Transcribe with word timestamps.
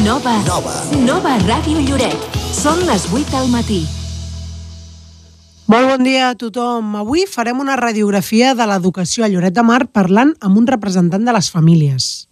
Nova. 0.00 0.32
Nova. 0.48 0.72
Nova 1.04 1.34
Ràdio 1.44 1.82
Lloret. 1.84 2.16
Són 2.56 2.78
les 2.88 3.04
8 3.12 3.28
del 3.28 3.50
matí. 3.52 3.82
Molt 5.68 5.90
bon 5.90 6.06
dia 6.06 6.30
a 6.30 6.38
tothom. 6.38 6.96
Avui 6.96 7.26
farem 7.28 7.60
una 7.60 7.76
radiografia 7.76 8.54
de 8.56 8.64
l'educació 8.70 9.26
a 9.26 9.28
Lloret 9.28 9.52
de 9.52 9.64
Mar 9.68 9.84
parlant 9.92 10.32
amb 10.40 10.56
un 10.56 10.66
representant 10.66 11.28
de 11.28 11.36
les 11.36 11.52
famílies. 11.52 12.31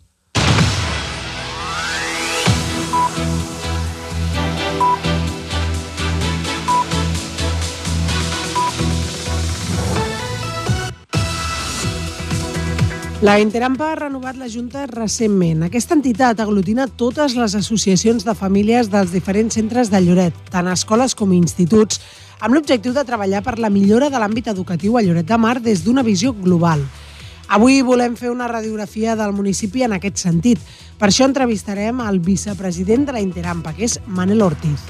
La 13.21 13.39
Interampa 13.39 13.91
ha 13.93 13.96
renovat 13.96 14.39
la 14.41 14.46
Junta 14.48 14.86
recentment. 14.89 15.66
Aquesta 15.66 15.93
entitat 15.93 16.39
aglutina 16.41 16.86
totes 16.89 17.35
les 17.36 17.53
associacions 17.58 18.25
de 18.25 18.32
famílies 18.32 18.89
dels 18.89 19.13
diferents 19.13 19.58
centres 19.58 19.90
de 19.93 20.00
Lloret, 20.00 20.39
tant 20.49 20.71
escoles 20.72 21.13
com 21.13 21.35
instituts, 21.36 22.00
amb 22.41 22.57
l'objectiu 22.57 22.94
de 22.96 23.04
treballar 23.04 23.43
per 23.44 23.58
la 23.61 23.68
millora 23.68 24.08
de 24.08 24.17
l'àmbit 24.17 24.49
educatiu 24.49 24.96
a 24.96 25.03
Lloret 25.04 25.29
de 25.29 25.36
Mar 25.36 25.58
des 25.61 25.85
d'una 25.85 26.00
visió 26.00 26.32
global. 26.32 26.80
Avui 27.53 27.82
volem 27.85 28.17
fer 28.17 28.30
una 28.32 28.49
radiografia 28.49 29.18
del 29.21 29.36
municipi 29.36 29.85
en 29.85 29.99
aquest 29.99 30.16
sentit. 30.16 30.64
Per 30.96 31.11
això 31.11 31.29
entrevistarem 31.29 32.00
el 32.00 32.22
vicepresident 32.25 33.05
de 33.05 33.19
la 33.19 33.20
Interampa, 33.20 33.75
que 33.77 33.84
és 33.84 33.98
Manel 34.06 34.41
Ortiz. 34.48 34.89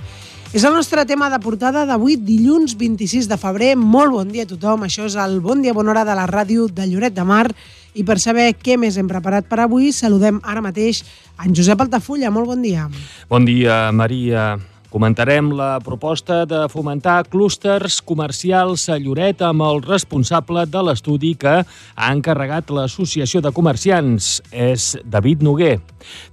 És 0.55 0.63
el 0.63 0.75
nostre 0.75 1.03
tema 1.07 1.29
de 1.31 1.39
portada 1.43 1.83
d'avui, 1.87 2.15
dilluns 2.15 2.77
26 2.79 3.27
de 3.27 3.37
febrer. 3.39 3.75
Molt 3.75 4.15
bon 4.15 4.31
dia 4.31 4.47
a 4.47 4.51
tothom. 4.51 4.87
Això 4.87 5.11
és 5.11 5.19
el 5.19 5.41
Bon 5.43 5.63
Dia 5.63 5.75
Bona 5.75 5.91
Hora 5.91 6.07
de 6.07 6.15
la 6.15 6.31
ràdio 6.31 6.67
de 6.67 6.87
Lloret 6.87 7.15
de 7.15 7.27
Mar. 7.27 7.49
I 7.95 8.05
per 8.07 8.19
saber 8.23 8.53
què 8.55 8.77
més 8.79 8.99
hem 9.01 9.09
preparat 9.11 9.49
per 9.51 9.63
avui, 9.65 9.91
saludem 9.95 10.39
ara 10.47 10.63
mateix 10.63 11.03
en 11.43 11.55
Josep 11.57 11.81
Altafulla. 11.83 12.31
Molt 12.31 12.53
bon 12.53 12.63
dia. 12.63 12.87
Bon 13.31 13.47
dia, 13.47 13.89
Maria. 13.93 14.53
Comentarem 14.91 15.53
la 15.55 15.79
proposta 15.79 16.41
de 16.51 16.65
fomentar 16.67 17.29
clústers 17.31 18.01
comercials 18.03 18.89
a 18.91 18.97
Lloret 18.99 19.39
amb 19.47 19.63
el 19.63 19.85
responsable 19.85 20.65
de 20.67 20.81
l'estudi 20.83 21.37
que 21.39 21.53
ha 21.63 22.09
encarregat 22.11 22.73
l'Associació 22.75 23.39
de 23.39 23.53
Comerciants, 23.55 24.41
és 24.51 24.97
David 25.07 25.45
Noguer. 25.47 25.77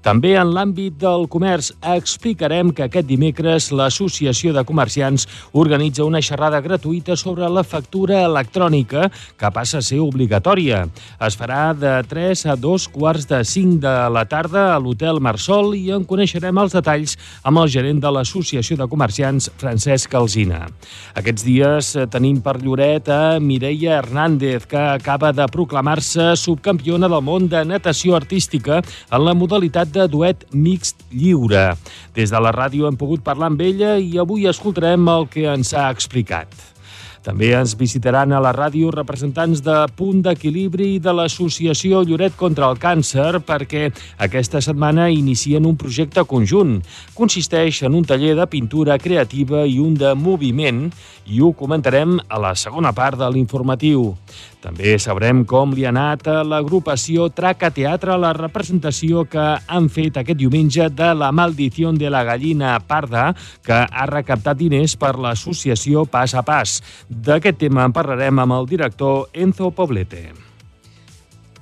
També 0.02 0.32
en 0.42 0.56
l'àmbit 0.56 0.96
del 0.98 1.28
comerç 1.30 1.70
explicarem 1.86 2.72
que 2.74 2.88
aquest 2.88 3.06
dimecres 3.06 3.68
l'Associació 3.70 4.56
de 4.56 4.64
Comerciants 4.66 5.28
organitza 5.54 6.08
una 6.08 6.24
xerrada 6.26 6.58
gratuïta 6.66 7.14
sobre 7.14 7.46
la 7.52 7.62
factura 7.62 8.24
electrònica 8.26 9.12
que 9.38 9.54
passa 9.54 9.84
a 9.84 9.86
ser 9.86 10.00
obligatòria. 10.02 10.88
Es 11.22 11.38
farà 11.38 11.76
de 11.78 11.94
3 12.10 12.48
a 12.50 12.58
2 12.58 12.90
quarts 12.96 13.30
de 13.30 13.44
5 13.46 13.78
de 13.86 13.96
la 14.18 14.26
tarda 14.26 14.72
a 14.74 14.82
l'Hotel 14.82 15.22
Marsol 15.22 15.76
i 15.78 15.92
en 15.94 16.10
coneixerem 16.10 16.58
els 16.58 16.74
detalls 16.74 17.20
amb 17.44 17.62
el 17.62 17.70
gerent 17.70 18.02
de 18.02 18.10
l'Associació 18.18 18.47
Associació 18.48 18.78
de 18.80 18.86
Comerciants, 18.88 19.50
Francesc 19.60 20.14
Alzina. 20.16 20.62
Aquests 21.20 21.44
dies 21.44 21.90
tenim 22.14 22.38
per 22.40 22.54
Lloret 22.62 23.10
a 23.12 23.42
Mireia 23.44 23.98
Hernández, 23.98 24.70
que 24.72 24.80
acaba 24.80 25.34
de 25.36 25.50
proclamar-se 25.52 26.30
subcampiona 26.40 27.10
del 27.12 27.26
món 27.28 27.50
de 27.52 27.66
natació 27.68 28.16
artística 28.16 28.80
en 28.80 29.26
la 29.26 29.36
modalitat 29.36 29.92
de 29.92 30.08
duet 30.08 30.48
mixt 30.56 31.04
lliure. 31.12 31.74
Des 32.16 32.32
de 32.32 32.40
la 32.40 32.56
ràdio 32.56 32.88
hem 32.88 32.96
pogut 32.96 33.26
parlar 33.28 33.52
amb 33.52 33.68
ella 33.68 33.98
i 34.00 34.16
avui 34.16 34.48
escoltarem 34.48 35.12
el 35.12 35.28
que 35.28 35.44
ens 35.52 35.76
ha 35.76 35.90
explicat. 35.92 36.48
També 37.28 37.50
ens 37.52 37.74
visitaran 37.76 38.32
a 38.32 38.38
la 38.40 38.54
ràdio 38.56 38.88
representants 38.94 39.60
de 39.60 39.74
Punt 40.00 40.22
d'Equilibri 40.24 40.94
i 40.96 41.02
de 41.04 41.12
l'Associació 41.12 42.00
Lloret 42.08 42.38
contra 42.40 42.70
el 42.72 42.80
Càncer 42.80 43.42
perquè 43.44 43.90
aquesta 44.24 44.62
setmana 44.64 45.10
inicien 45.12 45.68
un 45.68 45.76
projecte 45.76 46.24
conjunt. 46.24 46.78
Consisteix 47.18 47.82
en 47.84 48.00
un 48.00 48.08
taller 48.08 48.32
de 48.40 48.48
pintura 48.48 48.96
creativa 48.96 49.66
i 49.68 49.76
un 49.84 50.00
de 50.00 50.14
moviment 50.16 50.86
i 51.28 51.42
ho 51.44 51.52
comentarem 51.52 52.16
a 52.30 52.40
la 52.40 52.54
segona 52.56 52.96
part 52.96 53.20
de 53.20 53.28
l'informatiu. 53.28 54.14
També 54.58 54.96
sabrem 54.98 55.44
com 55.46 55.76
li 55.78 55.84
ha 55.86 55.92
anat 55.94 56.26
a 56.32 56.40
l'agrupació 56.42 57.28
Traca 57.30 57.70
Teatre 57.70 58.16
la 58.18 58.32
representació 58.34 59.22
que 59.30 59.44
han 59.62 59.90
fet 59.94 60.18
aquest 60.18 60.40
diumenge 60.40 60.90
de 60.90 61.12
La 61.14 61.30
maldició 61.32 61.92
de 61.94 62.10
la 62.10 62.24
gallina 62.26 62.74
parda, 62.82 63.30
que 63.64 63.78
ha 63.78 64.08
recaptat 64.10 64.58
diners 64.58 64.98
per 64.98 65.14
l'associació 65.22 66.08
Pas 66.10 66.34
a 66.34 66.42
Pas. 66.42 66.80
D'aquest 67.08 67.62
tema 67.62 67.86
en 67.86 67.94
parlarem 67.94 68.42
amb 68.42 68.58
el 68.58 68.66
director 68.74 69.30
Enzo 69.34 69.70
Poblete. 69.70 70.26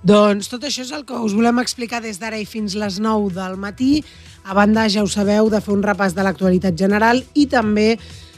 Doncs 0.06 0.48
tot 0.48 0.64
això 0.64 0.86
és 0.86 0.92
el 0.94 1.04
que 1.04 1.18
us 1.18 1.34
volem 1.34 1.60
explicar 1.60 2.00
des 2.00 2.20
d'ara 2.22 2.40
i 2.40 2.46
fins 2.46 2.78
les 2.78 3.00
9 3.02 3.34
del 3.36 3.58
matí. 3.58 4.06
A 4.46 4.54
banda, 4.54 4.86
ja 4.88 5.04
ho 5.04 5.08
sabeu, 5.10 5.50
de 5.50 5.60
fer 5.60 5.74
un 5.74 5.84
repàs 5.84 6.14
de 6.14 6.24
l'actualitat 6.24 6.78
general 6.78 7.24
i 7.34 7.48
també 7.50 7.98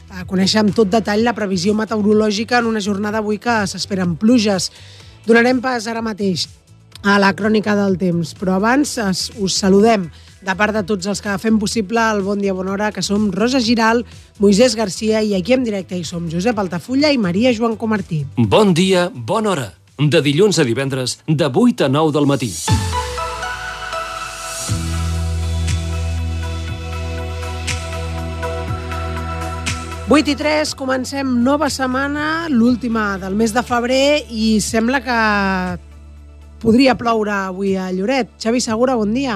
a 0.09 0.25
conèixer 0.27 0.61
amb 0.61 0.75
tot 0.75 0.89
detall 0.91 1.25
la 1.25 1.35
previsió 1.37 1.73
meteorològica 1.77 2.61
en 2.61 2.69
una 2.69 2.83
jornada 2.83 3.19
avui 3.19 3.39
que 3.41 3.59
s'esperen 3.67 4.15
pluges. 4.19 4.71
Donarem 5.27 5.59
pas 5.61 5.87
ara 5.87 6.01
mateix 6.01 6.47
a 7.03 7.17
la 7.19 7.33
crònica 7.37 7.75
del 7.77 7.97
temps, 7.99 8.33
però 8.37 8.57
abans 8.57 8.97
us 9.37 9.59
saludem 9.59 10.07
de 10.41 10.55
part 10.55 10.75
de 10.75 10.83
tots 10.87 11.07
els 11.09 11.21
que 11.21 11.37
fem 11.41 11.57
possible 11.59 12.01
el 12.01 12.21
Bon 12.25 12.39
Dia 12.39 12.53
Bona 12.53 12.73
Hora, 12.75 12.91
que 12.91 13.03
som 13.03 13.31
Rosa 13.31 13.59
Giral, 13.59 14.05
Moisès 14.39 14.77
Garcia 14.77 15.21
i 15.21 15.33
aquí 15.35 15.53
en 15.57 15.65
directe 15.67 15.97
hi 15.97 16.05
som 16.07 16.29
Josep 16.31 16.57
Altafulla 16.59 17.11
i 17.11 17.17
Maria 17.17 17.53
Joan 17.53 17.75
Comartí. 17.75 18.23
Bon 18.37 18.73
dia, 18.73 19.09
bona 19.13 19.53
hora. 19.55 19.71
De 19.97 20.21
dilluns 20.21 20.59
a 20.59 20.63
divendres, 20.63 21.19
de 21.27 21.49
8 21.49 21.89
a 21.89 21.89
9 21.89 22.13
del 22.13 22.29
matí. 22.29 22.53
8 30.09 30.31
i 30.31 30.35
3, 30.39 30.69
comencem 30.79 31.27
nova 31.43 31.67
setmana, 31.67 32.47
l'última 32.47 33.17
del 33.19 33.33
mes 33.35 33.51
de 33.51 33.59
febrer, 33.59 34.21
i 34.31 34.55
sembla 34.63 35.01
que 35.03 35.17
podria 36.63 36.93
ploure 36.95 37.33
avui 37.35 37.73
a 37.75 37.89
Lloret. 37.91 38.29
Xavi 38.39 38.61
Segura, 38.63 38.95
bon 38.95 39.11
dia. 39.11 39.35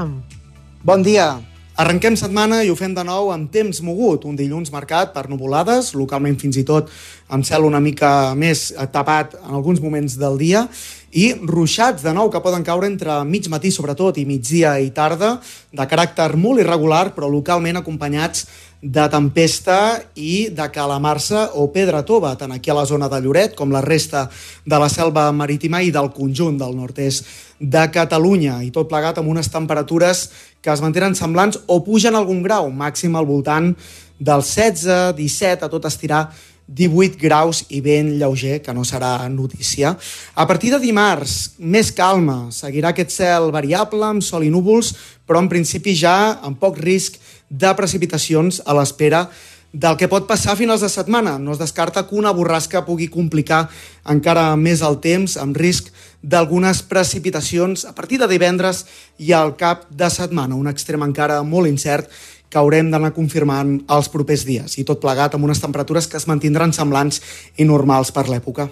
Bon 0.80 1.04
dia. 1.04 1.42
Arrenquem 1.76 2.16
setmana 2.16 2.62
i 2.64 2.72
ho 2.72 2.78
fem 2.80 2.96
de 2.96 3.04
nou 3.04 3.34
amb 3.36 3.52
temps 3.52 3.84
mogut, 3.84 4.24
un 4.24 4.40
dilluns 4.40 4.72
marcat 4.72 5.12
per 5.12 5.26
nuvolades, 5.28 5.92
localment 5.92 6.40
fins 6.40 6.56
i 6.56 6.64
tot 6.64 6.88
amb 7.28 7.44
cel 7.44 7.68
una 7.68 7.84
mica 7.84 8.32
més 8.40 8.70
tapat 8.96 9.36
en 9.42 9.52
alguns 9.60 9.84
moments 9.84 10.16
del 10.24 10.40
dia, 10.40 10.70
i 11.12 11.34
ruixats 11.36 12.04
de 12.06 12.14
nou 12.16 12.30
que 12.32 12.42
poden 12.44 12.64
caure 12.64 12.88
entre 12.88 13.22
mig 13.28 13.48
matí 13.52 13.72
sobretot 13.72 14.18
i 14.18 14.26
migdia 14.26 14.78
i 14.80 14.92
tarda, 14.96 15.38
de 15.72 15.88
caràcter 15.88 16.32
molt 16.40 16.64
irregular, 16.64 17.12
però 17.16 17.30
localment 17.30 17.82
acompanyats 17.82 18.46
de 18.82 19.04
tempesta 19.14 20.02
i 20.18 20.50
de 20.50 20.66
calamarsa 20.74 21.52
o 21.62 21.68
pedra 21.70 22.02
tova, 22.02 22.34
tant 22.36 22.52
aquí 22.56 22.72
a 22.72 22.78
la 22.80 22.86
zona 22.90 23.10
de 23.12 23.20
Lloret 23.22 23.54
com 23.56 23.70
la 23.72 23.84
resta 23.86 24.26
de 24.66 24.80
la 24.82 24.90
selva 24.90 25.28
marítima 25.32 25.84
i 25.86 25.92
del 25.94 26.10
conjunt 26.16 26.58
del 26.58 26.74
nord-est 26.76 27.28
de 27.60 27.84
Catalunya, 27.94 28.58
i 28.66 28.72
tot 28.74 28.90
plegat 28.90 29.20
amb 29.22 29.30
unes 29.30 29.52
temperatures 29.54 30.30
que 30.62 30.72
es 30.74 30.82
mantenen 30.82 31.14
semblants 31.14 31.60
o 31.68 31.84
pugen 31.86 32.18
algun 32.18 32.42
grau, 32.42 32.72
màxim 32.74 33.16
al 33.16 33.30
voltant 33.30 33.76
dels 34.22 34.50
16, 34.58 35.14
17, 35.18 35.66
a 35.66 35.70
tot 35.70 35.86
estirar 35.86 36.24
18 36.68 37.18
graus 37.20 37.66
i 37.70 37.82
vent 37.84 38.14
lleuger, 38.20 38.62
que 38.64 38.74
no 38.74 38.86
serà 38.88 39.30
notícia. 39.30 39.96
A 40.36 40.48
partir 40.48 40.72
de 40.72 40.80
dimarts, 40.80 41.56
més 41.60 41.92
calma. 41.92 42.52
Seguirà 42.52 42.92
aquest 42.92 43.12
cel 43.12 43.52
variable, 43.52 44.06
amb 44.08 44.24
sol 44.24 44.46
i 44.48 44.52
núvols, 44.54 44.94
però 45.28 45.42
en 45.44 45.50
principi 45.52 45.96
ja 45.96 46.38
amb 46.42 46.60
poc 46.60 46.80
risc 46.80 47.20
de 47.50 47.74
precipitacions 47.76 48.62
a 48.66 48.76
l'espera 48.78 49.26
del 49.72 49.96
que 49.96 50.10
pot 50.12 50.28
passar 50.28 50.54
a 50.54 50.60
finals 50.60 50.84
de 50.84 50.90
setmana. 50.92 51.38
No 51.40 51.54
es 51.54 51.60
descarta 51.60 52.04
que 52.08 52.16
una 52.16 52.32
borrasca 52.36 52.84
pugui 52.86 53.08
complicar 53.08 53.70
encara 54.12 54.56
més 54.60 54.84
el 54.84 55.00
temps, 55.00 55.38
amb 55.40 55.56
risc 55.56 55.92
d'algunes 56.22 56.84
precipitacions 56.84 57.86
a 57.88 57.96
partir 57.96 58.20
de 58.20 58.28
divendres 58.28 58.86
i 59.18 59.32
al 59.34 59.56
cap 59.58 59.88
de 59.90 60.10
setmana. 60.12 60.56
Un 60.56 60.68
extrem 60.68 61.02
encara 61.08 61.42
molt 61.44 61.72
incert 61.72 62.12
que 62.52 62.60
haurem 62.60 62.92
d'anar 62.92 63.14
confirmant 63.16 63.78
els 63.88 64.10
propers 64.12 64.44
dies 64.48 64.78
i 64.78 64.84
tot 64.88 65.00
plegat 65.02 65.38
amb 65.38 65.48
unes 65.48 65.64
temperatures 65.64 66.08
que 66.12 66.20
es 66.20 66.28
mantindran 66.28 66.76
semblants 66.76 67.22
i 67.58 67.64
normals 67.66 68.12
per 68.12 68.28
l'època. 68.28 68.68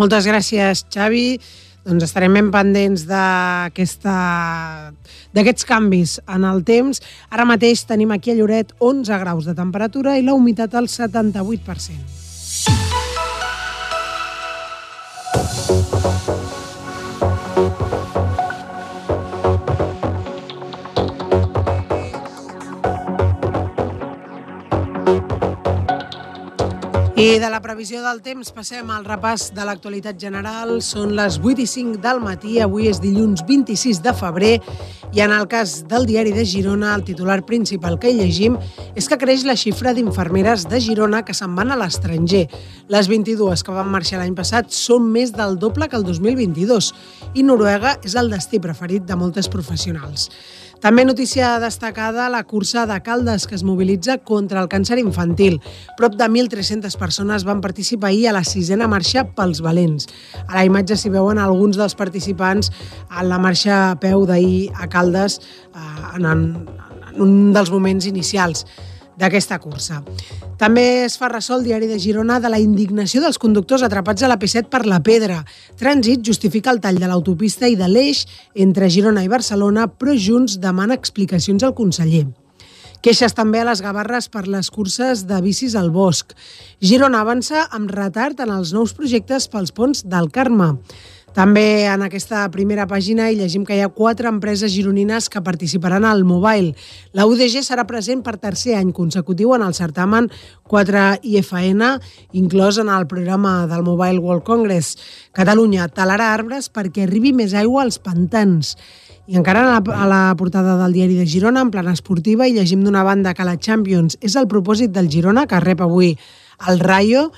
Moltes 0.00 0.24
gràcies, 0.24 0.86
Xavi 0.88 1.36
doncs 1.82 2.04
estarem 2.06 2.30
ben 2.36 2.50
pendents 2.54 3.02
d'aquests 3.08 4.04
canvis 5.66 6.20
en 6.30 6.44
el 6.46 6.62
temps. 6.66 7.02
Ara 7.30 7.44
mateix 7.48 7.84
tenim 7.88 8.10
aquí 8.14 8.30
a 8.30 8.36
Lloret 8.38 8.72
11 8.78 9.18
graus 9.24 9.44
de 9.50 9.54
temperatura 9.58 10.18
i 10.18 10.22
la 10.22 10.34
humitat 10.38 10.74
al 10.78 10.86
78%. 10.86 12.22
I 27.22 27.38
de 27.38 27.48
la 27.52 27.60
previsió 27.62 28.00
del 28.02 28.18
temps 28.18 28.48
passem 28.50 28.88
al 28.90 29.04
repàs 29.06 29.52
de 29.54 29.62
l'actualitat 29.62 30.16
general. 30.18 30.72
Són 30.82 31.12
les 31.14 31.36
8 31.38 31.62
i 31.62 31.66
5 31.70 32.00
del 32.02 32.18
matí, 32.18 32.56
avui 32.58 32.88
és 32.90 32.98
dilluns 32.98 33.44
26 33.46 34.00
de 34.02 34.10
febrer 34.18 34.56
I 35.14 35.20
en 35.20 35.30
el 35.36 35.46
cas 35.46 35.84
del 35.86 36.06
diari 36.08 36.32
de 36.32 36.42
Girona, 36.48 36.94
el 36.96 37.04
titular 37.04 37.42
principal 37.46 37.98
que 38.00 38.10
hi 38.10 38.16
llegim 38.16 38.56
és 38.96 39.06
que 39.06 39.18
creix 39.20 39.44
la 39.46 39.54
xifra 39.60 39.92
d'infermeres 39.94 40.64
de 40.66 40.80
Girona 40.80 41.20
que 41.22 41.36
se'n 41.36 41.54
van 41.54 41.70
a 41.70 41.76
l'estranger. 41.76 42.46
Les 42.90 43.10
22 43.12 43.62
que 43.62 43.76
van 43.76 43.92
marxar 43.92 44.18
l'any 44.18 44.34
passat 44.34 44.72
són 44.74 45.06
més 45.12 45.30
del 45.36 45.60
doble 45.62 45.86
que 45.86 46.00
el 46.00 46.08
2022 46.08 46.90
i 47.36 47.46
Noruega 47.46 47.98
és 48.02 48.16
el 48.16 48.32
destí 48.32 48.58
preferit 48.58 49.06
de 49.06 49.20
moltes 49.20 49.52
professionals. 49.52 50.30
També 50.82 51.04
notícia 51.06 51.60
destacada 51.62 52.24
la 52.26 52.40
cursa 52.42 52.88
de 52.90 52.96
Caldes 53.06 53.44
que 53.46 53.54
es 53.54 53.62
mobilitza 53.62 54.16
contra 54.18 54.58
el 54.58 54.66
càncer 54.66 54.96
infantil. 54.98 55.60
Prop 55.94 56.16
de 56.18 56.26
1.300 56.26 56.98
persones 56.98 57.44
van 57.46 57.60
participar 57.62 58.10
ahir 58.10 58.26
a 58.26 58.32
la 58.34 58.42
sisena 58.42 58.88
marxa 58.90 59.22
pels 59.36 59.62
valents. 59.62 60.08
A 60.48 60.56
la 60.56 60.64
imatge 60.66 60.98
s'hi 60.98 61.12
veuen 61.14 61.38
alguns 61.38 61.78
dels 61.78 61.94
participants 61.94 62.72
en 63.06 63.30
la 63.30 63.38
marxa 63.38 63.76
a 63.92 63.98
peu 64.02 64.26
d'ahir 64.26 64.72
a 64.74 64.90
Caldes 64.90 65.38
eh, 65.38 66.18
en, 66.18 66.26
en 66.26 67.22
un 67.22 67.36
dels 67.54 67.70
moments 67.70 68.10
inicials 68.10 68.66
d'aquesta 69.18 69.58
cursa. 69.62 70.02
També 70.60 71.04
es 71.04 71.16
fa 71.18 71.30
ressò 71.32 71.56
el 71.58 71.64
diari 71.66 71.88
de 71.90 71.98
Girona 71.98 72.38
de 72.40 72.50
la 72.52 72.60
indignació 72.62 73.22
dels 73.22 73.40
conductors 73.42 73.82
atrapats 73.82 74.22
a 74.22 74.30
la 74.30 74.38
P7 74.38 74.68
per 74.72 74.84
la 74.86 75.02
pedra. 75.02 75.42
Trànsit 75.80 76.22
justifica 76.26 76.70
el 76.70 76.80
tall 76.80 77.00
de 77.02 77.08
l'autopista 77.10 77.68
i 77.68 77.76
de 77.76 77.88
l'eix 77.88 78.26
entre 78.54 78.90
Girona 78.90 79.24
i 79.24 79.32
Barcelona, 79.32 79.88
però 79.88 80.14
Junts 80.16 80.60
demana 80.62 80.94
explicacions 80.98 81.62
al 81.62 81.74
conseller. 81.74 82.26
Queixes 83.02 83.34
també 83.34 83.58
a 83.58 83.66
les 83.66 83.80
Gavarres 83.82 84.28
per 84.30 84.44
les 84.46 84.68
curses 84.70 85.24
de 85.26 85.40
bicis 85.42 85.74
al 85.74 85.88
bosc. 85.90 86.36
Girona 86.78 87.24
avança 87.24 87.64
amb 87.74 87.90
retard 87.90 88.38
en 88.44 88.52
els 88.54 88.70
nous 88.76 88.92
projectes 88.94 89.48
pels 89.50 89.74
ponts 89.74 90.04
del 90.06 90.30
Carme. 90.30 90.76
També 91.32 91.86
en 91.88 92.02
aquesta 92.04 92.42
primera 92.52 92.84
pàgina 92.84 93.30
hi 93.30 93.38
llegim 93.38 93.62
que 93.64 93.72
hi 93.78 93.80
ha 93.80 93.88
quatre 93.88 94.28
empreses 94.28 94.74
gironines 94.74 95.30
que 95.32 95.40
participaran 95.40 96.04
al 96.04 96.26
Mobile. 96.28 96.74
La 97.16 97.24
UDG 97.24 97.62
serà 97.64 97.86
present 97.88 98.20
per 98.26 98.34
tercer 98.36 98.74
any 98.76 98.90
consecutiu 98.92 99.54
en 99.56 99.64
el 99.64 99.72
certamen 99.72 100.28
4IFN, 100.68 101.88
inclòs 102.36 102.82
en 102.82 102.90
el 102.92 103.06
programa 103.08 103.62
del 103.70 103.80
Mobile 103.86 104.20
World 104.20 104.44
Congress. 104.44 104.98
Catalunya 105.32 105.88
talarà 105.88 106.34
arbres 106.34 106.68
perquè 106.68 107.06
arribi 107.06 107.32
més 107.32 107.56
aigua 107.56 107.86
als 107.86 107.96
pantans. 107.96 108.76
I 109.24 109.38
encara 109.40 109.62
a 109.64 109.70
la, 109.70 109.80
a 109.80 110.10
la 110.10 110.20
portada 110.36 110.76
del 110.82 110.92
diari 110.92 111.16
de 111.16 111.24
Girona, 111.24 111.64
en 111.64 111.72
plana 111.72 111.96
esportiva, 111.96 112.44
hi 112.44 112.58
llegim 112.58 112.84
d'una 112.84 113.06
banda 113.08 113.32
que 113.32 113.48
la 113.48 113.56
Champions 113.56 114.18
és 114.20 114.36
el 114.36 114.50
propòsit 114.52 114.92
del 114.92 115.08
Girona, 115.08 115.46
que 115.48 115.64
rep 115.64 115.80
avui 115.80 116.12
el 116.68 116.82
Rayo, 116.82 117.30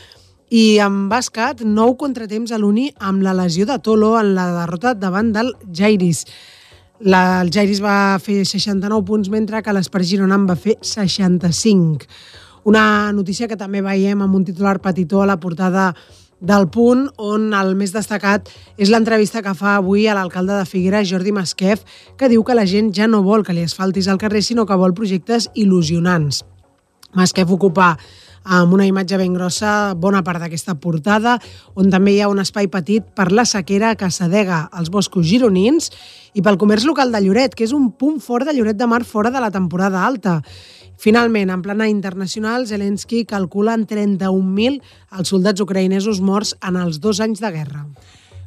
i 0.55 0.79
en 0.79 1.09
bàsquet, 1.11 1.65
nou 1.67 1.97
contratemps 1.99 2.53
a 2.55 2.59
l'Uni 2.63 2.87
amb 3.03 3.25
la 3.27 3.33
lesió 3.35 3.67
de 3.67 3.75
Tolo 3.83 4.13
en 4.21 4.35
la 4.37 4.47
derrota 4.61 4.93
davant 4.95 5.33
del 5.35 5.51
Jairis. 5.75 6.21
La, 7.03 7.41
el 7.43 7.51
Jairis 7.51 7.81
va 7.83 8.21
fer 8.23 8.45
69 8.47 9.03
punts, 9.09 9.31
mentre 9.33 9.65
que 9.67 9.75
l'Espart 9.75 10.07
Girona 10.07 10.39
en 10.39 10.47
va 10.47 10.55
fer 10.55 10.77
65. 10.79 12.07
Una 12.71 12.85
notícia 13.13 13.49
que 13.51 13.59
també 13.59 13.83
veiem 13.83 14.23
amb 14.23 14.39
un 14.39 14.47
titular 14.47 14.79
petitó 14.85 15.25
a 15.25 15.27
la 15.33 15.41
portada 15.43 15.91
del 16.39 16.69
punt, 16.71 17.09
on 17.19 17.51
el 17.57 17.75
més 17.75 17.91
destacat 17.91 18.47
és 18.79 18.93
l'entrevista 18.95 19.43
que 19.43 19.59
fa 19.59 19.79
avui 19.81 20.07
a 20.07 20.15
l'alcalde 20.15 20.55
de 20.61 20.71
Figueres, 20.71 21.09
Jordi 21.11 21.35
Masquef, 21.35 21.83
que 22.17 22.31
diu 22.31 22.47
que 22.47 22.55
la 22.55 22.67
gent 22.71 22.95
ja 22.95 23.11
no 23.11 23.25
vol 23.27 23.43
que 23.43 23.57
li 23.57 23.67
asfaltis 23.67 24.07
al 24.07 24.23
carrer, 24.23 24.45
sinó 24.47 24.69
que 24.71 24.79
vol 24.79 24.95
projectes 24.95 25.51
il·lusionants. 25.55 26.45
Masquef 27.15 27.51
ocupa 27.51 27.97
amb 28.45 28.75
una 28.77 28.87
imatge 28.87 29.17
ben 29.17 29.35
grossa 29.35 29.95
bona 29.97 30.23
part 30.25 30.43
d'aquesta 30.43 30.77
portada, 30.81 31.39
on 31.75 31.91
també 31.91 32.15
hi 32.15 32.21
ha 32.21 32.29
un 32.29 32.43
espai 32.43 32.69
petit 32.69 33.05
per 33.17 33.31
la 33.33 33.47
sequera 33.49 33.95
que 33.97 34.11
s'adega 34.13 34.69
als 34.71 34.93
boscos 34.93 35.27
gironins 35.27 35.91
i 36.35 36.43
pel 36.45 36.61
comerç 36.61 36.85
local 36.85 37.13
de 37.13 37.23
Lloret, 37.25 37.55
que 37.57 37.65
és 37.65 37.73
un 37.73 37.91
punt 37.93 38.21
fort 38.21 38.47
de 38.47 38.55
Lloret 38.57 38.77
de 38.77 38.87
Mar 38.87 39.05
fora 39.05 39.33
de 39.33 39.41
la 39.41 39.51
temporada 39.51 40.05
alta. 40.05 40.43
Finalment, 40.97 41.51
en 41.51 41.63
plana 41.63 41.89
internacional, 41.89 42.67
Zelensky 42.67 43.25
calcula 43.25 43.75
en 43.75 43.87
31.000 43.87 44.81
els 45.19 45.33
soldats 45.33 45.65
ucraïnesos 45.65 46.21
morts 46.21 46.55
en 46.63 46.77
els 46.77 47.01
dos 47.01 47.21
anys 47.25 47.43
de 47.43 47.51
guerra. 47.51 47.87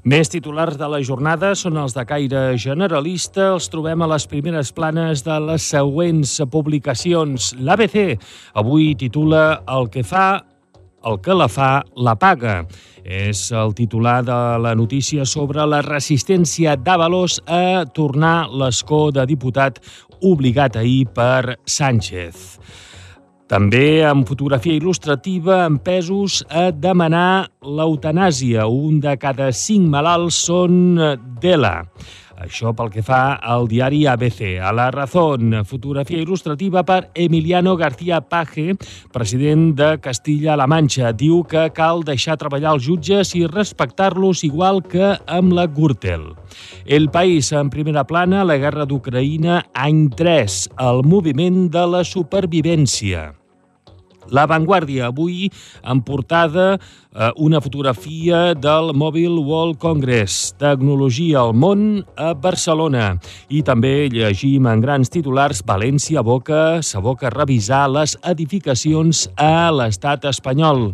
Més 0.08 0.30
titulars 0.32 0.78
de 0.80 0.88
la 0.88 1.02
jornada 1.04 1.50
són 1.60 1.76
els 1.82 1.92
de 1.92 2.04
caire 2.08 2.42
generalista. 2.64 3.50
Els 3.58 3.66
trobem 3.68 4.06
a 4.06 4.08
les 4.08 4.24
primeres 4.32 4.70
planes 4.72 5.26
de 5.26 5.36
les 5.44 5.66
següents 5.74 6.38
publicacions. 6.54 7.50
L'ABC 7.60 7.98
avui 8.62 8.94
titula 8.96 9.66
El 9.68 9.90
que 9.92 10.06
fa, 10.08 10.30
el 11.04 11.20
que 11.20 11.36
la 11.36 11.50
fa, 11.52 11.84
la 12.00 12.16
paga. 12.16 12.62
És 13.04 13.50
el 13.52 13.76
titular 13.76 14.22
de 14.24 14.40
la 14.64 14.76
notícia 14.80 15.28
sobre 15.28 15.68
la 15.68 15.84
resistència 15.84 16.78
d'Avalos 16.80 17.42
a 17.44 17.84
tornar 17.92 18.48
l'escó 18.48 19.10
de 19.12 19.28
diputat 19.28 19.84
obligat 20.24 20.80
ahir 20.80 21.04
per 21.12 21.58
Sánchez. 21.68 22.87
També 23.48 24.04
amb 24.04 24.28
fotografia 24.28 24.76
il·lustrativa 24.76 25.62
amb 25.64 25.80
pesos 25.80 26.42
a 26.52 26.66
demanar 26.76 27.48
l'eutanàsia. 27.64 28.66
Un 28.68 29.00
de 29.00 29.14
cada 29.22 29.54
cinc 29.56 29.88
malalts 29.94 30.42
són 30.50 31.00
d'ELA. 31.40 31.78
Això 32.38 32.70
pel 32.78 32.92
que 32.94 33.02
fa 33.02 33.40
al 33.42 33.66
diari 33.66 34.04
ABC. 34.06 34.60
A 34.62 34.70
la 34.76 34.92
Razón, 34.94 35.56
fotografia 35.66 36.22
il·lustrativa 36.22 36.84
per 36.86 37.10
Emiliano 37.18 37.74
García 37.80 38.20
Paje, 38.22 38.76
president 39.12 39.72
de 39.80 39.88
Castilla-La 40.04 40.68
Manxa. 40.70 41.16
Diu 41.18 41.42
que 41.50 41.66
cal 41.74 42.06
deixar 42.06 42.38
treballar 42.38 42.76
els 42.78 42.86
jutges 42.86 43.34
i 43.34 43.48
respectar-los 43.50 44.46
igual 44.46 44.84
que 44.86 45.16
amb 45.26 45.58
la 45.58 45.66
Gürtel. 45.66 46.30
El 46.86 47.10
País, 47.10 47.50
en 47.58 47.74
primera 47.74 48.06
plana, 48.06 48.46
la 48.46 48.60
guerra 48.62 48.86
d'Ucraïna, 48.86 49.64
any 49.74 50.06
3, 50.14 50.62
el 50.92 51.04
moviment 51.10 51.66
de 51.74 51.90
la 51.90 52.06
supervivència. 52.06 53.32
La 54.32 54.46
Vanguardia, 54.50 55.08
avui 55.08 55.48
en 55.88 56.02
portada 56.02 56.76
eh, 56.76 57.32
una 57.38 57.62
fotografia 57.62 58.54
del 58.54 58.94
Mobile 58.94 59.40
World 59.40 59.78
Congress, 59.80 60.54
tecnologia 60.60 61.42
al 61.42 61.54
món 61.56 62.04
a 62.16 62.34
Barcelona. 62.34 63.16
I 63.50 63.64
també 63.68 64.10
llegim 64.14 64.68
en 64.68 64.84
grans 64.84 65.12
titulars 65.14 65.64
València 65.68 66.24
Boca 66.26 66.82
s'aboca 66.84 67.30
a 67.30 67.34
revisar 67.34 67.86
les 67.92 68.18
edificacions 68.28 69.28
a 69.40 69.70
l'estat 69.72 70.28
espanyol. 70.30 70.92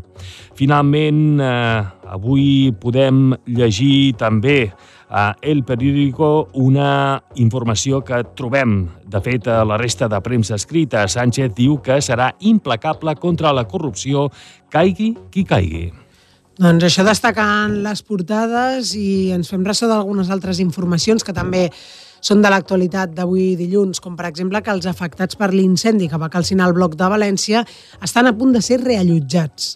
Finalment, 0.56 1.40
eh, 1.42 1.84
avui 2.14 2.74
podem 2.80 3.34
llegir 3.46 4.14
també 4.18 4.72
a 5.14 5.36
El 5.42 5.64
Periódico 5.64 6.50
una 6.54 7.22
informació 7.38 8.02
que 8.02 8.24
trobem, 8.36 8.90
de 9.06 9.22
fet, 9.22 9.48
a 9.48 9.62
la 9.64 9.78
resta 9.78 10.10
de 10.10 10.20
premsa 10.26 10.58
escrita. 10.58 11.06
Sánchez 11.08 11.54
diu 11.54 11.78
que 11.86 12.00
serà 12.02 12.32
implacable 12.42 13.14
contra 13.22 13.54
la 13.54 13.68
corrupció, 13.70 14.32
caigui 14.74 15.14
qui 15.30 15.46
caigui. 15.46 15.92
Doncs 16.58 16.90
això 16.90 17.06
destacant 17.06 17.80
les 17.86 18.02
portades 18.02 18.96
i 18.98 19.30
ens 19.38 19.54
fem 19.54 19.64
ressò 19.66 19.88
d'algunes 19.90 20.34
altres 20.34 20.60
informacions 20.62 21.24
que 21.26 21.34
també 21.34 21.68
són 22.24 22.42
de 22.42 22.50
l'actualitat 22.50 23.14
d'avui 23.14 23.54
dilluns, 23.60 24.02
com 24.02 24.16
per 24.18 24.26
exemple 24.30 24.62
que 24.66 24.74
els 24.74 24.88
afectats 24.90 25.38
per 25.38 25.52
l'incendi 25.54 26.10
que 26.10 26.18
va 26.18 26.32
calcinar 26.34 26.70
el 26.72 26.78
bloc 26.78 26.96
de 26.98 27.10
València 27.12 27.66
estan 28.02 28.30
a 28.30 28.34
punt 28.38 28.54
de 28.56 28.62
ser 28.66 28.82
reallotjats. 28.82 29.76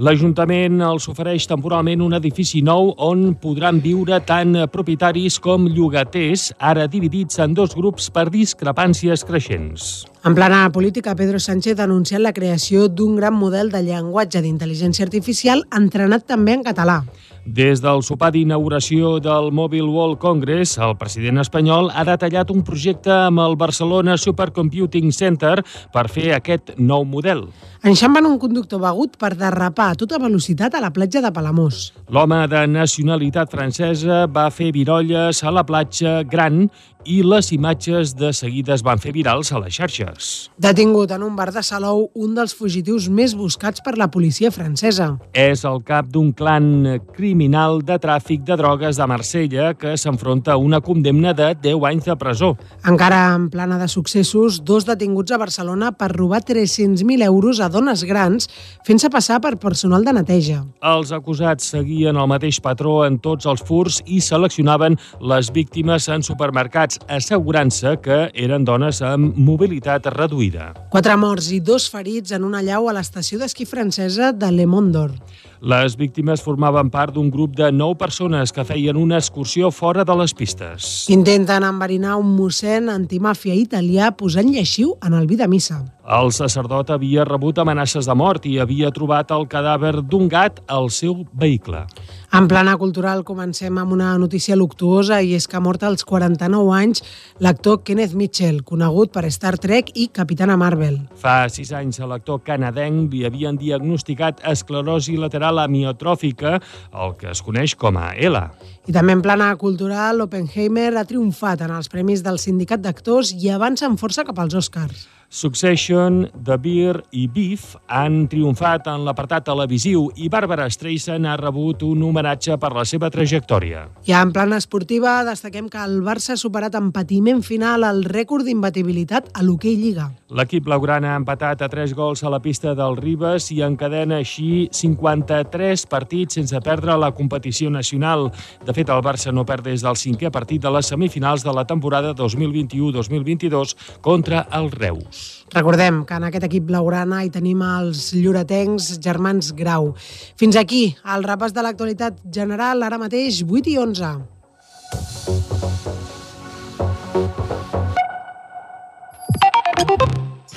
L'Ajuntament 0.00 0.80
els 0.80 1.04
ofereix 1.12 1.44
temporalment 1.50 2.00
un 2.00 2.16
edifici 2.16 2.62
nou 2.64 2.94
on 2.96 3.34
podran 3.42 3.80
viure 3.84 4.22
tant 4.24 4.56
propietaris 4.72 5.36
com 5.36 5.66
llogaters, 5.68 6.48
ara 6.56 6.88
dividits 6.88 7.42
en 7.44 7.52
dos 7.52 7.76
grups 7.76 8.08
per 8.08 8.30
discrepàncies 8.32 9.26
creixents. 9.28 9.92
En 10.24 10.36
plana 10.36 10.70
política, 10.70 11.16
Pedro 11.16 11.40
Sánchez 11.40 11.80
ha 11.80 11.88
anunciat 11.88 12.20
la 12.22 12.30
creació 12.32 12.86
d'un 12.86 13.16
gran 13.18 13.34
model 13.34 13.72
de 13.74 13.80
llenguatge 13.82 14.38
d'intel·ligència 14.44 15.02
artificial 15.02 15.64
entrenat 15.74 16.28
també 16.30 16.54
en 16.54 16.62
català. 16.62 17.00
Des 17.42 17.80
del 17.82 18.04
sopar 18.06 18.28
d'inauguració 18.30 19.16
del 19.18 19.50
Mobile 19.50 19.90
World 19.90 20.20
Congress, 20.22 20.76
el 20.78 20.94
president 21.00 21.42
espanyol 21.42 21.90
ha 21.90 22.04
detallat 22.06 22.52
un 22.54 22.62
projecte 22.62 23.10
amb 23.10 23.42
el 23.42 23.56
Barcelona 23.58 24.14
Supercomputing 24.14 25.10
Center 25.10 25.56
per 25.90 26.06
fer 26.06 26.36
aquest 26.36 26.76
nou 26.78 27.02
model. 27.02 27.48
Enxamben 27.82 28.30
un 28.30 28.38
conductor 28.38 28.78
begut 28.78 29.18
per 29.18 29.32
derrapar 29.34 29.88
a 29.90 29.98
tota 29.98 30.22
velocitat 30.22 30.78
a 30.78 30.84
la 30.86 30.92
platja 30.94 31.18
de 31.18 31.34
Palamós. 31.34 31.88
L'home 32.14 32.44
de 32.46 32.62
nacionalitat 32.70 33.50
francesa 33.50 34.28
va 34.30 34.46
fer 34.54 34.70
virolles 34.70 35.42
a 35.42 35.50
la 35.50 35.66
platja 35.66 36.20
Gran 36.22 36.68
i 37.04 37.22
les 37.26 37.52
imatges 37.52 38.14
de 38.16 38.32
seguida 38.32 38.74
es 38.74 38.82
van 38.84 39.00
fer 39.02 39.12
virals 39.12 39.52
a 39.52 39.60
les 39.62 39.74
xarxes. 39.74 40.30
Detingut 40.60 41.10
en 41.14 41.22
un 41.26 41.36
bar 41.36 41.50
de 41.52 41.62
Salou, 41.62 42.08
un 42.14 42.34
dels 42.36 42.54
fugitius 42.54 43.08
més 43.08 43.34
buscats 43.38 43.82
per 43.84 43.96
la 43.98 44.08
policia 44.10 44.50
francesa. 44.54 45.08
És 45.34 45.64
el 45.68 45.82
cap 45.86 46.08
d'un 46.12 46.32
clan 46.36 47.00
criminal 47.16 47.80
de 47.86 47.98
tràfic 48.02 48.44
de 48.46 48.56
drogues 48.60 48.98
de 49.00 49.06
Marsella 49.10 49.72
que 49.74 49.96
s'enfronta 49.96 50.54
a 50.54 50.60
una 50.60 50.80
condemna 50.80 51.32
de 51.34 51.52
10 51.62 51.86
anys 51.90 52.08
de 52.10 52.16
presó. 52.16 52.52
Encara 52.88 53.22
en 53.34 53.48
plana 53.50 53.78
de 53.78 53.88
successos, 53.88 54.62
dos 54.64 54.86
detinguts 54.86 55.32
a 55.32 55.40
Barcelona 55.42 55.92
per 55.92 56.12
robar 56.12 56.42
300.000 56.46 57.24
euros 57.26 57.60
a 57.60 57.68
dones 57.68 58.04
grans 58.08 58.48
fent-se 58.86 59.10
passar 59.10 59.40
per 59.40 59.56
personal 59.58 60.04
de 60.04 60.14
neteja. 60.16 60.62
Els 60.82 61.12
acusats 61.12 61.72
seguien 61.74 62.16
el 62.16 62.28
mateix 62.30 62.60
patró 62.62 63.02
en 63.06 63.18
tots 63.22 63.46
els 63.50 63.62
furs 63.66 64.00
i 64.06 64.20
seleccionaven 64.20 64.98
les 65.20 65.50
víctimes 65.54 66.08
en 66.12 66.24
supermercats, 66.26 66.91
assegurant-se 67.08 67.96
que 68.04 68.18
eren 68.34 68.64
dones 68.64 69.02
amb 69.04 69.36
mobilitat 69.36 70.06
reduïda. 70.14 70.72
Quatre 70.92 71.16
morts 71.20 71.52
i 71.52 71.60
dos 71.60 71.88
ferits 71.92 72.34
en 72.36 72.44
una 72.44 72.62
llau 72.64 72.88
a 72.88 72.96
l'estació 72.96 73.40
d'esquí 73.40 73.66
francesa 73.68 74.32
de 74.32 74.50
Le 74.52 74.66
Mont 74.66 74.92
d'Or. 74.92 75.14
Les 75.62 75.94
víctimes 75.94 76.40
formaven 76.42 76.88
part 76.90 77.12
d'un 77.14 77.28
grup 77.30 77.52
de 77.54 77.68
nou 77.70 77.92
persones 77.94 78.50
que 78.50 78.64
feien 78.66 78.96
una 78.98 79.20
excursió 79.20 79.70
fora 79.70 80.02
de 80.02 80.16
les 80.18 80.34
pistes. 80.34 80.88
Intenten 81.14 81.62
enverinar 81.62 82.16
un 82.18 82.32
mossèn 82.34 82.90
antimàfia 82.90 83.54
italià 83.54 84.10
posant 84.18 84.50
lleixiu 84.50 84.96
en 85.06 85.14
el 85.14 85.28
vi 85.30 85.38
de 85.38 85.46
missa. 85.46 85.78
El 86.02 86.32
sacerdot 86.34 86.90
havia 86.90 87.22
rebut 87.28 87.60
amenaces 87.62 88.10
de 88.10 88.16
mort 88.18 88.48
i 88.50 88.56
havia 88.58 88.90
trobat 88.90 89.30
el 89.30 89.46
cadàver 89.46 90.00
d'un 90.02 90.26
gat 90.26 90.58
al 90.66 90.90
seu 90.90 91.22
vehicle. 91.30 91.84
En 92.32 92.46
plana 92.48 92.72
cultural 92.80 93.26
comencem 93.28 93.76
amb 93.76 93.92
una 93.92 94.14
notícia 94.16 94.56
luctuosa 94.56 95.18
i 95.20 95.34
és 95.36 95.44
que 95.44 95.58
ha 95.58 95.60
mort 95.60 95.82
als 95.84 96.00
49 96.08 96.70
anys 96.72 97.02
l'actor 97.44 97.82
Kenneth 97.84 98.14
Mitchell, 98.16 98.62
conegut 98.64 99.12
per 99.12 99.26
Star 99.28 99.58
Trek 99.60 99.90
i 100.00 100.06
Capitana 100.16 100.56
Marvel. 100.56 100.96
Fa 101.20 101.50
sis 101.52 101.74
anys 101.76 102.00
a 102.00 102.08
l'actor 102.08 102.40
canadenc 102.46 103.12
li 103.12 103.26
havien 103.28 103.60
diagnosticat 103.60 104.40
esclerosi 104.48 105.18
lateral 105.20 105.60
amiotròfica, 105.60 106.56
el 107.04 107.16
que 107.20 107.34
es 107.36 107.44
coneix 107.44 107.76
com 107.76 108.00
a 108.00 108.14
ELA. 108.16 108.46
I 108.88 108.96
també 108.96 109.12
en 109.12 109.20
plana 109.20 109.52
cultural, 109.60 110.24
Oppenheimer 110.24 110.94
ha 110.96 111.04
triomfat 111.04 111.68
en 111.68 111.76
els 111.76 111.92
premis 111.92 112.24
del 112.24 112.40
Sindicat 112.40 112.80
d'Actors 112.80 113.36
i 113.36 113.52
avança 113.52 113.84
amb 113.90 114.00
força 114.00 114.24
cap 114.24 114.40
als 114.40 114.56
Oscars. 114.56 115.04
Succession, 115.32 116.26
The 116.44 116.58
Beer 116.60 116.98
i 117.16 117.22
Beef 117.24 117.70
han 117.88 118.26
triomfat 118.28 118.84
en 118.92 119.06
l'apartat 119.06 119.46
televisiu 119.46 120.10
i 120.20 120.26
Bàrbara 120.28 120.66
Streisand 120.68 121.24
ha 121.24 121.38
rebut 121.40 121.80
un 121.86 122.02
homenatge 122.04 122.58
per 122.60 122.68
la 122.76 122.84
seva 122.84 123.08
trajectòria. 123.08 123.86
I 124.04 124.12
en 124.12 124.34
plana 124.34 124.58
esportiva 124.60 125.14
destaquem 125.24 125.70
que 125.72 125.80
el 125.80 126.02
Barça 126.04 126.34
ha 126.34 126.36
superat 126.36 126.76
en 126.76 126.90
patiment 126.92 127.40
final 127.40 127.86
el 127.88 128.04
rècord 128.04 128.44
d'imbatibilitat 128.44 129.30
a 129.32 129.46
l'hoquei 129.46 129.78
Lliga. 129.80 130.10
L'equip 130.36 130.68
blaugrana 130.68 131.14
ha 131.14 131.22
empatat 131.22 131.64
a 131.64 131.70
3 131.72 131.96
gols 131.96 132.20
a 132.20 132.34
la 132.36 132.42
pista 132.44 132.76
del 132.76 133.00
Ribes 133.00 133.48
i 133.56 133.62
encadena 133.64 134.20
així 134.20 134.68
53 134.68 135.86
partits 135.88 136.36
sense 136.36 136.60
perdre 136.60 136.98
la 137.00 137.14
competició 137.16 137.72
nacional. 137.72 138.28
De 138.68 138.76
fet, 138.76 138.92
el 138.92 139.00
Barça 139.00 139.32
no 139.32 139.48
perd 139.48 139.64
des 139.72 139.80
del 139.80 139.96
cinquè 139.96 140.28
partit 140.28 140.60
de 140.60 140.76
les 140.76 140.92
semifinals 140.92 141.40
de 141.40 141.56
la 141.56 141.64
temporada 141.64 142.12
2021-2022 142.20 143.76
contra 144.04 144.44
el 144.52 144.68
Reus. 144.76 145.21
Recordem 145.52 146.04
que 146.08 146.16
en 146.16 146.24
aquest 146.28 146.46
equip 146.48 146.64
blaugrana 146.70 147.22
hi 147.24 147.30
tenim 147.34 147.60
els 147.66 148.12
lloretencs 148.16 148.98
germans 149.04 149.52
Grau. 149.58 149.92
Fins 150.40 150.56
aquí, 150.56 150.96
el 151.14 151.26
repàs 151.28 151.52
de 151.52 151.62
l'actualitat 151.66 152.22
general, 152.40 152.82
ara 152.82 152.98
mateix 153.02 153.42
8 153.44 153.68
i 153.74 153.78
11. 153.84 154.12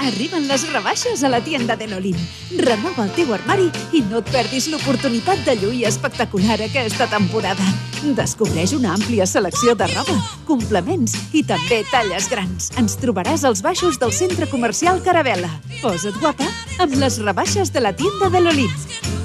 Arriben 0.05 0.45
les 0.45 0.61
rebaixes 0.69 1.23
a 1.23 1.29
la 1.33 1.39
tienda 1.41 1.75
de 1.75 1.87
l'Olin. 1.89 2.17
Renova 2.61 3.07
el 3.07 3.13
teu 3.17 3.31
armari 3.33 3.71
i 3.97 4.03
no 4.05 4.19
et 4.21 4.29
perdis 4.29 4.67
l'oportunitat 4.69 5.41
de 5.47 5.55
lluir 5.57 5.87
espectacular 5.89 6.59
aquesta 6.61 7.07
temporada. 7.09 7.65
Descobreix 8.19 8.75
una 8.77 8.93
àmplia 8.93 9.25
selecció 9.25 9.73
de 9.73 9.89
roba, 9.95 10.19
complements 10.45 11.17
i 11.33 11.41
també 11.41 11.81
talles 11.89 12.29
grans. 12.29 12.69
Ens 12.77 12.99
trobaràs 13.01 13.47
als 13.49 13.65
baixos 13.65 13.97
del 13.97 14.13
centre 14.13 14.45
comercial 14.51 15.01
Caravela. 15.01 15.49
Posa't 15.81 16.21
guapa 16.21 16.45
amb 16.77 17.01
les 17.01 17.17
rebaixes 17.25 17.73
de 17.73 17.81
la 17.81 17.95
tienda 17.97 18.29
de 18.29 18.45
l'Olin. 18.45 19.24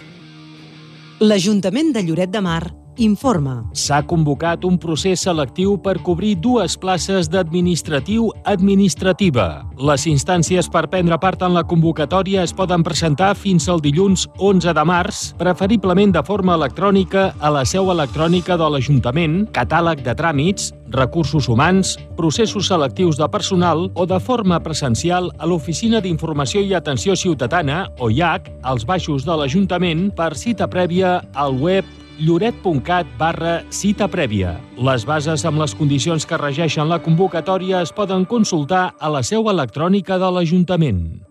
L'Ajuntament 1.21 1.91
de 1.93 2.01
Lloret 2.01 2.31
de 2.33 2.39
Mar 2.41 2.63
informa. 2.97 3.61
S'ha 3.77 4.01
convocat 4.07 4.65
un 4.67 4.77
procés 4.81 5.21
selectiu 5.23 5.77
per 5.81 5.97
cobrir 6.03 6.35
dues 6.41 6.77
places 6.77 7.29
d'administratiu 7.31 8.29
administrativa. 8.43 9.63
Les 9.77 10.07
instàncies 10.09 10.69
per 10.71 10.87
prendre 10.91 11.17
part 11.21 11.41
en 11.45 11.55
la 11.55 11.63
convocatòria 11.63 12.43
es 12.43 12.53
poden 12.53 12.83
presentar 12.83 13.33
fins 13.35 13.69
al 13.69 13.81
dilluns 13.81 14.27
11 14.39 14.73
de 14.75 14.85
març, 14.85 15.23
preferiblement 15.39 16.13
de 16.13 16.23
forma 16.27 16.57
electrònica 16.59 17.31
a 17.39 17.53
la 17.53 17.65
seu 17.65 17.91
electrònica 17.93 18.57
de 18.57 18.69
l'Ajuntament, 18.69 19.45
catàleg 19.55 20.03
de 20.03 20.15
tràmits, 20.17 20.71
recursos 20.91 21.47
humans, 21.47 21.95
processos 22.17 22.67
selectius 22.67 23.17
de 23.17 23.27
personal 23.31 23.87
o 23.95 24.05
de 24.05 24.19
forma 24.19 24.59
presencial 24.59 25.31
a 25.39 25.47
l'Oficina 25.47 26.01
d'Informació 26.03 26.61
i 26.61 26.75
Atenció 26.75 27.15
Ciutadana, 27.15 27.85
o 27.99 28.11
IAC, 28.11 28.51
als 28.63 28.85
baixos 28.85 29.25
de 29.25 29.37
l'Ajuntament, 29.39 30.09
per 30.15 30.35
cita 30.35 30.67
prèvia 30.67 31.21
al 31.33 31.55
web 31.57 31.87
lloret.cat 32.19 33.07
barra 33.17 33.61
cita 33.69 34.09
prèvia. 34.11 34.57
Les 34.75 35.07
bases 35.07 35.47
amb 35.47 35.63
les 35.63 35.75
condicions 35.77 36.27
que 36.27 36.39
regeixen 36.41 36.91
la 36.91 36.99
convocatòria 36.99 37.81
es 37.81 37.95
poden 37.95 38.27
consultar 38.27 38.91
a 38.99 39.09
la 39.09 39.23
seu 39.23 39.47
electrònica 39.47 40.19
de 40.19 40.31
l'Ajuntament. 40.35 41.30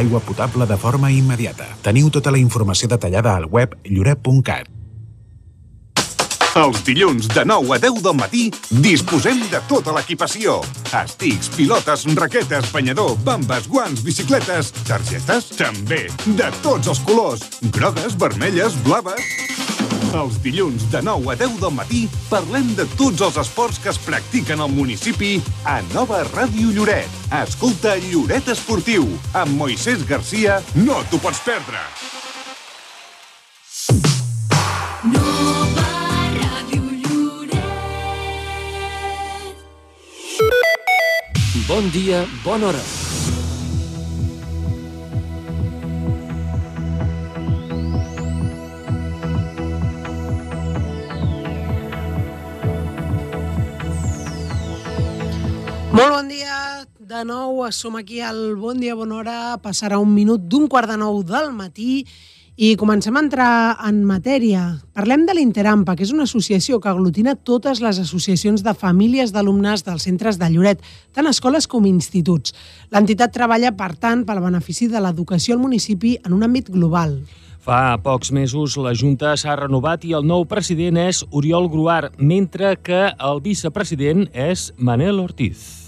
aigua 0.01 0.19
potable 0.25 0.67
de 0.67 0.77
forma 0.77 1.13
immediata. 1.13 1.69
Teniu 1.85 2.11
tota 2.11 2.33
la 2.33 2.41
informació 2.41 2.91
detallada 2.91 3.37
al 3.37 3.49
web 3.49 3.79
lloret.cat. 3.87 4.77
Els 6.51 6.81
dilluns 6.83 7.29
de 7.31 7.45
9 7.47 7.77
a 7.77 7.77
10 7.79 8.01
del 8.03 8.15
matí 8.19 8.41
disposem 8.83 9.39
de 9.53 9.61
tota 9.69 9.93
l'equipació. 9.95 10.57
Estics, 10.91 11.47
pilotes, 11.55 12.03
raquetes, 12.19 12.67
banyador, 12.75 13.15
bambes, 13.23 13.69
guants, 13.71 14.03
bicicletes, 14.03 14.73
targetes, 14.83 15.47
també, 15.55 16.09
de 16.27 16.51
tots 16.59 16.91
els 16.91 16.99
colors. 17.07 17.47
Grogues, 17.71 18.19
vermelles, 18.19 18.75
blaves... 18.83 19.70
Els 20.11 20.41
dilluns 20.43 20.83
de 20.91 20.99
9 21.07 21.29
a 21.31 21.35
10 21.39 21.53
del 21.61 21.71
matí 21.71 22.01
parlem 22.27 22.73
de 22.75 22.83
tots 22.99 23.23
els 23.23 23.37
esports 23.39 23.79
que 23.79 23.91
es 23.93 23.99
practiquen 24.03 24.59
al 24.59 24.71
municipi 24.75 25.37
a 25.63 25.77
Nova 25.93 26.19
Ràdio 26.27 26.73
Lloret. 26.75 27.07
Escolta 27.39 27.95
Lloret 28.09 28.49
Esportiu 28.51 29.07
amb 29.31 29.55
Moisés 29.55 30.03
Garcia. 30.07 30.59
No 30.75 30.99
t'ho 31.07 31.21
pots 31.23 31.39
perdre. 31.47 31.79
Bon 41.71 41.87
dia, 41.95 42.25
bona 42.43 42.73
hora. 42.73 43.10
Molt 56.01 56.15
bon 56.15 56.29
dia, 56.33 56.81
de 56.97 57.19
nou 57.29 57.59
som 57.69 57.93
aquí 57.99 58.23
al 58.25 58.55
Bon 58.57 58.79
Dia 58.81 58.95
Bona 58.97 59.19
Hora, 59.19 59.33
passarà 59.61 59.99
un 60.01 60.09
minut 60.09 60.47
d'un 60.49 60.63
quart 60.65 60.89
de 60.89 60.95
nou 60.97 61.19
del 61.21 61.51
matí 61.53 62.07
i 62.57 62.71
comencem 62.73 63.13
a 63.13 63.21
entrar 63.21 63.49
en 63.85 63.99
matèria. 64.09 64.63
Parlem 64.97 65.27
de 65.27 65.35
l'Interampa, 65.37 65.93
que 65.93 66.01
és 66.01 66.09
una 66.09 66.25
associació 66.25 66.79
que 66.81 66.89
aglutina 66.89 67.35
totes 67.35 67.83
les 67.85 67.99
associacions 68.01 68.63
de 68.65 68.73
famílies 68.73 69.29
d'alumnes 69.35 69.85
dels 69.85 70.07
centres 70.09 70.39
de 70.41 70.49
Lloret, 70.49 70.81
tant 71.13 71.29
escoles 71.29 71.69
com 71.69 71.85
instituts. 71.85 72.55
L'entitat 72.89 73.35
treballa, 73.37 73.69
per 73.77 73.91
tant, 73.93 74.23
pel 74.25 74.41
benefici 74.41 74.89
de 74.89 75.03
l'educació 75.05 75.53
al 75.53 75.61
municipi 75.61 76.15
en 76.25 76.33
un 76.33 76.47
àmbit 76.49 76.73
global. 76.73 77.19
Fa 77.61 77.99
pocs 78.01 78.33
mesos 78.33 78.73
la 78.81 78.95
Junta 78.97 79.35
s'ha 79.37 79.53
renovat 79.59 80.01
i 80.09 80.17
el 80.17 80.25
nou 80.25 80.49
president 80.49 80.97
és 80.97 81.21
Oriol 81.29 81.69
Gruar, 81.69 82.09
mentre 82.17 82.73
que 82.81 83.03
el 83.13 83.45
vicepresident 83.45 84.25
és 84.33 84.71
Manel 84.81 85.21
Ortiz. 85.21 85.80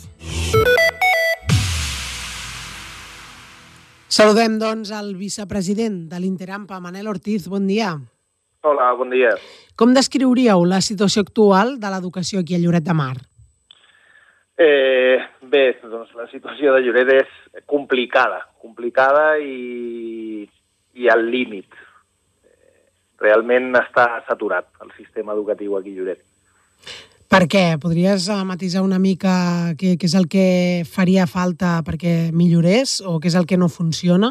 Saludem, 4.13 4.59
doncs, 4.61 4.91
el 4.93 5.15
vicepresident 5.17 6.03
de 6.11 6.19
l'Interampa, 6.21 6.77
Manel 6.79 7.07
Ortiz. 7.09 7.47
Bon 7.49 7.65
dia. 7.65 7.95
Hola, 8.61 8.91
bon 8.93 9.09
dia. 9.09 9.31
Com 9.75 9.95
descriuríeu 9.95 10.61
la 10.69 10.83
situació 10.85 11.23
actual 11.25 11.79
de 11.81 11.89
l'educació 11.89 12.43
aquí 12.43 12.53
a 12.53 12.59
Lloret 12.61 12.85
de 12.85 12.93
Mar? 12.93 13.15
Eh, 14.61 15.17
bé, 15.49 15.63
doncs 15.81 16.13
la 16.13 16.27
situació 16.29 16.75
de 16.75 16.83
Lloret 16.85 17.09
és 17.15 17.63
complicada, 17.65 18.43
complicada 18.61 19.39
i, 19.41 20.45
i 20.93 21.09
al 21.09 21.25
límit. 21.33 21.73
Realment 23.23 23.73
està 23.81 24.05
saturat 24.29 24.69
el 24.85 24.93
sistema 24.93 25.33
educatiu 25.33 25.73
aquí 25.79 25.97
a 25.97 25.99
Lloret. 26.03 26.21
Per 27.33 27.47
què? 27.49 27.79
Podries 27.81 28.27
eh, 28.29 28.35
matisar 28.45 28.83
una 28.85 28.99
mica 29.01 29.73
què, 29.73 29.95
què 29.97 30.05
és 30.05 30.13
el 30.19 30.27
que 30.29 30.43
faria 30.85 31.23
falta 31.25 31.79
perquè 31.81 32.29
millorés 32.29 32.99
o 33.01 33.15
què 33.17 33.31
és 33.31 33.37
el 33.39 33.47
que 33.49 33.57
no 33.57 33.71
funciona? 33.73 34.29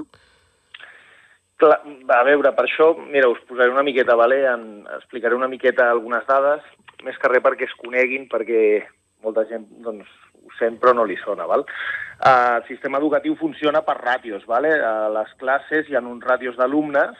Clar, 1.58 1.80
a 1.82 2.20
veure, 2.28 2.52
per 2.54 2.68
això, 2.68 2.92
mira, 3.10 3.26
us 3.32 3.42
posaré 3.48 3.74
una 3.74 3.82
miqueta, 3.82 4.14
vale? 4.14 4.38
en, 4.46 4.86
explicaré 5.00 5.34
una 5.34 5.50
miqueta 5.50 5.90
algunes 5.90 6.22
dades, 6.30 6.62
més 7.02 7.18
que 7.18 7.32
res 7.32 7.42
perquè 7.42 7.66
es 7.66 7.74
coneguin, 7.82 8.28
perquè 8.30 8.62
molta 9.26 9.48
gent 9.50 9.66
doncs, 9.82 10.06
ho 10.38 10.54
sent 10.60 10.78
però 10.78 10.94
no 10.94 11.02
li 11.02 11.18
sona. 11.24 11.50
Val? 11.50 11.66
Uh, 12.22 12.60
el 12.60 12.66
sistema 12.70 13.02
educatiu 13.02 13.34
funciona 13.40 13.82
per 13.82 13.98
ràtios. 13.98 14.46
Vale? 14.46 14.76
A 14.78 15.10
les 15.10 15.38
classes 15.42 15.90
hi 15.90 15.98
ha 15.98 16.06
uns 16.06 16.22
ràtios 16.22 16.54
d'alumnes, 16.54 17.18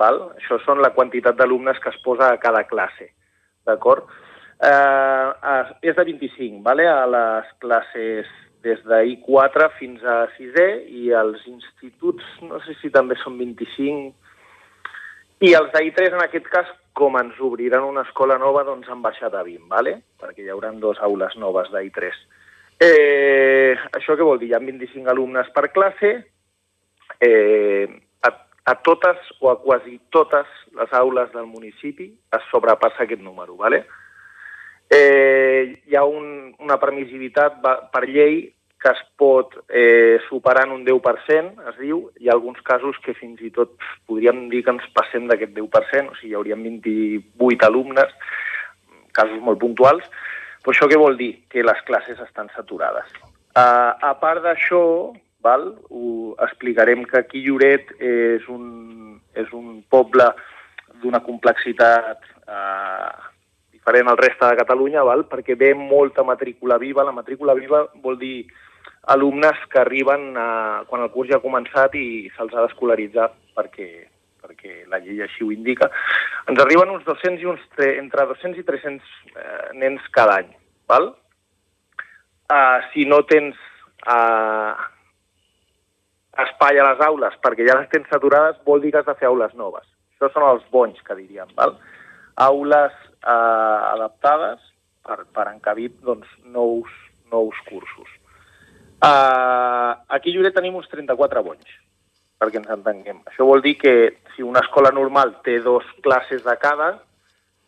val? 0.00 0.30
això 0.40 0.56
són 0.64 0.80
la 0.80 0.94
quantitat 0.96 1.36
d'alumnes 1.36 1.84
que 1.84 1.92
es 1.92 2.00
posa 2.00 2.32
a 2.32 2.40
cada 2.40 2.64
classe. 2.64 3.12
D'acord? 3.68 4.08
Eh, 4.62 5.62
és 5.82 5.96
de 5.96 6.04
25, 6.04 6.62
vale? 6.64 6.86
a 6.88 7.04
les 7.06 7.52
classes 7.60 8.30
des 8.66 8.80
de 8.84 9.00
I4 9.12 9.68
fins 9.78 10.02
a 10.02 10.24
6è 10.36 10.68
i 10.90 11.12
als 11.14 11.44
instituts, 11.46 12.24
no 12.42 12.58
sé 12.64 12.74
si 12.80 12.90
també 12.90 13.18
són 13.20 13.38
25, 13.38 14.14
i 15.46 15.52
els 15.54 15.68
d'I3 15.74 16.16
en 16.16 16.24
aquest 16.24 16.48
cas, 16.48 16.68
com 16.96 17.18
ens 17.20 17.36
obriran 17.44 17.84
una 17.84 18.06
escola 18.06 18.38
nova, 18.40 18.64
doncs 18.64 18.88
han 18.88 19.02
baixat 19.04 19.34
a 19.36 19.44
20, 19.44 19.68
vale? 19.68 19.98
perquè 20.20 20.46
hi 20.46 20.50
haurà 20.52 20.72
dues 20.80 21.00
aules 21.04 21.36
noves 21.36 21.68
d'I3. 21.74 22.24
Eh, 22.80 23.76
això 23.96 24.16
què 24.16 24.24
vol 24.24 24.40
dir? 24.40 24.50
Hi 24.50 24.56
ha 24.56 24.64
25 24.64 25.12
alumnes 25.12 25.52
per 25.52 25.68
classe, 25.76 26.14
eh, 27.20 27.86
a, 28.24 28.32
a 28.72 28.74
totes 28.84 29.30
o 29.40 29.52
a 29.52 29.58
quasi 29.60 29.98
totes 30.12 30.48
les 30.76 30.92
aules 30.96 31.30
del 31.32 31.46
municipi 31.48 32.10
es 32.36 32.50
sobrepassa 32.50 33.04
aquest 33.04 33.22
número, 33.22 33.56
¿vale? 33.60 33.84
Eh, 34.90 35.82
hi 35.86 35.96
ha 35.96 36.04
un, 36.04 36.52
una 36.62 36.78
permissivitat 36.82 37.58
per 37.62 38.04
llei 38.06 38.44
que 38.82 38.92
es 38.92 39.00
pot 39.18 39.54
eh, 39.72 40.18
superar 40.28 40.66
en 40.66 40.74
un 40.76 40.84
10%, 40.86 41.62
es 41.72 41.78
diu. 41.80 42.04
Hi 42.20 42.28
ha 42.28 42.36
alguns 42.36 42.60
casos 42.62 42.98
que 43.02 43.16
fins 43.16 43.40
i 43.42 43.50
tot 43.50 43.72
podríem 44.06 44.46
dir 44.52 44.62
que 44.64 44.74
ens 44.76 44.86
passem 44.94 45.26
d'aquest 45.30 45.56
10%, 45.56 46.12
o 46.12 46.18
sigui, 46.20 46.34
hi 46.34 46.36
hauríem 46.38 46.66
28 46.84 47.66
alumnes, 47.66 48.12
casos 49.16 49.40
molt 49.42 49.58
puntuals. 49.62 50.04
Però 50.62 50.74
això 50.74 50.90
què 50.90 50.98
vol 51.00 51.16
dir? 51.18 51.32
Que 51.50 51.64
les 51.64 51.80
classes 51.88 52.20
estan 52.22 52.50
saturades. 52.54 53.08
Uh, 53.56 53.94
a 54.04 54.12
part 54.20 54.42
d'això, 54.44 54.82
val, 55.46 55.70
ho 55.88 56.34
explicarem 56.44 57.06
que 57.08 57.22
aquí 57.22 57.40
Lloret 57.46 57.94
és 58.02 58.44
un, 58.52 59.16
és 59.34 59.48
un 59.56 59.80
poble 59.88 60.26
d'una 61.02 61.20
complexitat 61.24 62.24
eh, 62.48 63.10
diferent 63.86 64.08
al 64.08 64.16
reste 64.16 64.44
de 64.44 64.56
Catalunya, 64.56 65.02
val? 65.04 65.26
perquè 65.30 65.54
ve 65.54 65.72
molta 65.74 66.24
matrícula 66.24 66.76
viva. 66.78 67.04
La 67.04 67.12
matrícula 67.12 67.54
viva 67.54 67.86
vol 68.02 68.18
dir 68.18 68.46
alumnes 69.06 69.54
que 69.70 69.78
arriben 69.78 70.34
a, 70.36 70.82
quan 70.88 71.02
el 71.02 71.10
curs 71.10 71.30
ja 71.30 71.36
ha 71.36 71.44
començat 71.44 71.94
i 71.94 72.26
se'ls 72.34 72.54
ha 72.54 72.64
d'escolaritzar 72.66 73.30
perquè, 73.54 74.08
perquè 74.42 74.88
la 74.90 74.98
llei 74.98 75.22
així 75.22 75.44
ho 75.44 75.52
indica. 75.52 75.88
Ens 76.50 76.58
arriben 76.58 76.90
uns 76.90 77.04
200 77.06 77.38
i 77.38 77.46
uns, 77.46 77.62
entre 77.78 78.26
200 78.26 78.58
i 78.58 78.66
300 78.66 79.14
eh, 79.36 79.70
nens 79.78 80.02
cada 80.10 80.40
any. 80.42 80.50
Val? 80.90 81.12
Uh, 82.50 82.82
si 82.92 83.06
no 83.06 83.22
tens 83.26 83.54
uh, 84.06 84.74
espai 86.42 86.78
a 86.78 86.90
les 86.90 87.00
aules 87.06 87.34
perquè 87.42 87.66
ja 87.66 87.78
les 87.78 87.90
tens 87.90 88.06
saturades, 88.10 88.58
vol 88.66 88.82
dir 88.82 88.90
que 88.90 89.04
has 89.04 89.06
de 89.06 89.14
fer 89.14 89.30
aules 89.30 89.54
noves. 89.54 89.86
Això 90.16 90.34
són 90.34 90.50
els 90.50 90.66
bonys, 90.74 90.98
que 91.06 91.14
diríem. 91.14 91.54
Val? 91.54 91.78
Aules 92.42 92.94
eh, 93.26 93.78
adaptades 93.94 94.62
per, 95.06 95.24
per 95.34 95.48
encabir 95.52 95.90
doncs, 96.04 96.28
nous, 96.44 96.92
nous 97.32 97.64
cursos. 97.68 98.08
Uh, 98.96 99.92
aquí 100.08 100.32
a 100.32 100.38
Lloret 100.38 100.54
tenim 100.56 100.78
uns 100.78 100.88
34 100.88 101.42
bonys, 101.44 101.68
perquè 102.40 102.62
ens 102.62 102.70
entenguem. 102.72 103.18
Això 103.28 103.44
vol 103.44 103.60
dir 103.64 103.74
que 103.76 103.92
si 104.34 104.42
una 104.46 104.62
escola 104.64 104.92
normal 104.94 105.34
té 105.44 105.58
dos 105.60 105.84
classes 106.06 106.40
de 106.46 106.54
cada, 106.62 106.94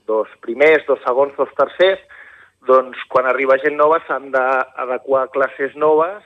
dos 0.09 0.31
primers, 0.41 0.87
dos 0.89 1.03
segons, 1.05 1.37
dos 1.37 1.53
tercers, 1.59 2.01
doncs 2.67 3.01
quan 3.13 3.29
arriba 3.29 3.59
gent 3.61 3.77
nova 3.77 4.01
s'han 4.07 4.33
d'adequar 4.33 5.29
classes 5.35 5.77
noves 5.77 6.25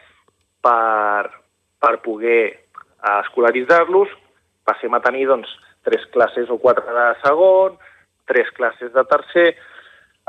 per, 0.62 1.28
per 1.82 1.96
poder 2.06 2.42
escolaritzar-los. 3.18 4.14
Passem 4.62 4.94
a 4.94 5.02
tenir 5.02 5.26
doncs, 5.26 5.50
tres 5.82 6.06
classes 6.14 6.50
o 6.50 6.60
quatre 6.62 6.86
de 6.94 7.08
segon, 7.24 7.74
tres 8.28 8.50
classes 8.56 8.92
de 8.94 9.04
tercer. 9.10 9.48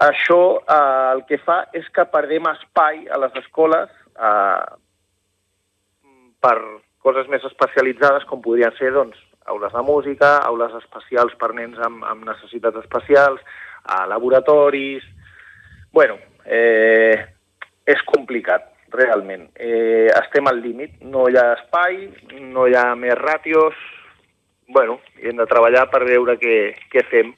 Això 0.03 0.39
eh, 0.57 1.09
el 1.13 1.25
que 1.29 1.37
fa 1.43 1.63
és 1.77 1.85
que 1.93 2.07
perdem 2.09 2.47
espai 2.49 3.05
a 3.13 3.19
les 3.21 3.35
escoles 3.43 3.91
eh, 4.17 4.63
per 6.43 6.57
coses 7.03 7.29
més 7.29 7.43
especialitzades 7.45 8.25
com 8.29 8.41
podrien 8.41 8.73
ser 8.79 8.93
doncs, 8.95 9.19
aules 9.51 9.73
de 9.75 9.83
música, 9.83 10.37
aules 10.47 10.73
especials 10.79 11.35
per 11.39 11.51
nens 11.53 11.79
amb, 11.83 12.03
amb 12.07 12.25
necessitats 12.27 12.79
especials, 12.83 13.41
a 13.83 14.05
laboratoris... 14.07 15.03
bueno, 15.93 16.15
eh, 16.45 17.13
és 17.85 17.99
complicat, 18.07 18.63
realment. 18.89 19.49
Eh, 19.55 20.07
estem 20.15 20.47
al 20.49 20.61
límit, 20.63 20.95
no 21.03 21.27
hi 21.29 21.37
ha 21.37 21.51
espai, 21.59 22.07
no 22.41 22.65
hi 22.65 22.73
ha 22.79 22.95
més 22.97 23.13
ràtios, 23.19 23.77
bueno, 24.73 24.99
hem 25.19 25.37
de 25.37 25.45
treballar 25.45 25.85
per 25.91 26.01
veure 26.07 26.37
què, 26.41 26.57
què 26.89 27.03
fem 27.11 27.33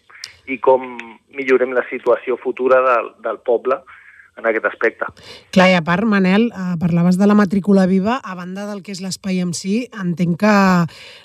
i 0.47 0.59
com 0.61 0.85
millorem 1.35 1.73
la 1.73 1.85
situació 1.89 2.37
futura 2.41 2.81
del, 2.85 3.11
del 3.25 3.39
poble 3.47 3.79
en 4.37 4.45
aquest 4.49 4.65
aspecte. 4.67 5.07
Clar, 5.55 5.69
i 5.71 5.75
a 5.77 5.83
part, 5.85 6.03
Manel, 6.07 6.49
eh, 6.51 6.75
parlaves 6.79 7.17
de 7.17 7.27
la 7.27 7.35
matrícula 7.37 7.85
viva, 7.87 8.17
a 8.23 8.35
banda 8.35 8.65
del 8.67 8.81
que 8.83 8.91
és 8.91 9.01
l'espai 9.01 9.39
en 9.39 9.53
si, 9.55 9.87
entenc 9.95 10.37
que, 10.41 10.55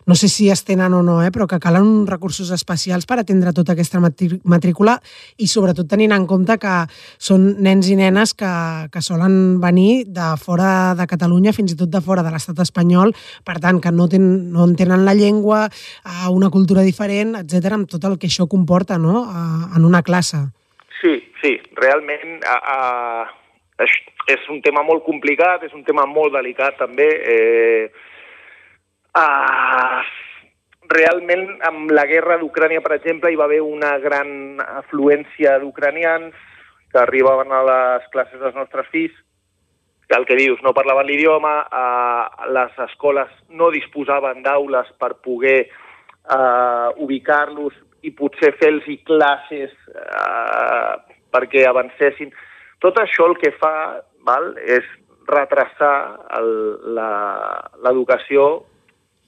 no 0.07 0.15
sé 0.15 0.29
si 0.31 0.49
es 0.51 0.63
tenen 0.65 0.95
o 0.95 1.03
no, 1.03 1.19
eh, 1.25 1.33
però 1.35 1.49
que 1.51 1.59
calen 1.59 2.07
recursos 2.07 2.51
especials 2.55 3.07
per 3.07 3.19
atendre 3.19 3.53
tota 3.53 3.75
aquesta 3.75 4.01
matrícula 4.01 5.01
i 5.39 5.49
sobretot 5.51 5.89
tenint 5.91 6.15
en 6.15 6.27
compte 6.31 6.57
que 6.63 6.77
són 7.19 7.57
nens 7.59 7.91
i 7.91 7.97
nenes 7.99 8.35
que, 8.35 8.53
que 8.93 9.03
solen 9.03 9.59
venir 9.61 10.07
de 10.07 10.31
fora 10.39 10.95
de 10.95 11.07
Catalunya, 11.11 11.53
fins 11.53 11.75
i 11.75 11.77
tot 11.81 11.91
de 11.91 12.01
fora 12.01 12.23
de 12.23 12.31
l'estat 12.31 12.59
espanyol, 12.63 13.15
per 13.45 13.59
tant, 13.59 13.81
que 13.83 13.91
no, 13.91 14.07
ten, 14.09 14.53
no 14.55 14.69
entenen 14.71 15.05
la 15.05 15.17
llengua, 15.19 15.67
eh, 15.67 16.31
una 16.31 16.51
cultura 16.51 16.87
diferent, 16.87 17.35
etc 17.43 17.75
amb 17.75 17.91
tot 17.91 18.05
el 18.07 18.19
que 18.19 18.31
això 18.31 18.47
comporta 18.51 18.99
no? 18.99 19.27
Eh, 19.27 19.77
en 19.77 19.85
una 19.85 20.03
classe. 20.07 20.47
Sí, 21.01 21.33
sí, 21.41 21.55
realment 21.81 22.43
a, 22.45 22.57
a, 22.61 23.87
és 24.29 24.49
un 24.53 24.61
tema 24.61 24.83
molt 24.85 25.05
complicat, 25.07 25.65
és 25.65 25.73
un 25.77 25.85
tema 25.87 26.05
molt 26.07 26.35
delicat 26.37 26.77
també. 26.81 27.09
Eh, 27.35 27.85
a, 29.17 29.25
realment, 30.91 31.47
amb 31.67 31.93
la 31.95 32.05
guerra 32.11 32.37
d'Ucrània, 32.41 32.83
per 32.85 32.99
exemple, 32.99 33.33
hi 33.33 33.39
va 33.41 33.47
haver 33.49 33.63
una 33.65 33.97
gran 34.03 34.61
afluència 34.61 35.57
d'ucranians 35.63 36.37
que 36.91 36.99
arribaven 37.01 37.53
a 37.55 37.63
les 37.65 38.09
classes 38.13 38.41
dels 38.43 38.57
nostres 38.59 38.89
fills, 38.93 39.15
que 40.11 40.19
el 40.19 40.27
que 40.27 40.37
dius, 40.37 40.59
no 40.67 40.75
parlaven 40.75 41.07
l'idioma, 41.07 41.61
eh, 41.65 42.49
les 42.51 42.81
escoles 42.91 43.31
no 43.49 43.71
disposaven 43.71 44.43
d'aules 44.43 44.91
per 44.99 45.15
poder 45.23 45.61
eh, 45.71 46.89
ubicar-los 46.99 47.77
i 48.03 48.11
potser 48.17 48.53
fer-los 48.61 48.87
classes 49.07 49.73
eh, 49.93 50.95
perquè 51.31 51.67
avancessin. 51.69 52.33
Tot 52.81 52.99
això 53.03 53.29
el 53.29 53.37
que 53.41 53.53
fa 53.61 54.01
val, 54.27 54.55
és 54.65 54.87
retrasar 55.31 56.19
l'educació 57.85 58.65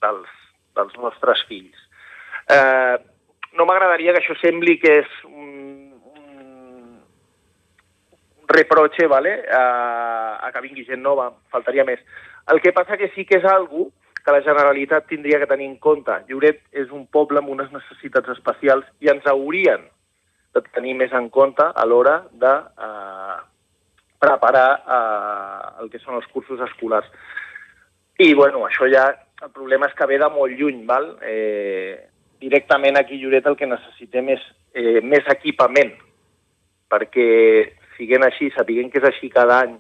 dels, 0.03 0.29
dels 0.77 0.95
nostres 0.99 1.45
fills. 1.49 1.79
Eh, 2.51 2.97
no 3.59 3.67
m'agradaria 3.69 4.13
que 4.15 4.23
això 4.23 4.35
sembli 4.41 4.79
que 4.83 4.93
és 5.03 5.11
un, 5.29 5.93
un 6.03 6.97
reproche 8.57 9.07
vale, 9.11 9.37
a, 9.47 9.65
a 10.43 10.51
que 10.53 10.65
vingui 10.65 10.87
gent 10.89 11.03
nova, 11.05 11.31
faltaria 11.53 11.85
més. 11.89 12.01
El 12.51 12.59
que 12.65 12.75
passa 12.75 12.99
que 12.99 13.13
sí 13.15 13.25
que 13.29 13.39
és 13.39 13.47
algo 13.47 13.91
que 14.25 14.33
la 14.33 14.43
Generalitat 14.43 15.09
tindria 15.11 15.39
que 15.41 15.51
tenir 15.51 15.67
en 15.67 15.79
compte. 15.83 16.15
Lloret 16.29 16.63
és 16.73 16.93
un 16.95 17.07
poble 17.11 17.43
amb 17.43 17.51
unes 17.51 17.73
necessitats 17.75 18.31
especials 18.37 18.87
i 19.03 19.11
ens 19.11 19.27
haurien 19.27 19.83
de 20.55 20.63
tenir 20.71 20.95
més 20.99 21.13
en 21.17 21.29
compte 21.33 21.65
a 21.65 21.85
l'hora 21.89 22.21
de 22.31 22.53
eh, 22.87 23.37
preparar 24.23 24.71
eh, 24.79 25.83
el 25.83 25.91
que 25.91 26.01
són 26.03 26.21
els 26.21 26.29
cursos 26.31 26.61
escolars. 26.69 27.09
I, 28.21 28.33
bueno, 28.39 28.63
això 28.69 28.87
ja, 28.93 29.09
el 29.43 29.51
problema 29.51 29.89
és 29.91 29.97
que 29.99 30.07
ve 30.07 30.21
de 30.23 30.31
molt 30.31 30.55
lluny, 30.59 30.85
val? 30.87 31.15
Eh, 31.27 31.99
directament 32.43 32.99
aquí 32.99 33.19
Lloret 33.19 33.47
el 33.51 33.59
que 33.59 33.71
necessitem 33.71 34.35
és 34.37 34.43
eh, 34.75 35.01
més 35.03 35.27
equipament, 35.35 35.95
perquè 36.93 37.31
siguent 37.97 38.27
així, 38.27 38.53
sapiguem 38.55 38.91
que 38.91 39.01
és 39.03 39.09
així 39.09 39.31
cada 39.33 39.63
any, 39.65 39.79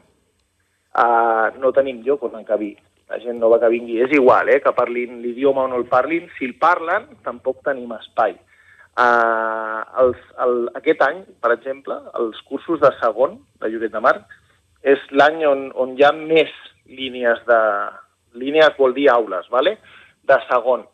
eh, 0.98 1.46
no 1.62 1.74
tenim 1.76 2.02
lloc 2.06 2.26
on 2.26 2.40
encabir 2.40 2.74
la 3.12 3.20
gent 3.20 3.38
nova 3.40 3.60
que 3.60 3.70
vingui. 3.72 4.00
És 4.00 4.14
igual, 4.16 4.48
eh, 4.48 4.60
que 4.64 4.72
parlin 4.72 5.20
l'idioma 5.22 5.66
o 5.66 5.68
no 5.68 5.80
el 5.80 5.86
parlin. 5.86 6.30
Si 6.38 6.48
el 6.48 6.56
parlen, 6.58 7.06
tampoc 7.26 7.60
tenim 7.68 7.92
espai. 7.98 8.38
Uh, 8.92 9.80
els, 10.02 10.18
el, 10.44 10.58
aquest 10.76 11.00
any, 11.04 11.22
per 11.40 11.54
exemple, 11.54 11.96
els 12.20 12.40
cursos 12.48 12.80
de 12.80 12.90
segon 12.98 13.38
de 13.62 13.70
Lloret 13.72 13.92
de 13.94 14.02
Mar 14.04 14.18
és 14.84 15.00
l'any 15.16 15.46
on, 15.48 15.70
on 15.80 15.94
hi 15.96 16.04
ha 16.04 16.12
més 16.16 16.52
línies 16.88 17.40
de... 17.48 17.60
Línies 18.36 18.76
vol 18.78 18.94
dir 18.96 19.10
aules, 19.12 19.48
vale? 19.52 19.76
de 20.22 20.38
segon. 20.48 20.86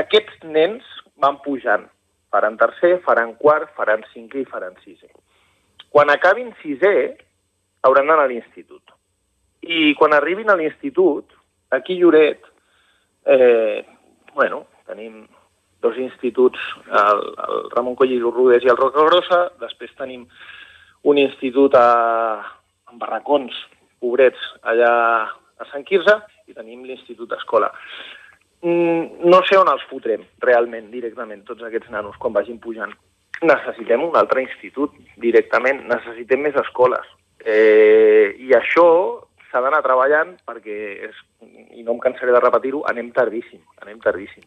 Aquests 0.00 0.44
nens 0.44 0.86
van 1.20 1.40
pujant. 1.44 1.86
Faran 2.30 2.56
tercer, 2.60 2.98
faran 3.06 3.34
quart, 3.40 3.72
faran 3.76 4.04
cinquè 4.12 4.44
i 4.44 4.48
faran 4.48 4.76
sisè. 4.84 5.08
Quan 5.90 6.12
acabin 6.12 6.52
sisè, 6.60 6.94
hauran 7.86 8.06
d'anar 8.06 8.28
a 8.28 8.30
l'institut. 8.30 8.94
I 9.66 9.94
quan 9.98 10.14
arribin 10.14 10.52
a 10.52 10.56
l'institut, 10.60 11.34
aquí 11.70 11.96
Lloret, 11.98 12.44
eh, 13.26 13.86
bueno, 14.34 14.66
tenim 14.86 15.26
dos 15.80 15.96
instituts, 15.98 16.58
el, 16.86 17.20
el 17.48 17.70
Ramon 17.74 17.96
Coll 17.96 18.12
i 18.12 18.20
Rodés 18.20 18.64
i 18.66 18.70
el 18.72 18.78
Roca 18.78 19.04
Grossa, 19.06 19.42
després 19.62 19.94
tenim 19.98 20.26
un 21.08 21.18
institut 21.18 21.74
a, 21.78 22.42
en 22.92 23.00
barracons, 23.00 23.54
pobrets, 24.00 24.40
allà 24.62 24.92
a 25.60 25.68
Sant 25.70 25.84
Quirze, 25.88 26.18
i 26.48 26.56
tenim 26.56 26.84
l'Institut 26.84 27.32
Escola. 27.36 27.70
Mm, 28.60 29.24
no 29.32 29.40
sé 29.48 29.56
on 29.56 29.70
els 29.72 29.84
fotrem, 29.88 30.26
realment, 30.44 30.90
directament, 30.92 31.46
tots 31.48 31.64
aquests 31.64 31.92
nanos, 31.94 32.18
quan 32.20 32.36
vagin 32.36 32.60
pujant. 32.60 32.92
Necessitem 33.40 34.04
un 34.04 34.16
altre 34.20 34.44
institut, 34.44 34.92
directament, 35.22 35.86
necessitem 35.88 36.44
més 36.44 36.56
escoles. 36.60 37.06
Eh, 37.40 38.36
I 38.36 38.52
això 38.58 38.84
s'ha 39.50 39.60
d'anar 39.62 39.82
treballant 39.84 40.36
perquè, 40.46 40.76
és, 41.08 41.16
i 41.76 41.82
no 41.86 41.96
em 41.96 42.00
cansaré 42.02 42.32
de 42.34 42.42
repetir-ho, 42.42 42.82
anem 42.90 43.10
tardíssim, 43.16 43.60
anem 43.82 43.98
tardíssim. 44.02 44.44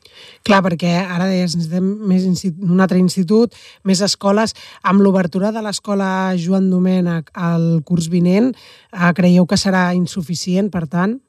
Clar, 0.47 0.61
perquè 0.65 0.93
ara 1.03 1.27
deies, 1.29 1.57
necessitem 1.57 1.89
més 2.09 2.25
un 2.53 2.83
altre 2.83 3.01
institut, 3.01 3.57
més 3.87 4.01
escoles. 4.05 4.55
Amb 4.87 5.03
l'obertura 5.03 5.51
de 5.55 5.63
l'escola 5.65 6.07
Joan 6.39 6.71
Domènech 6.71 7.33
al 7.35 7.83
curs 7.87 8.09
vinent, 8.13 8.53
eh, 8.93 9.13
creieu 9.17 9.47
que 9.49 9.59
serà 9.59 9.91
insuficient, 9.97 10.71
per 10.71 10.87
tant? 10.87 11.19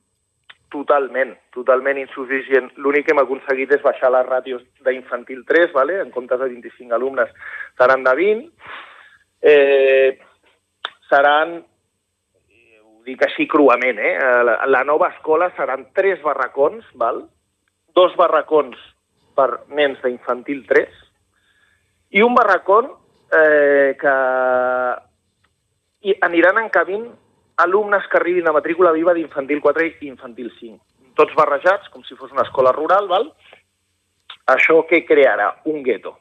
Totalment, 0.75 1.37
totalment 1.55 1.99
insuficient. 2.01 2.73
L'únic 2.83 3.07
que 3.07 3.15
hem 3.15 3.23
aconseguit 3.23 3.71
és 3.77 3.83
baixar 3.83 4.11
les 4.11 4.27
ràtios 4.27 4.65
d'infantil 4.87 5.45
3, 5.47 5.71
vale? 5.75 6.01
en 6.03 6.11
comptes 6.11 6.41
de 6.41 6.49
25 6.51 6.97
alumnes 6.97 7.31
seran 7.79 8.03
de 8.03 8.15
20. 8.19 8.49
Eh, 9.45 10.19
seran 11.11 11.61
dic 13.05 13.23
així 13.23 13.47
cruament, 13.51 13.99
eh? 14.01 14.17
La, 14.49 14.59
la 14.67 14.83
nova 14.85 15.11
escola 15.13 15.51
seran 15.57 15.89
tres 15.95 16.23
barracons, 16.25 16.85
val? 16.95 17.25
dos 17.95 18.15
barracons 18.19 18.77
per 19.39 19.49
nens 19.71 20.01
d'infantil 20.03 20.65
3 20.67 21.03
i 22.19 22.23
un 22.23 22.35
barracón 22.35 22.91
eh, 23.35 23.95
que 23.99 24.15
i 26.05 26.15
aniran 26.27 26.59
encabint 26.61 27.07
alumnes 27.65 28.07
que 28.11 28.19
arribin 28.19 28.51
a 28.51 28.55
matrícula 28.55 28.93
viva 28.93 29.15
d'infantil 29.15 29.63
4 29.63 29.87
i 29.87 30.11
infantil 30.11 30.51
5. 30.59 30.77
Tots 31.15 31.35
barrejats, 31.39 31.89
com 31.95 32.03
si 32.03 32.19
fos 32.19 32.33
una 32.35 32.43
escola 32.43 32.75
rural, 32.75 33.07
val? 33.09 33.31
Això 34.51 34.83
què 34.91 35.05
crearà? 35.07 35.53
Un 35.71 35.83
gueto. 35.87 36.17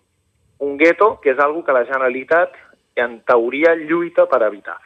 Un 0.64 0.78
gueto 0.78 1.18
que 1.22 1.34
és 1.34 1.42
algo 1.42 1.64
que 1.66 1.74
la 1.76 1.84
Generalitat, 1.90 2.54
en 2.96 3.18
teoria, 3.28 3.74
lluita 3.76 4.28
per 4.30 4.44
evitar. 4.46 4.78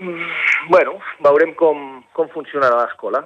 Mm, 0.00 0.68
bueno, 0.70 0.98
veurem 1.24 1.54
com, 1.54 2.02
com 2.12 2.28
funcionarà 2.34 2.82
l'escola. 2.82 3.24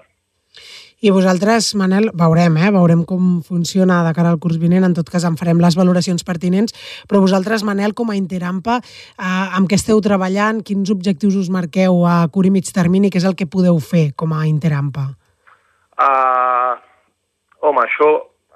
I 1.00 1.08
vosaltres, 1.10 1.70
Manel, 1.80 2.10
veurem, 2.12 2.58
eh? 2.60 2.68
veurem 2.74 3.06
com 3.08 3.38
funciona 3.40 4.02
de 4.04 4.12
cara 4.12 4.28
al 4.34 4.40
curs 4.42 4.58
vinent, 4.60 4.84
en 4.84 4.92
tot 4.92 5.08
cas 5.08 5.24
en 5.24 5.38
farem 5.40 5.62
les 5.62 5.78
valoracions 5.78 6.26
pertinents, 6.28 6.74
però 7.08 7.22
vosaltres, 7.24 7.64
Manel, 7.64 7.94
com 7.96 8.12
a 8.12 8.18
Interampa, 8.18 8.76
eh, 8.84 9.46
amb 9.56 9.70
què 9.70 9.78
esteu 9.80 10.02
treballant, 10.04 10.60
quins 10.60 10.92
objectius 10.92 11.38
us 11.40 11.48
marqueu 11.48 12.04
a 12.04 12.20
curt 12.28 12.50
i 12.50 12.52
mig 12.52 12.68
termini, 12.68 13.08
què 13.08 13.22
és 13.22 13.28
el 13.30 13.38
que 13.38 13.48
podeu 13.48 13.80
fer 13.80 14.10
com 14.12 14.36
a 14.36 14.44
Interampa? 14.50 15.06
Uh, 15.96 16.76
home, 17.64 17.86
això 17.86 18.10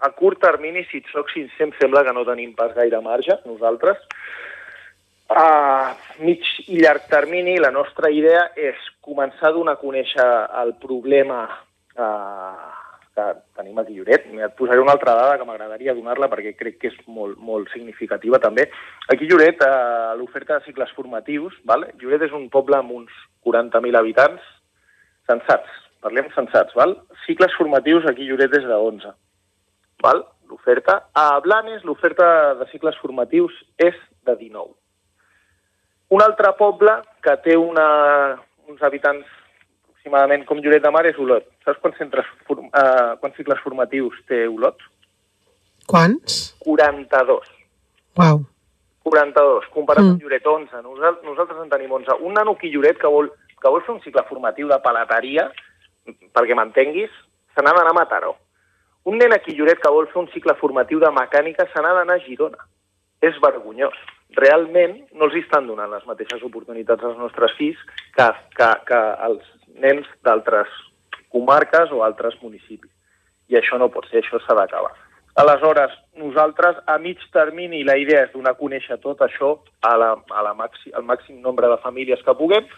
a 0.04 0.12
curt 0.12 0.42
termini, 0.44 0.84
si 0.90 1.00
et 1.00 1.08
soc 1.16 1.32
sincer, 1.32 1.64
em 1.64 1.72
sembla 1.80 2.04
que 2.04 2.12
no 2.12 2.26
tenim 2.28 2.52
pas 2.58 2.76
gaire 2.76 3.00
marge, 3.00 3.40
nosaltres, 3.48 4.04
a 5.28 5.96
mig 6.20 6.44
i 6.68 6.80
llarg 6.82 7.08
termini, 7.08 7.56
la 7.58 7.70
nostra 7.72 8.10
idea 8.12 8.50
és 8.56 8.76
començar 9.04 9.50
a 9.50 9.56
donar 9.56 9.76
a 9.78 9.80
conèixer 9.80 10.26
el 10.62 10.74
problema 10.82 11.44
eh, 11.96 12.64
que 13.14 13.26
tenim 13.56 13.78
a 13.78 13.84
Lloret. 13.88 14.26
Et 14.26 14.56
posaré 14.58 14.82
una 14.82 14.92
altra 14.96 15.14
dada 15.14 15.38
que 15.38 15.46
m'agradaria 15.48 15.94
donar-la 15.94 16.28
perquè 16.32 16.54
crec 16.58 16.78
que 16.82 16.90
és 16.92 16.98
molt, 17.06 17.38
molt 17.38 17.70
significativa 17.72 18.40
també. 18.42 18.68
Aquí 19.08 19.28
a 19.28 19.32
Lloret, 19.32 19.62
eh, 19.62 20.12
l'oferta 20.18 20.58
de 20.58 20.66
cicles 20.66 20.92
formatius, 20.96 21.56
vale? 21.64 21.92
Lloret 22.02 22.28
és 22.28 22.36
un 22.36 22.50
poble 22.50 22.76
amb 22.76 22.92
uns 22.92 23.10
40.000 23.46 23.96
habitants 23.96 24.42
sensats, 25.30 25.70
parlem 26.04 26.28
sensats, 26.34 26.74
val? 26.76 26.98
Cicles 27.24 27.54
formatius 27.56 28.04
aquí 28.10 28.28
Lloret 28.28 28.52
és 28.60 28.68
de 28.68 28.76
11, 28.92 29.14
val? 30.04 30.26
L'oferta. 30.50 31.06
A 31.16 31.40
Blanes 31.40 31.84
l'oferta 31.88 32.54
de 32.60 32.68
cicles 32.68 32.98
formatius 33.00 33.54
és 33.80 33.96
de 34.28 34.36
19. 34.36 34.74
Un 36.14 36.22
altre 36.22 36.52
poble 36.58 36.92
que 37.24 37.34
té 37.44 37.56
una, 37.58 37.86
uns 38.70 38.82
habitants 38.86 39.26
aproximadament 39.88 40.44
com 40.48 40.60
Lloret 40.62 40.82
de 40.84 40.90
Mar 40.94 41.04
és 41.08 41.18
Olot. 41.18 41.46
Saps 41.64 41.80
quants, 41.82 41.96
centres, 41.98 42.26
uh, 42.52 43.14
quants 43.20 43.36
cicles 43.40 43.62
formatius 43.64 44.18
té 44.28 44.44
Olot? 44.48 44.82
Quants? 45.90 46.54
42. 46.64 47.48
Uau. 48.20 48.44
42, 49.04 49.66
comparat 49.72 50.04
Mm. 50.04 50.10
amb 50.10 50.22
Lloret 50.22 50.46
11. 50.46 50.82
Nosaltres, 50.82 51.24
nosaltres 51.24 51.58
en 51.62 51.70
tenim 51.70 51.92
11. 51.92 52.14
Un 52.20 52.32
nano 52.34 52.52
aquí 52.52 52.70
Lloret 52.70 52.98
que 52.98 53.06
vol, 53.06 53.30
que 53.60 53.68
vol 53.68 53.82
fer 53.82 53.94
un 53.94 54.00
cicle 54.02 54.22
formatiu 54.28 54.68
de 54.68 54.78
palateria, 54.80 55.50
perquè 56.32 56.54
m'entenguis, 56.54 57.10
se 57.54 57.62
n'ha 57.62 57.72
d'anar 57.72 57.90
a 57.90 57.98
Mataró. 57.98 58.36
Un 59.04 59.18
nen 59.18 59.32
aquí 59.32 59.52
Lloret 59.54 59.80
que 59.80 59.90
vol 59.90 60.06
fer 60.08 60.22
un 60.22 60.28
cicle 60.32 60.54
formatiu 60.54 61.00
de 61.00 61.10
mecànica 61.10 61.66
se 61.72 61.82
n'ha 61.82 61.92
d'anar 61.92 62.16
a 62.16 62.24
Girona. 62.24 62.58
És 63.24 63.38
vergonyós. 63.42 63.96
Realment 64.36 64.96
no 65.14 65.28
els 65.28 65.38
estan 65.38 65.68
donant 65.70 65.92
les 65.92 66.04
mateixes 66.08 66.42
oportunitats 66.42 67.06
als 67.06 67.18
nostres 67.20 67.54
fills 67.58 67.80
que, 68.16 68.26
que, 68.58 68.70
que 68.88 69.00
als 69.28 69.46
nens 69.80 70.08
d'altres 70.26 70.70
comarques 71.34 71.92
o 71.94 72.02
altres 72.06 72.36
municipis. 72.42 72.90
I 73.50 73.58
això 73.60 73.78
no 73.78 73.92
pot 73.92 74.08
ser, 74.10 74.22
això 74.22 74.40
s'ha 74.42 74.56
d'acabar. 74.58 74.92
Aleshores, 75.36 75.90
nosaltres 76.16 76.76
a 76.86 76.98
mig 76.98 77.18
termini 77.34 77.82
la 77.82 77.96
idea 77.98 78.22
és 78.26 78.32
donar 78.32 78.52
a 78.54 78.58
conèixer 78.58 79.00
tot 79.02 79.24
això 79.26 79.56
a 79.82 79.96
la, 79.98 80.12
a 80.30 80.44
la 80.46 80.52
màxim, 80.54 80.92
al 80.94 81.02
màxim 81.08 81.40
nombre 81.42 81.70
de 81.72 81.80
famílies 81.82 82.22
que 82.22 82.36
puguem 82.38 82.68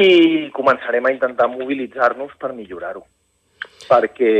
i 0.00 0.48
començarem 0.56 1.04
a 1.04 1.12
intentar 1.12 1.50
mobilitzar-nos 1.52 2.32
per 2.40 2.54
millorar-ho, 2.56 3.04
perquè, 3.90 4.32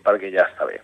perquè 0.00 0.32
ja 0.32 0.48
està 0.48 0.68
bé. 0.70 0.80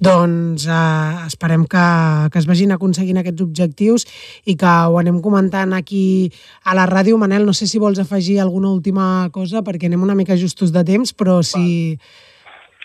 Doncs 0.00 0.64
eh, 0.64 1.26
esperem 1.26 1.66
que, 1.68 1.84
que 2.32 2.40
es 2.40 2.46
vagin 2.48 2.72
aconseguint 2.72 3.20
aquests 3.20 3.44
objectius 3.44 4.06
i 4.48 4.56
que 4.56 4.70
ho 4.88 4.96
anem 4.96 5.18
comentant 5.20 5.74
aquí 5.76 6.30
a 6.64 6.72
la 6.78 6.86
ràdio. 6.88 7.18
Manel, 7.20 7.44
no 7.44 7.52
sé 7.52 7.68
si 7.68 7.82
vols 7.82 8.00
afegir 8.00 8.38
alguna 8.40 8.72
última 8.72 9.28
cosa 9.34 9.60
perquè 9.66 9.90
anem 9.90 10.06
una 10.06 10.16
mica 10.16 10.38
justos 10.40 10.72
de 10.72 10.84
temps, 10.88 11.12
però 11.12 11.42
si... 11.44 11.98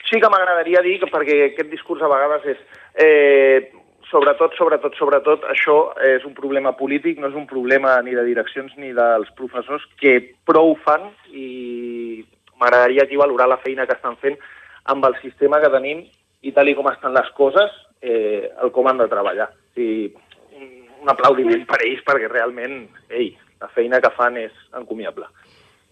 Sí 0.06 0.20
que 0.22 0.30
m'agradaria 0.30 0.84
dir, 0.84 1.00
que 1.02 1.10
perquè 1.10 1.40
aquest 1.48 1.72
discurs 1.72 2.04
a 2.04 2.12
vegades 2.12 2.52
és... 2.52 2.62
Eh, 3.00 3.72
sobretot, 4.12 4.54
sobretot, 4.60 5.00
sobretot, 5.00 5.48
això 5.50 5.78
és 6.04 6.28
un 6.28 6.36
problema 6.36 6.76
polític, 6.78 7.18
no 7.20 7.32
és 7.32 7.40
un 7.40 7.48
problema 7.48 7.96
ni 8.06 8.14
de 8.16 8.28
direccions 8.28 8.76
ni 8.78 8.92
dels 8.94 9.32
professors, 9.40 9.88
que 10.04 10.20
prou 10.46 10.76
fan 10.84 11.08
i 11.32 12.22
m'agradaria 12.60 13.08
aquí 13.08 13.18
valorar 13.20 13.48
la 13.50 13.60
feina 13.64 13.88
que 13.88 13.96
estan 13.98 14.20
fent 14.22 14.38
amb 14.92 15.08
el 15.08 15.18
sistema 15.24 15.64
que 15.64 15.72
tenim 15.74 16.06
i 16.46 16.54
tal 16.54 16.70
i 16.70 16.76
com 16.78 16.88
estan 16.92 17.16
les 17.16 17.32
coses, 17.38 17.74
eh, 18.02 18.52
el 18.62 18.72
com 18.76 18.88
han 18.88 19.02
de 19.02 19.10
treballar. 19.10 19.50
I 19.82 19.90
un, 20.60 20.70
un 21.02 21.12
aplaudiment 21.12 21.66
per 21.70 21.82
ells 21.82 22.06
perquè 22.06 22.30
realment, 22.30 22.86
ei, 23.10 23.34
la 23.62 23.72
feina 23.74 24.02
que 24.04 24.14
fan 24.16 24.38
és 24.42 24.54
encomiable. 24.78 25.28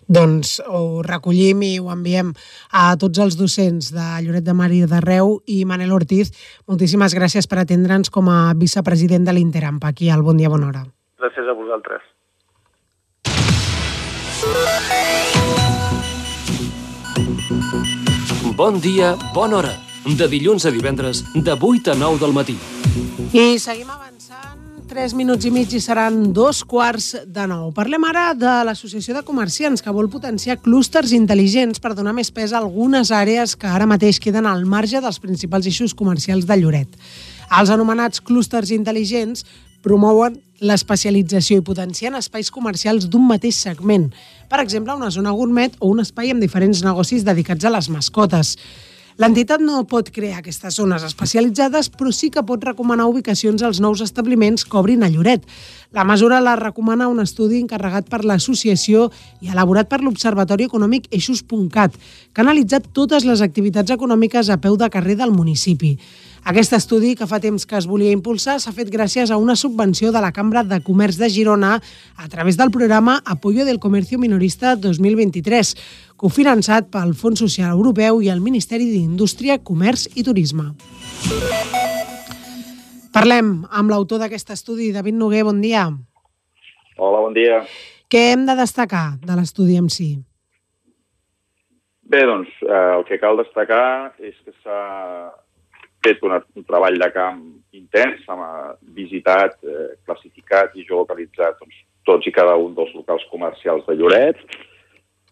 Doncs 0.04 0.58
ho 0.68 1.02
recollim 1.06 1.62
i 1.64 1.78
ho 1.80 1.88
enviem 1.94 2.34
a 2.76 2.90
tots 3.00 3.22
els 3.24 3.38
docents 3.40 3.94
de 3.96 4.08
Lloret 4.26 4.44
de 4.44 4.54
Mar 4.54 4.68
i 4.76 4.82
de 4.90 5.00
Reu 5.02 5.38
i 5.48 5.64
Manel 5.66 5.94
Ortiz. 5.96 6.34
Moltíssimes 6.68 7.16
gràcies 7.16 7.48
per 7.48 7.62
atendre'ns 7.64 8.12
com 8.12 8.28
a 8.30 8.52
vicepresident 8.60 9.24
de 9.24 9.38
l'Interampa 9.38 9.94
aquí 9.94 10.12
al 10.12 10.26
Bon 10.28 10.38
Dia 10.38 10.52
Bona 10.52 10.70
Hora. 10.70 10.84
Gràcies 11.24 11.48
a 11.48 11.56
vosaltres. 11.56 12.04
Bon 18.60 18.78
dia, 18.84 19.16
bona 19.34 19.58
hora. 19.58 19.74
De 20.04 20.28
dilluns 20.28 20.66
a 20.66 20.72
divendres, 20.72 21.24
de 21.34 21.54
8 21.56 21.92
a 21.92 21.96
9 21.96 22.20
del 22.20 22.34
matí. 22.36 22.58
I 23.32 23.56
seguim 23.56 23.88
avançant. 23.88 24.60
Tres 24.90 25.14
minuts 25.16 25.48
i 25.48 25.52
mig 25.52 25.72
i 25.72 25.80
seran 25.80 26.34
dos 26.36 26.60
quarts 26.68 27.14
de 27.24 27.46
nou. 27.48 27.70
Parlem 27.72 28.04
ara 28.10 28.26
de 28.36 28.52
l'Associació 28.68 29.16
de 29.16 29.24
Comerciants, 29.24 29.80
que 29.82 29.96
vol 29.96 30.12
potenciar 30.12 30.60
clústers 30.60 31.16
intel·ligents 31.16 31.80
per 31.80 31.94
donar 31.96 32.12
més 32.12 32.34
pes 32.36 32.52
a 32.52 32.60
algunes 32.60 33.14
àrees 33.16 33.56
que 33.56 33.72
ara 33.72 33.88
mateix 33.88 34.20
queden 34.20 34.46
al 34.46 34.68
marge 34.68 35.00
dels 35.00 35.24
principals 35.24 35.72
eixos 35.72 35.96
comercials 35.96 36.46
de 36.52 36.60
Lloret. 36.60 37.00
Els 37.48 37.72
anomenats 37.72 38.20
clústers 38.20 38.76
intel·ligents 38.76 39.48
promouen 39.84 40.36
l'especialització 40.60 41.62
i 41.62 41.66
potencien 41.66 42.20
espais 42.20 42.52
comercials 42.52 43.08
d'un 43.08 43.24
mateix 43.24 43.56
segment. 43.56 44.10
Per 44.52 44.60
exemple, 44.60 45.00
una 45.00 45.12
zona 45.16 45.32
gourmet 45.32 45.80
o 45.80 45.96
un 45.96 46.04
espai 46.04 46.36
amb 46.36 46.44
diferents 46.44 46.84
negocis 46.84 47.24
dedicats 47.24 47.64
a 47.64 47.72
les 47.72 47.88
mascotes. 47.88 48.58
L'entitat 49.22 49.62
no 49.62 49.84
pot 49.86 50.08
crear 50.10 50.40
aquestes 50.40 50.80
zones 50.80 51.04
especialitzades, 51.06 51.92
però 51.94 52.10
sí 52.10 52.32
que 52.34 52.42
pot 52.42 52.64
recomanar 52.66 53.06
ubicacions 53.12 53.62
als 53.62 53.78
nous 53.84 54.02
establiments 54.02 54.66
que 54.66 54.80
obrin 54.80 55.06
a 55.06 55.10
Lloret. 55.14 55.46
La 55.94 56.04
mesura 56.04 56.42
la 56.42 56.56
recomana 56.58 57.12
un 57.12 57.22
estudi 57.22 57.60
encarregat 57.62 58.10
per 58.10 58.24
l'associació 58.26 59.12
i 59.46 59.54
elaborat 59.54 59.92
per 59.92 60.02
l'Observatori 60.02 60.66
Econòmic 60.66 61.12
Eixos.cat, 61.14 61.94
que 62.34 62.42
ha 62.42 62.46
analitzat 62.48 62.90
totes 62.98 63.28
les 63.30 63.46
activitats 63.46 63.94
econòmiques 63.94 64.50
a 64.50 64.58
peu 64.58 64.82
de 64.82 64.90
carrer 64.90 65.20
del 65.22 65.36
municipi. 65.36 66.00
Aquest 66.44 66.74
estudi, 66.76 67.14
que 67.16 67.24
fa 67.24 67.38
temps 67.40 67.64
que 67.64 67.78
es 67.78 67.86
volia 67.88 68.12
impulsar, 68.12 68.58
s'ha 68.60 68.74
fet 68.76 68.90
gràcies 68.92 69.30
a 69.32 69.38
una 69.40 69.56
subvenció 69.56 70.10
de 70.12 70.20
la 70.20 70.34
Cambra 70.36 70.66
de 70.68 70.82
Comerç 70.84 71.16
de 71.16 71.30
Girona 71.32 71.78
a 72.20 72.26
través 72.28 72.58
del 72.60 72.68
programa 72.70 73.22
Apoyo 73.24 73.64
del 73.64 73.80
Comercio 73.80 74.20
Minorista 74.20 74.74
2023, 74.76 75.72
cofinançat 76.20 76.90
pel 76.92 77.14
Fons 77.16 77.40
Social 77.40 77.72
Europeu 77.72 78.20
i 78.20 78.28
el 78.28 78.42
Ministeri 78.44 78.90
d'Indústria, 78.92 79.62
Comerç 79.64 80.10
i 80.20 80.26
Turisme. 80.28 80.74
Parlem 83.16 83.54
amb 83.72 83.94
l'autor 83.94 84.20
d'aquest 84.20 84.52
estudi, 84.52 84.92
David 84.92 85.16
Noguer, 85.16 85.46
bon 85.48 85.62
dia. 85.64 85.86
Hola, 86.98 87.22
bon 87.24 87.38
dia. 87.38 87.62
Què 88.12 88.34
hem 88.34 88.44
de 88.50 88.58
destacar 88.60 89.14
de 89.24 89.40
l'estudi 89.40 89.80
en 89.80 89.88
si? 89.88 90.18
Bé, 92.04 92.26
doncs, 92.28 92.52
eh, 92.68 92.84
el 92.98 93.08
que 93.08 93.16
cal 93.22 93.40
destacar 93.40 94.12
és 94.20 94.36
que 94.44 94.52
s'ha 94.60 95.32
fet 96.06 96.22
una, 96.28 96.42
un 96.56 96.68
treball 96.68 97.00
de 97.00 97.10
camp 97.16 97.42
intens, 97.74 98.22
s'ha 98.26 98.36
visitat, 98.98 99.58
eh, 99.64 99.90
classificat 100.06 100.76
i 100.76 100.86
geolocalitzat 100.88 101.60
doncs, 101.62 101.82
tots 102.06 102.28
i 102.28 102.36
cada 102.36 102.56
un 102.60 102.76
dels 102.76 102.94
locals 102.98 103.26
comercials 103.32 103.86
de 103.88 103.96
Lloret, 103.98 104.40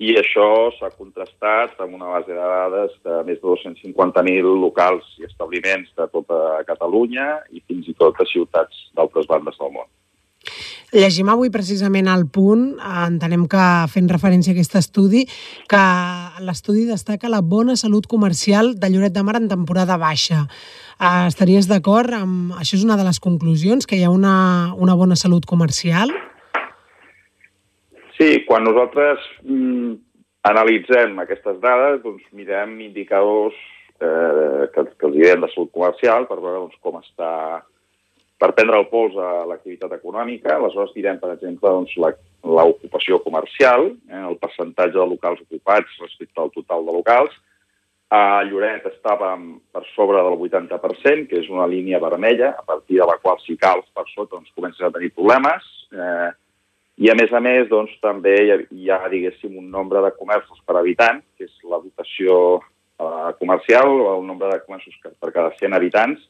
i 0.02 0.16
això 0.18 0.72
s'ha 0.80 0.90
contrastat 0.98 1.78
amb 1.84 1.94
una 1.94 2.10
base 2.10 2.34
de 2.34 2.46
dades 2.54 2.94
de 3.06 3.18
més 3.28 3.38
de 3.38 3.46
250.000 3.46 4.56
locals 4.64 5.06
i 5.22 5.28
establiments 5.28 5.92
de 5.98 6.08
tota 6.10 6.40
Catalunya 6.66 7.28
i 7.54 7.62
fins 7.68 7.92
i 7.92 7.94
tot 8.00 8.18
de 8.18 8.26
ciutats 8.32 8.88
d'altres 8.98 9.30
bandes 9.30 9.60
del 9.62 9.76
món. 9.76 9.90
Llegim 10.92 11.30
avui 11.32 11.48
precisament 11.48 12.10
al 12.12 12.26
punt, 12.28 12.74
eh, 12.76 13.04
entenem 13.08 13.46
que 13.48 13.64
fent 13.88 14.10
referència 14.12 14.52
a 14.52 14.56
aquest 14.58 14.74
estudi, 14.76 15.22
que 15.72 15.84
l'estudi 16.44 16.84
destaca 16.84 17.32
la 17.32 17.40
bona 17.40 17.78
salut 17.80 18.10
comercial 18.12 18.74
de 18.76 18.90
Lloret 18.92 19.16
de 19.16 19.24
Mar 19.24 19.38
en 19.40 19.48
temporada 19.48 19.96
baixa. 19.96 20.42
Eh, 21.00 21.28
estaries 21.32 21.70
d'acord 21.72 22.12
amb... 22.12 22.52
Això 22.60 22.76
és 22.76 22.84
una 22.84 23.00
de 23.00 23.08
les 23.08 23.22
conclusions, 23.24 23.88
que 23.88 23.96
hi 23.96 24.04
ha 24.04 24.12
una, 24.12 24.76
una 24.76 24.96
bona 25.00 25.16
salut 25.16 25.48
comercial? 25.48 26.12
Sí, 28.20 28.44
quan 28.44 28.68
nosaltres 28.68 29.24
mm, 29.48 29.96
analitzem 30.44 31.16
aquestes 31.24 31.64
dades, 31.64 32.04
doncs 32.04 32.28
mirem 32.36 32.82
indicadors 32.84 33.56
eh, 34.04 34.68
que, 34.76 34.90
que 34.92 35.08
els 35.08 35.16
diem 35.16 35.40
de 35.40 35.56
salut 35.56 35.72
comercial 35.72 36.28
per 36.28 36.42
veure 36.42 36.66
doncs, 36.66 36.76
com 36.84 37.00
està 37.00 37.32
per 38.42 38.56
prendre 38.58 38.80
el 38.82 38.88
pols 38.90 39.14
a 39.22 39.44
l'activitat 39.46 39.94
econòmica. 40.00 40.56
Aleshores 40.56 40.96
direm, 40.96 41.20
per 41.22 41.36
exemple, 41.36 41.70
doncs, 41.70 41.94
l'ocupació 42.42 43.20
comercial, 43.22 43.92
eh, 44.10 44.24
el 44.32 44.40
percentatge 44.42 44.98
de 44.98 45.06
locals 45.06 45.44
ocupats 45.46 46.00
respecte 46.02 46.42
al 46.42 46.50
total 46.56 46.88
de 46.88 46.96
locals. 46.96 47.36
A 48.12 48.42
Lloret 48.44 48.88
estàvem 48.90 49.46
per 49.72 49.84
sobre 49.94 50.24
del 50.26 50.40
80%, 50.48 51.30
que 51.30 51.38
és 51.40 51.52
una 51.54 51.70
línia 51.70 52.02
vermella, 52.02 52.56
a 52.58 52.66
partir 52.66 52.98
de 53.00 53.08
la 53.08 53.20
qual 53.22 53.38
si 53.46 53.56
cals 53.62 53.86
per 53.94 54.08
sota 54.10 54.36
doncs, 54.36 54.50
comences 54.58 54.82
a 54.84 54.92
tenir 54.92 55.14
problemes. 55.14 55.70
Eh, 55.94 56.32
i 57.06 57.14
a 57.14 57.16
més 57.16 57.32
a 57.32 57.40
més, 57.40 57.70
doncs, 57.70 57.94
també 58.02 58.36
hi 58.42 58.52
ha, 58.52 58.60
hi 58.74 58.90
ha, 58.90 59.00
diguéssim, 59.14 59.54
un 59.62 59.70
nombre 59.70 60.02
de 60.02 60.12
comerços 60.18 60.60
per 60.66 60.82
habitant, 60.82 61.22
que 61.38 61.46
és 61.46 61.56
la 61.64 61.80
dotació 61.80 62.36
eh, 62.58 63.32
comercial, 63.38 63.94
el 64.18 64.26
nombre 64.26 64.50
de 64.50 64.64
comerços 64.66 64.98
per 65.06 65.30
cada 65.30 65.54
100 65.62 65.78
habitants, 65.78 66.30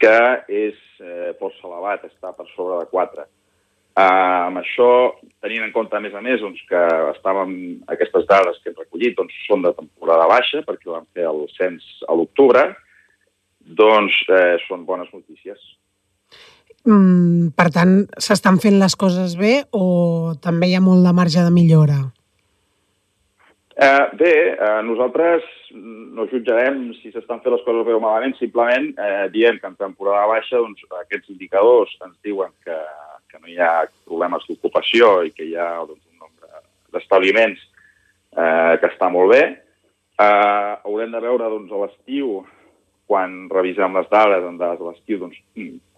que 0.00 0.18
és 0.52 0.76
eh, 1.00 1.32
força 1.40 1.66
elevat, 1.68 2.04
està 2.08 2.32
per 2.36 2.46
sobre 2.52 2.80
de 2.82 2.90
4. 2.92 3.26
Uh, 3.96 4.02
amb 4.50 4.60
això, 4.60 4.86
tenint 5.40 5.62
en 5.64 5.70
compte, 5.72 5.96
a 5.96 6.02
més 6.04 6.12
a 6.12 6.20
més, 6.20 6.42
doncs, 6.44 6.60
que 6.68 6.80
estàvem, 7.14 7.52
aquestes 7.88 8.26
dades 8.28 8.58
que 8.60 8.68
hem 8.68 8.76
recollit 8.82 9.16
doncs, 9.16 9.38
són 9.46 9.64
de 9.64 9.72
temporada 9.72 10.26
baixa, 10.28 10.60
perquè 10.66 10.90
vam 10.92 11.06
fer 11.16 11.24
el 11.30 11.46
cens 11.54 11.86
a 12.04 12.16
l'octubre, 12.18 12.66
doncs 13.78 14.18
eh, 14.28 14.58
són 14.66 14.84
bones 14.86 15.08
notícies. 15.14 15.58
Mm, 16.86 17.54
per 17.56 17.70
tant, 17.74 17.96
s'estan 18.20 18.60
fent 18.62 18.76
les 18.78 18.94
coses 19.00 19.34
bé 19.40 19.64
o 19.74 20.36
també 20.44 20.68
hi 20.68 20.76
ha 20.76 20.84
molt 20.84 21.02
de 21.02 21.14
marge 21.16 21.42
de 21.42 21.50
millora? 21.50 21.98
Eh, 23.78 24.08
bé, 24.16 24.56
eh, 24.56 24.82
nosaltres 24.88 25.44
no 25.76 26.24
jutjarem 26.30 26.94
si 26.96 27.10
s'estan 27.12 27.42
fent 27.44 27.52
les 27.52 27.64
coses 27.66 27.84
bé 27.84 27.92
o 27.92 28.00
malament, 28.00 28.32
simplement 28.38 28.86
eh, 28.96 29.26
diem 29.34 29.58
que 29.60 29.68
en 29.68 29.76
temporada 29.76 30.30
baixa 30.30 30.56
doncs, 30.56 30.80
aquests 31.02 31.34
indicadors 31.34 31.92
ens 32.06 32.16
diuen 32.24 32.54
que, 32.64 32.78
que 33.28 33.42
no 33.42 33.52
hi 33.52 33.58
ha 33.60 33.84
problemes 34.06 34.48
d'ocupació 34.48 35.18
i 35.28 35.34
que 35.36 35.44
hi 35.44 35.58
ha 35.60 35.68
doncs, 35.82 36.00
un 36.08 36.24
nombre 36.24 36.64
d'establiments 36.96 37.60
eh, 37.60 38.80
que 38.80 38.88
està 38.94 39.12
molt 39.12 39.34
bé. 39.36 39.44
Eh, 40.24 40.72
haurem 40.88 41.12
de 41.12 41.24
veure 41.28 41.52
doncs, 41.58 41.68
a 41.76 41.84
l'estiu, 41.84 42.38
quan 43.06 43.42
revisem 43.52 43.92
les 44.00 44.08
dades 44.08 44.48
en 44.48 44.56
dades 44.56 44.80
de 44.80 44.88
l'estiu, 44.88 45.20
doncs, 45.20 45.42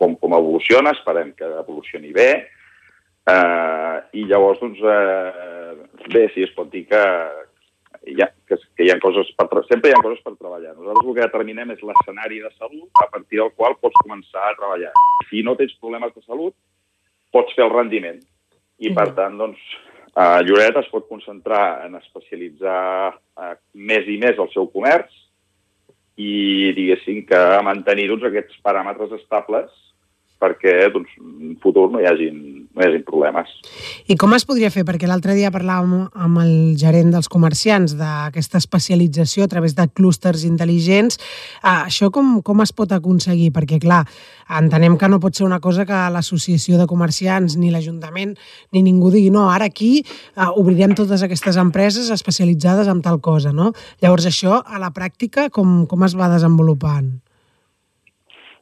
com, 0.03 0.19
com 0.19 0.35
evoluciona, 0.35 0.99
esperem 0.99 1.31
que 1.39 1.55
evolucioni 1.63 2.11
bé. 2.11 2.33
Eh, 3.23 3.99
I 4.19 4.27
llavors, 4.27 4.59
doncs, 4.67 4.83
eh, 4.83 6.09
bé, 6.11 6.27
sí, 6.35 6.43
es 6.43 6.59
pot 6.59 6.75
dir 6.75 6.89
que, 6.91 7.05
hi 8.13 8.23
ha, 8.23 8.29
que, 8.49 8.59
que 8.77 8.87
hi 8.87 8.91
ha 8.93 8.99
coses 9.03 9.31
per, 9.37 9.49
sempre 9.69 9.91
hi 9.91 9.97
ha 9.97 10.03
coses 10.05 10.23
per 10.25 10.35
treballar. 10.37 10.75
Nosaltres 10.77 11.11
el 11.11 11.17
que 11.17 11.27
determinem 11.27 11.75
és 11.75 11.85
l'escenari 11.85 12.41
de 12.45 12.51
salut 12.57 13.03
a 13.05 13.09
partir 13.13 13.43
del 13.43 13.53
qual 13.57 13.77
pots 13.83 14.01
començar 14.05 14.49
a 14.49 14.57
treballar. 14.59 14.93
Si 15.31 15.45
no 15.47 15.57
tens 15.59 15.75
problemes 15.83 16.15
de 16.17 16.25
salut, 16.25 16.57
pots 17.35 17.55
fer 17.57 17.67
el 17.67 17.75
rendiment. 17.75 18.21
I, 18.79 18.93
per 18.95 19.09
tant, 19.17 19.39
doncs, 19.41 19.63
a 20.19 20.41
Lloret 20.43 20.77
es 20.81 20.89
pot 20.93 21.09
concentrar 21.11 21.85
en 21.87 21.99
especialitzar 21.99 22.79
eh, 23.15 23.55
més 23.75 24.07
i 24.11 24.17
més 24.23 24.39
el 24.39 24.49
seu 24.55 24.69
comerç 24.73 25.13
i, 26.19 26.73
diguéssim, 26.75 27.25
que 27.29 27.43
mantenir 27.67 28.09
doncs, 28.11 28.27
aquests 28.31 28.59
paràmetres 28.65 29.15
estables 29.19 29.71
perquè 30.39 30.87
doncs, 30.95 31.11
en 31.19 31.57
futur 31.63 31.89
no 31.91 32.01
hi 32.01 32.07
hagin, 32.07 32.39
no 32.71 32.83
hi 32.83 32.87
hagin 32.87 33.05
problemes. 33.07 33.51
I 34.07 34.17
com 34.21 34.35
es 34.37 34.47
podria 34.49 34.71
fer? 34.71 34.85
Perquè 34.87 35.11
l'altre 35.11 35.35
dia 35.35 35.51
parlàvem 35.55 36.07
amb 36.15 36.43
el 36.45 36.53
gerent 36.79 37.11
dels 37.15 37.31
comerciants 37.33 37.97
d'aquesta 37.99 38.61
especialització 38.63 39.45
a 39.45 39.51
través 39.51 39.75
de 39.79 39.89
clústers 39.91 40.47
intel·ligents. 40.47 41.19
Ah, 41.63 41.85
això 41.89 42.13
com, 42.15 42.39
com 42.47 42.63
es 42.63 42.73
pot 42.73 42.95
aconseguir? 42.95 43.51
Perquè, 43.57 43.81
clar, 43.83 44.05
entenem 44.61 44.97
que 44.99 45.11
no 45.11 45.21
pot 45.23 45.35
ser 45.37 45.47
una 45.49 45.61
cosa 45.61 45.87
que 45.89 46.01
l'associació 46.15 46.79
de 46.79 46.89
comerciants 46.91 47.59
ni 47.59 47.73
l'Ajuntament 47.75 48.37
ni 48.73 48.85
ningú 48.87 49.11
digui 49.13 49.33
no, 49.35 49.49
ara 49.51 49.69
aquí 49.69 50.05
ah, 50.37 50.53
obrirem 50.55 50.95
totes 50.99 51.25
aquestes 51.27 51.59
empreses 51.61 52.13
especialitzades 52.15 52.89
en 52.89 53.03
tal 53.03 53.21
cosa, 53.21 53.53
no? 53.53 53.73
Llavors 54.03 54.31
això, 54.31 54.63
a 54.65 54.79
la 54.79 54.95
pràctica, 54.95 55.51
com, 55.51 55.83
com 55.91 56.07
es 56.07 56.15
va 56.17 56.31
desenvolupant? 56.33 57.19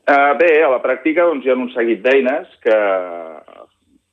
Uh, 0.07 0.37
bé, 0.38 0.53
a 0.62 0.71
la 0.71 0.79
pràctica 0.79 1.25
doncs, 1.27 1.42
hi 1.42 1.51
ha 1.51 1.57
un 1.59 1.73
seguit 1.75 1.99
d'eines 2.05 2.51
que 2.62 2.77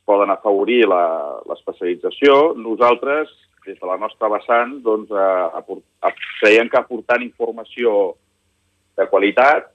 poden 0.09 0.31
afavorir 0.33 0.81
l'especialització. 0.89 2.55
Nosaltres, 2.57 3.29
des 3.67 3.77
de 3.77 3.87
la 3.87 3.99
nostra 4.01 4.31
vessant, 4.33 4.79
doncs, 4.81 5.13
uh, 5.13 6.15
creiem 6.41 6.71
que 6.71 6.81
aportant 6.81 7.21
informació 7.21 8.15
de 8.97 9.05
qualitat, 9.11 9.69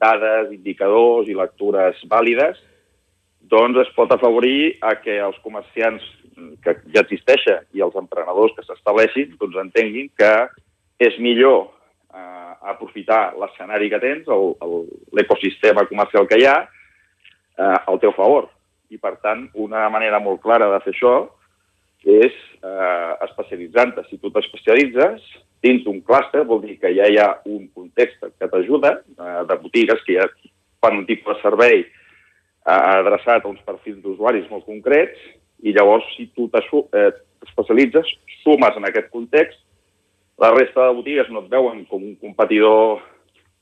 dades, 0.00 0.50
indicadors 0.56 1.30
i 1.30 1.38
lectures 1.38 2.02
vàlides, 2.10 2.58
doncs 3.50 3.78
es 3.84 3.94
pot 3.94 4.10
afavorir 4.12 4.76
a 4.82 4.96
que 4.98 5.18
els 5.22 5.38
comerciants 5.44 6.02
que 6.64 6.76
ja 6.94 7.04
existeixen 7.04 7.66
i 7.76 7.82
els 7.84 7.96
emprenedors 7.98 8.54
que 8.56 8.64
s'estableixin 8.64 9.34
doncs 9.40 9.58
entenguin 9.60 10.08
que 10.18 10.32
és 11.02 11.18
millor 11.22 11.68
eh, 12.14 12.49
aprofitar 12.60 13.34
l'escenari 13.40 13.90
que 13.90 14.00
tens, 14.02 14.28
l'ecosistema 15.16 15.86
comercial 15.88 16.26
que 16.28 16.38
hi 16.40 16.46
ha, 16.48 16.56
eh, 17.58 17.78
al 17.86 18.00
teu 18.02 18.12
favor. 18.16 18.50
I, 18.90 18.98
per 18.98 19.16
tant, 19.22 19.46
una 19.54 19.86
manera 19.92 20.18
molt 20.22 20.42
clara 20.42 20.68
de 20.72 20.80
fer 20.84 20.92
això 20.94 21.14
és 22.04 22.34
eh, 22.64 23.12
especialitzant-te. 23.28 24.06
Si 24.08 24.18
tu 24.18 24.32
t'especialitzes 24.34 25.24
dins 25.62 25.84
d'un 25.84 26.00
clúster, 26.04 26.44
vol 26.48 26.62
dir 26.64 26.78
que 26.80 26.92
ja 26.96 27.08
hi 27.08 27.18
ha 27.20 27.30
un 27.46 27.68
context 27.76 28.24
que 28.24 28.48
t'ajuda, 28.48 28.96
eh, 29.00 29.42
de 29.48 29.58
botigues 29.62 30.02
que 30.06 30.18
ja 30.18 30.28
fan 30.80 31.02
un 31.02 31.06
tipus 31.08 31.36
de 31.36 31.42
servei 31.42 31.82
eh, 31.84 31.90
adreçat 32.72 33.44
a 33.44 33.52
uns 33.52 33.60
perfils 33.66 34.00
d'usuaris 34.02 34.48
molt 34.50 34.66
concrets, 34.68 35.20
i 35.60 35.74
llavors, 35.76 36.06
si 36.16 36.30
tu 36.32 36.48
t'especialitzes, 36.48 38.08
sumes 38.40 38.76
en 38.76 38.88
aquest 38.88 39.10
context 39.12 39.60
la 40.40 40.50
resta 40.54 40.88
de 40.88 40.96
botigues 40.96 41.28
no 41.30 41.44
et 41.44 41.50
veuen 41.52 41.84
com 41.90 42.02
un 42.02 42.16
competidor 42.20 43.02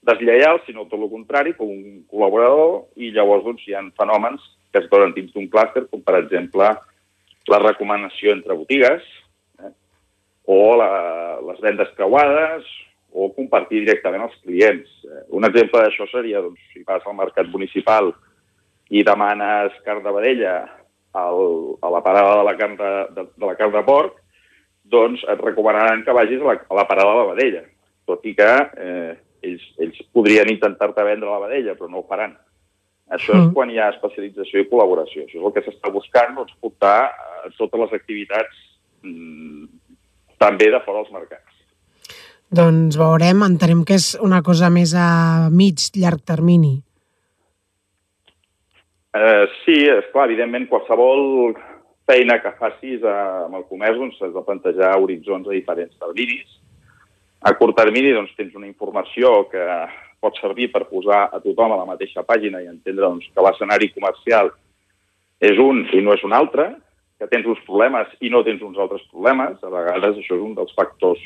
deslleial, 0.07 0.61
sinó 0.65 0.87
tot 0.87 1.01
el 1.01 1.11
contrari, 1.11 1.55
com 1.59 1.71
un 1.73 2.05
col·laborador, 2.11 2.85
i 3.03 3.11
llavors 3.15 3.45
doncs, 3.47 3.65
hi 3.67 3.75
ha 3.75 3.83
fenòmens 3.99 4.45
que 4.73 4.83
es 4.83 4.91
donen 4.93 5.15
dins 5.17 5.33
d'un 5.35 5.49
clúster, 5.51 5.87
com 5.91 6.05
per 6.05 6.21
exemple 6.21 6.69
la 7.49 7.61
recomanació 7.65 8.35
entre 8.37 8.57
botigues, 8.57 9.03
eh? 9.65 9.73
o 10.47 10.77
la, 10.79 10.91
les 11.49 11.59
vendes 11.65 11.91
creuades, 11.97 12.69
o 13.11 13.31
compartir 13.35 13.83
directament 13.83 14.27
els 14.27 14.37
clients. 14.45 14.91
Eh, 15.09 15.25
un 15.35 15.49
exemple 15.49 15.83
d'això 15.83 16.07
seria, 16.13 16.45
doncs, 16.45 16.61
si 16.73 16.85
vas 16.87 17.05
al 17.07 17.17
mercat 17.19 17.49
municipal 17.51 18.13
i 18.93 19.03
demanes 19.05 19.75
carn 19.85 20.05
de 20.05 20.13
vedella 20.15 20.55
al, 21.17 21.43
a 21.83 21.91
la 21.93 22.03
parada 22.05 22.39
de 22.39 22.47
la 22.47 22.57
carn 22.61 22.77
de, 22.79 22.93
de, 23.17 23.27
de 23.35 23.47
la 23.49 23.57
carn 23.59 23.75
de 23.75 23.85
porc, 23.89 24.21
doncs 24.93 25.25
et 25.29 25.41
recomanaran 25.45 26.05
que 26.05 26.17
vagis 26.17 26.43
a 26.43 26.53
la, 26.53 26.59
a 26.69 26.79
la 26.79 26.87
parada 26.89 27.15
de 27.15 27.23
la 27.23 27.33
vedella, 27.33 27.65
tot 28.09 28.25
i 28.27 28.35
que 28.37 28.51
eh, 28.81 29.17
ells, 29.45 29.65
ells 29.85 29.99
podrien 30.17 30.51
intentar-te 30.53 31.05
vendre 31.07 31.31
la 31.31 31.43
vedella, 31.45 31.77
però 31.79 31.91
no 31.91 32.03
ho 32.03 32.07
faran. 32.09 32.35
Això 33.09 33.35
mm. 33.35 33.45
és 33.47 33.53
quan 33.57 33.71
hi 33.73 33.79
ha 33.81 33.91
especialització 33.95 34.63
i 34.63 34.69
col·laboració. 34.71 35.25
Això 35.25 35.39
és 35.39 35.45
el 35.45 35.55
que 35.55 35.65
s'està 35.65 35.93
buscant, 35.93 36.35
doncs, 36.37 36.57
portar 36.61 36.97
a 37.09 37.53
totes 37.57 37.85
les 37.85 37.95
activitats 37.97 38.65
mm, 39.05 39.69
també 40.41 40.69
de 40.73 40.83
fora 40.85 41.03
dels 41.03 41.15
mercats. 41.15 41.55
Doncs 42.49 42.97
veurem, 42.97 43.43
entenem 43.45 43.83
que 43.85 43.97
és 44.01 44.15
una 44.25 44.41
cosa 44.45 44.71
més 44.73 44.95
a 44.97 45.49
mig, 45.53 45.91
llarg 46.01 46.23
termini. 46.25 46.79
Eh, 49.19 49.45
sí, 49.65 49.83
és 49.89 50.09
clar, 50.13 50.29
evidentment, 50.29 50.69
qualsevol 50.71 51.57
feina 52.09 52.39
que 52.43 52.55
facis 52.59 53.05
eh, 53.05 53.15
amb 53.45 53.59
el 53.61 53.67
comerç 53.69 54.01
doncs, 54.01 54.19
has 54.25 54.35
de 54.35 54.45
plantejar 54.47 54.97
horitzons 54.97 55.49
a 55.49 55.55
diferents 55.55 55.97
terminis. 56.01 56.59
A 57.47 57.55
curt 57.59 57.77
termini 57.79 58.15
doncs, 58.17 58.35
tens 58.39 58.57
una 58.59 58.69
informació 58.71 59.45
que 59.53 59.65
pot 60.19 60.39
servir 60.41 60.73
per 60.73 60.89
posar 60.91 61.29
a 61.29 61.39
tothom 61.45 61.75
a 61.75 61.79
la 61.79 61.87
mateixa 61.87 62.25
pàgina 62.27 62.63
i 62.63 62.71
entendre 62.71 63.05
doncs, 63.07 63.29
que 63.31 63.45
l'escenari 63.45 63.93
comercial 63.95 64.51
és 65.39 65.61
un 65.63 65.85
i 65.95 66.03
no 66.03 66.17
és 66.17 66.25
un 66.27 66.35
altre, 66.35 66.73
que 67.19 67.29
tens 67.31 67.47
uns 67.47 67.61
problemes 67.67 68.11
i 68.23 68.31
no 68.31 68.45
tens 68.47 68.63
uns 68.63 68.79
altres 68.79 69.05
problemes. 69.13 69.59
A 69.63 69.71
vegades 69.75 70.19
això 70.19 70.39
és 70.39 70.43
un 70.43 70.57
dels 70.59 70.75
factors 70.75 71.23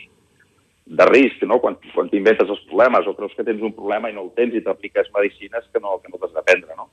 de 0.85 1.07
risc, 1.09 1.45
no? 1.49 1.61
quan, 1.62 1.77
quan 1.95 2.11
t'inventes 2.11 2.49
els 2.51 2.62
problemes 2.68 3.07
o 3.07 3.14
creus 3.16 3.35
que 3.37 3.45
tens 3.47 3.62
un 3.62 3.75
problema 3.77 4.11
i 4.11 4.16
no 4.16 4.27
el 4.27 4.33
tens 4.37 4.57
i 4.57 4.64
t'apliques 4.64 5.12
medicines 5.14 5.68
que 5.73 5.81
no, 5.81 5.99
que 6.03 6.11
no 6.11 6.18
t'has 6.18 6.35
de 6.35 6.45
prendre. 6.49 6.77
No? 6.77 6.88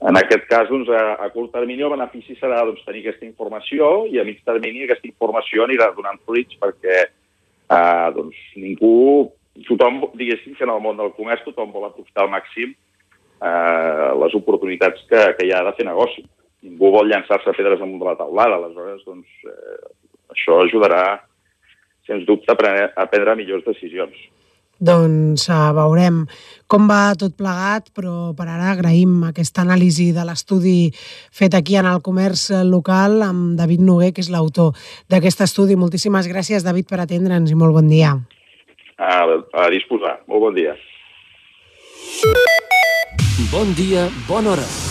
En 0.00 0.16
aquest 0.16 0.46
cas, 0.48 0.68
doncs, 0.70 0.88
a, 0.88 1.16
a 1.20 1.28
curt 1.34 1.52
termini 1.52 1.84
el 1.84 1.92
benefici 1.92 2.32
serà 2.38 2.62
doncs, 2.64 2.80
tenir 2.86 3.02
aquesta 3.04 3.26
informació 3.26 4.06
i 4.08 4.16
a 4.20 4.24
mig 4.24 4.38
termini 4.48 4.86
aquesta 4.86 5.08
informació 5.10 5.66
anirà 5.66 5.90
donant 5.96 6.16
fruits 6.24 6.56
perquè 6.62 6.96
eh, 7.04 8.08
doncs, 8.16 8.38
ningú, 8.56 9.28
tothom, 9.68 10.00
diguéssim 10.16 10.56
que 10.56 10.64
en 10.64 10.72
el 10.72 10.80
món 10.80 10.96
del 10.96 11.12
comerç 11.18 11.44
tothom 11.44 11.74
vol 11.74 11.84
aprofitar 11.90 12.24
al 12.24 12.32
màxim 12.32 12.72
eh, 12.72 14.08
les 14.22 14.36
oportunitats 14.40 15.04
que, 15.10 15.24
que 15.36 15.48
hi 15.48 15.52
ha 15.52 15.60
de 15.68 15.76
fer 15.76 15.84
negoci. 15.88 16.24
Ningú 16.64 16.94
vol 16.96 17.08
llançar-se 17.12 17.52
pedres 17.56 17.84
amunt 17.84 18.00
de 18.00 18.08
la 18.08 18.16
taulada, 18.16 18.56
aleshores 18.56 19.04
doncs, 19.04 19.28
eh, 19.44 19.78
això 20.32 20.62
ajudarà, 20.64 21.04
sens 22.08 22.24
dubte, 22.24 22.56
a 22.56 23.06
prendre 23.12 23.36
millors 23.36 23.68
decisions. 23.68 24.16
Doncs 24.80 25.44
uh, 25.52 25.70
veurem 25.76 26.22
com 26.70 26.86
va 26.88 27.12
tot 27.20 27.36
plegat, 27.36 27.90
però 27.96 28.32
per 28.36 28.46
ara 28.48 28.72
agraïm 28.72 29.26
aquesta 29.28 29.62
anàlisi 29.64 30.10
de 30.16 30.24
l'estudi 30.24 30.90
fet 31.36 31.54
aquí 31.58 31.76
en 31.76 31.88
el 31.90 32.00
comerç 32.02 32.48
local 32.64 33.20
amb 33.26 33.58
David 33.60 33.84
Noguer, 33.84 34.12
que 34.16 34.24
és 34.24 34.30
l'autor 34.32 34.72
d'aquest 35.12 35.44
estudi. 35.46 35.76
Moltíssimes 35.76 36.30
gràcies, 36.30 36.64
David, 36.64 36.88
per 36.88 37.02
atendre'ns 37.04 37.52
i 37.52 37.58
molt 37.58 37.76
bon 37.76 37.90
dia. 37.92 38.16
A, 39.00 39.12
a 39.64 39.68
disposar. 39.72 40.20
Molt 40.28 40.48
bon 40.48 40.56
dia. 40.56 40.76
Bon 43.50 43.74
dia, 43.74 44.08
bona 44.28 44.54
hora. 44.54 44.89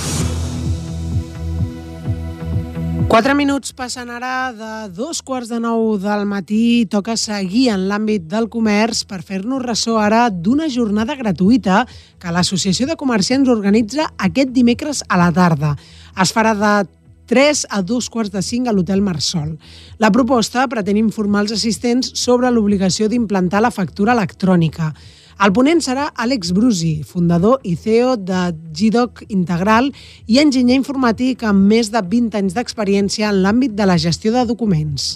Quatre 3.10 3.34
minuts 3.34 3.72
passen 3.74 4.12
ara 4.13 4.52
de 4.54 4.67
dos 4.93 5.24
quarts 5.26 5.50
de 5.50 5.58
nou 5.58 5.95
del 5.98 6.28
matí. 6.30 6.86
Toca 6.86 7.15
seguir 7.17 7.72
en 7.74 7.88
l'àmbit 7.89 8.28
del 8.30 8.45
comerç 8.54 9.02
per 9.10 9.24
fer-nos 9.26 9.63
ressò 9.65 9.95
ara 9.98 10.28
d'una 10.30 10.67
jornada 10.69 11.15
gratuïta 11.17 11.80
que 12.22 12.30
l'Associació 12.36 12.86
de 12.86 13.00
Comerciants 13.02 13.50
organitza 13.50 14.06
aquest 14.28 14.54
dimecres 14.54 15.02
a 15.10 15.17
la 15.17 15.32
tarda. 15.34 15.74
Es 16.22 16.30
farà 16.38 16.54
de 16.54 16.74
3 17.34 17.65
a 17.74 17.82
2 17.82 18.10
quarts 18.13 18.30
de 18.30 18.43
5 18.45 18.69
a 18.69 18.76
l'Hotel 18.78 19.02
Marsol. 19.02 19.56
La 19.98 20.13
proposta 20.13 20.67
pretén 20.69 21.02
informar 21.02 21.48
els 21.48 21.56
assistents 21.58 22.13
sobre 22.13 22.54
l'obligació 22.54 23.10
d'implantar 23.10 23.65
la 23.65 23.73
factura 23.73 24.13
electrònica. 24.13 24.94
El 25.40 25.54
ponent 25.56 25.79
serà 25.79 26.10
Àlex 26.19 26.50
Brusi, 26.52 26.98
fundador 27.08 27.62
i 27.63 27.77
CEO 27.79 28.17
de 28.19 28.40
GDoc 28.75 29.21
Integral 29.31 29.85
i 30.27 30.40
enginyer 30.42 30.75
informàtic 30.75 31.46
amb 31.48 31.63
més 31.71 31.87
de 31.94 32.02
20 32.04 32.35
anys 32.42 32.58
d'experiència 32.58 33.29
en 33.31 33.40
l'àmbit 33.46 33.71
de 33.77 33.87
la 33.87 33.96
gestió 33.96 34.33
de 34.35 34.44
documents. 34.50 35.13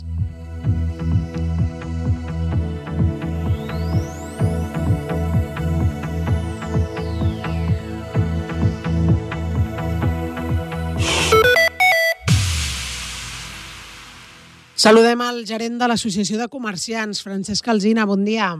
Saludem 14.83 15.19
al 15.27 15.43
gerent 15.43 15.75
de 15.83 15.91
l'Associació 15.91 16.39
de 16.39 16.47
Comerciants, 16.47 17.19
Francesc 17.27 17.67
Alzina. 17.75 18.07
Bon 18.07 18.23
dia. 18.23 18.53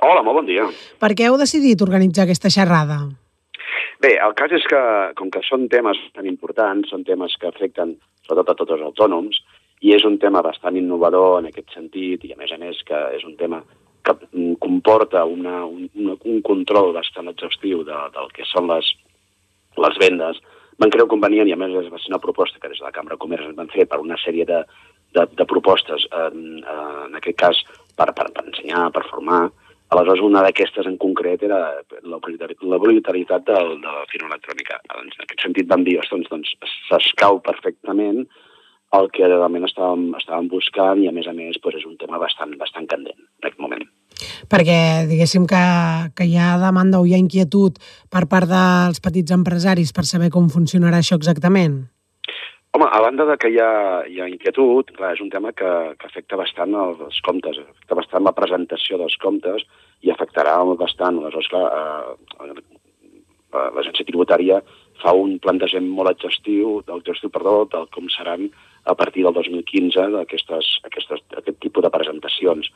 Hola, 0.00 0.22
molt 0.24 0.40
bon 0.40 0.46
dia. 0.48 0.64
Per 1.00 1.10
què 1.12 1.26
heu 1.28 1.36
decidit 1.40 1.82
organitzar 1.84 2.24
aquesta 2.24 2.52
xerrada? 2.52 3.02
Bé, 4.00 4.14
el 4.16 4.32
cas 4.38 4.52
és 4.56 4.64
que, 4.68 4.80
com 5.18 5.28
que 5.32 5.42
són 5.44 5.66
temes 5.72 5.98
tan 6.16 6.28
importants, 6.28 6.88
són 6.88 7.04
temes 7.04 7.34
que 7.40 7.50
afecten 7.50 7.98
sobretot 8.24 8.54
a 8.54 8.58
tots 8.62 8.76
els 8.78 8.86
autònoms, 8.86 9.42
i 9.84 9.92
és 9.96 10.04
un 10.08 10.16
tema 10.22 10.40
bastant 10.44 10.76
innovador 10.76 11.40
en 11.40 11.50
aquest 11.50 11.76
sentit, 11.76 12.24
i 12.24 12.32
a 12.32 12.40
més 12.40 12.52
a 12.52 12.58
més 12.60 12.80
que 12.88 12.96
és 13.16 13.26
un 13.28 13.36
tema 13.36 13.60
que 14.04 14.16
comporta 14.64 15.26
una, 15.28 15.66
un, 15.66 15.88
un 16.16 16.40
control 16.46 16.94
bastant 16.96 17.28
exhaustiu 17.28 17.84
de, 17.84 17.98
del 18.16 18.32
que 18.36 18.48
són 18.48 18.72
les, 18.72 18.88
les 19.84 20.00
vendes, 20.00 20.40
van 20.80 20.92
creu 20.92 21.08
convenient, 21.12 21.48
i 21.48 21.52
a 21.52 21.60
més 21.60 21.76
va 21.76 22.00
ser 22.00 22.12
una 22.12 22.22
proposta 22.24 22.60
que 22.60 22.72
des 22.72 22.80
de 22.80 22.88
la 22.88 22.94
Cambra 22.96 23.18
de 23.18 23.20
Comerç 23.20 23.52
van 23.56 23.68
fer 23.72 23.84
per 23.84 24.00
una 24.00 24.16
sèrie 24.24 24.48
de, 24.48 24.62
de, 25.12 25.26
de 25.36 25.46
propostes, 25.48 26.06
en, 26.24 26.62
en 26.64 27.18
aquest 27.20 27.36
cas 27.40 27.60
per, 27.96 28.14
per, 28.16 28.30
per 28.32 28.46
ensenyar, 28.46 28.88
per 28.96 29.04
formar. 29.10 29.50
Aleshores, 29.90 30.22
una 30.22 30.44
d'aquestes 30.46 30.86
en 30.86 30.94
concret 31.02 31.42
era 31.42 31.58
l'obligatorietat 32.06 33.46
de, 33.48 33.58
de 33.82 33.94
la 33.96 34.04
firma 34.12 34.30
electrònica. 34.30 34.78
Doncs, 34.92 35.16
en 35.18 35.24
aquest 35.26 35.42
sentit 35.42 35.66
vam 35.72 35.82
dir, 35.86 35.96
doncs, 36.12 36.30
doncs 36.30 36.76
s'escau 36.86 37.40
perfectament 37.42 38.22
el 38.98 39.08
que 39.14 39.26
realment 39.26 39.66
estàvem, 39.66 40.08
estàvem 40.18 40.48
buscant 40.50 41.02
i, 41.02 41.08
a 41.10 41.14
més 41.14 41.26
a 41.30 41.34
més, 41.34 41.58
doncs 41.58 41.82
és 41.82 41.88
un 41.90 41.98
tema 41.98 42.22
bastant, 42.22 42.54
bastant 42.58 42.86
candent 42.90 43.18
en 43.18 43.42
aquest 43.42 43.58
moment. 43.62 43.82
Perquè, 44.50 44.78
diguéssim, 45.10 45.46
que, 45.50 45.62
que 46.14 46.26
hi 46.26 46.36
ha 46.38 46.56
demanda 46.62 47.02
o 47.02 47.06
hi 47.06 47.14
ha 47.14 47.22
inquietud 47.22 47.78
per 48.14 48.26
part 48.30 48.50
dels 48.50 49.02
petits 49.02 49.34
empresaris 49.34 49.94
per 49.96 50.06
saber 50.06 50.30
com 50.34 50.50
funcionarà 50.54 51.02
això 51.02 51.18
exactament? 51.18 51.80
Home, 52.72 52.86
a 52.86 53.00
banda 53.02 53.24
de 53.26 53.34
que 53.42 53.48
hi 53.50 53.56
ha, 53.58 53.70
hi 54.06 54.20
ha 54.22 54.28
inquietud, 54.30 54.92
clar, 54.94 55.16
és 55.16 55.22
un 55.24 55.30
tema 55.32 55.50
que, 55.50 55.70
que 55.98 56.06
afecta 56.06 56.36
bastant 56.38 56.76
els 56.78 57.16
comptes, 57.26 57.56
afecta 57.58 57.96
bastant 57.98 58.22
la 58.22 58.32
presentació 58.36 58.98
dels 59.00 59.16
comptes 59.24 59.64
i 60.06 60.12
afectarà 60.14 60.52
bastant, 60.78 61.18
aleshores, 61.18 61.48
clar, 61.50 61.64
eh, 61.66 62.52
eh, 62.52 63.66
l'agència 63.74 64.06
tributària 64.06 64.60
fa 65.02 65.16
un 65.18 65.34
plantejament 65.42 65.90
molt 65.96 66.12
exhaustiu, 66.12 66.76
exhaustiu 66.86 67.34
perdó, 67.34 67.56
del 67.74 67.90
com 67.96 68.06
seran 68.14 68.46
a 68.86 68.94
partir 68.94 69.26
del 69.26 69.34
2015 69.34 70.06
aquestes, 70.22 70.70
aquestes, 70.86 71.26
aquest 71.42 71.58
tipus 71.58 71.82
de 71.82 71.90
presentacions. 71.90 72.70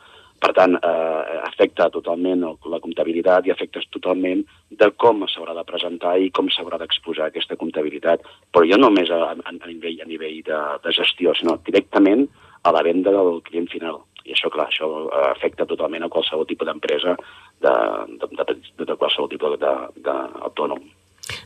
Per 0.44 0.52
tant, 0.52 0.74
eh, 0.76 1.36
afecta 1.40 1.86
totalment 1.88 2.42
la 2.68 2.80
comptabilitat 2.84 3.46
i 3.48 3.52
afecta 3.54 3.80
totalment 3.94 4.42
de 4.68 4.90
com 5.00 5.22
s'haurà 5.24 5.54
de 5.56 5.64
presentar 5.64 6.18
i 6.20 6.28
com 6.36 6.50
s'haurà 6.52 6.76
d'exposar 6.82 7.30
aquesta 7.30 7.56
comptabilitat. 7.56 8.26
Però 8.52 8.68
jo 8.68 8.76
no 8.76 8.90
només 8.90 9.08
a, 9.08 9.22
a, 9.32 9.36
a 9.48 9.70
nivell, 9.70 10.02
a 10.04 10.08
nivell 10.10 10.42
de, 10.44 10.58
de 10.84 10.92
gestió, 10.92 11.32
sinó 11.32 11.56
directament 11.64 12.26
a 12.62 12.72
la 12.76 12.82
venda 12.84 13.14
del 13.14 13.40
client 13.48 13.70
final. 13.72 14.02
I 14.24 14.36
això, 14.36 14.50
clar, 14.52 14.68
això 14.68 14.90
eh, 15.06 15.24
afecta 15.30 15.64
totalment 15.70 16.04
a 16.04 16.12
qualsevol 16.12 16.44
tipus 16.48 16.68
d'empresa, 16.68 17.16
de, 17.64 17.74
de, 18.20 18.30
de, 18.44 18.84
de, 18.84 18.96
qualsevol 19.00 19.32
tipus 19.32 19.56
d'autònom. 19.60 20.84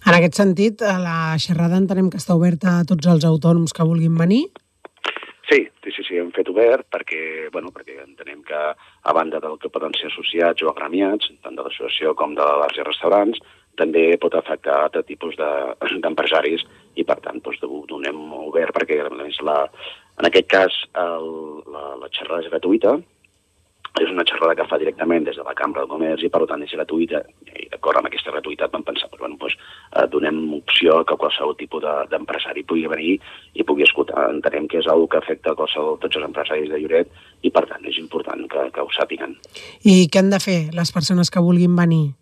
En 0.09 0.14
aquest 0.14 0.38
sentit, 0.38 0.82
la 0.82 1.36
xerrada 1.38 1.78
entenem 1.78 2.11
que 2.11 2.18
està 2.18 2.34
oberta 2.34 2.80
a 2.80 2.86
tots 2.88 3.07
els 3.07 3.26
autònoms 3.26 3.74
que 3.74 3.86
vulguin 3.86 4.18
venir? 4.18 4.49
Sí, 5.49 5.62
sí, 5.80 6.03
sí, 6.05 6.18
hem 6.20 6.28
fet 6.36 6.51
obert 6.53 6.84
perquè, 6.92 7.49
bueno, 7.53 7.70
perquè 7.72 8.03
entenem 8.03 8.42
que 8.44 8.59
a 8.59 9.12
banda 9.16 9.40
del 9.40 9.57
que 9.62 9.70
poden 9.72 9.94
ser 9.96 10.11
associats 10.11 10.61
o 10.61 10.68
agremiats, 10.68 11.30
tant 11.40 11.57
de 11.57 11.64
l'associació 11.64 12.12
com 12.18 12.34
de 12.36 12.44
bars 12.62 12.76
i 12.76 12.84
restaurants, 12.84 13.40
també 13.80 14.03
pot 14.20 14.34
afectar 14.36 14.76
altre 14.82 15.05
tipus 15.09 15.38
d'empresaris 16.05 16.66
de, 16.66 16.82
i, 17.01 17.07
per 17.09 17.16
tant, 17.24 17.40
doncs, 17.40 17.62
donem 17.88 18.20
obert 18.42 18.76
perquè, 18.76 19.01
a 19.07 19.14
més, 19.14 19.40
la, 19.49 19.62
en 20.20 20.28
aquest 20.28 20.51
cas, 20.53 20.82
el, 21.01 21.30
la, 21.72 21.84
la 22.03 22.12
xerrada 22.12 22.44
és 22.44 22.53
gratuïta, 22.53 22.99
és 23.99 24.11
una 24.12 24.24
xerrada 24.28 24.55
que 24.55 24.66
fa 24.68 24.78
directament 24.78 25.24
des 25.26 25.36
de 25.36 25.45
la 25.47 25.55
Cambra 25.59 25.82
de 25.82 25.91
Comerç 25.91 26.22
i 26.22 26.30
per 26.30 26.45
tant 26.47 26.62
és 26.62 26.74
gratuïta 26.76 27.22
i 27.49 27.66
d'acord 27.72 27.99
amb 27.99 28.09
aquesta 28.11 28.32
gratuïtat 28.34 28.72
vam 28.74 28.84
pensar 28.86 29.09
doncs, 29.09 29.20
bueno, 29.20 29.39
doncs, 29.41 29.57
eh, 29.97 30.07
donem 30.12 30.39
opció 30.59 31.01
que 31.09 31.16
qualsevol 31.16 31.57
tipus 31.59 31.82
d'empresari 32.12 32.62
de, 32.62 32.68
pugui 32.68 32.86
venir 32.86 33.16
i 33.55 33.66
pugui 33.66 33.86
escoltar. 33.86 34.28
Entenem 34.30 34.68
que 34.68 34.78
és 34.82 34.86
una 34.86 35.09
que 35.11 35.18
afecta 35.18 35.53
a 35.53 35.59
qualsevol, 35.59 35.99
tots 36.03 36.20
els 36.20 36.28
empresaris 36.28 36.70
de 36.70 36.80
Lloret 36.82 37.11
i 37.43 37.51
per 37.51 37.64
tant 37.70 37.84
és 37.84 37.99
important 37.99 38.47
que, 38.51 38.68
que 38.74 38.84
ho 38.84 38.91
sàpiguen. 38.95 39.36
I 39.84 40.07
què 40.07 40.22
han 40.22 40.30
de 40.30 40.43
fer 40.43 40.59
les 40.76 40.93
persones 40.95 41.30
que 41.30 41.43
vulguin 41.43 41.74
venir? 41.76 42.12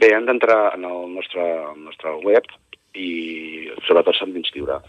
Bé, 0.00 0.14
han 0.14 0.26
d'entrar 0.26 0.74
en 0.74 0.84
el 0.88 1.08
nostre, 1.14 1.44
el 1.72 1.80
nostre 1.84 2.16
web 2.24 2.46
i 2.96 3.70
sobretot 3.86 4.16
s'han 4.16 4.34
d'inscriure. 4.34 4.80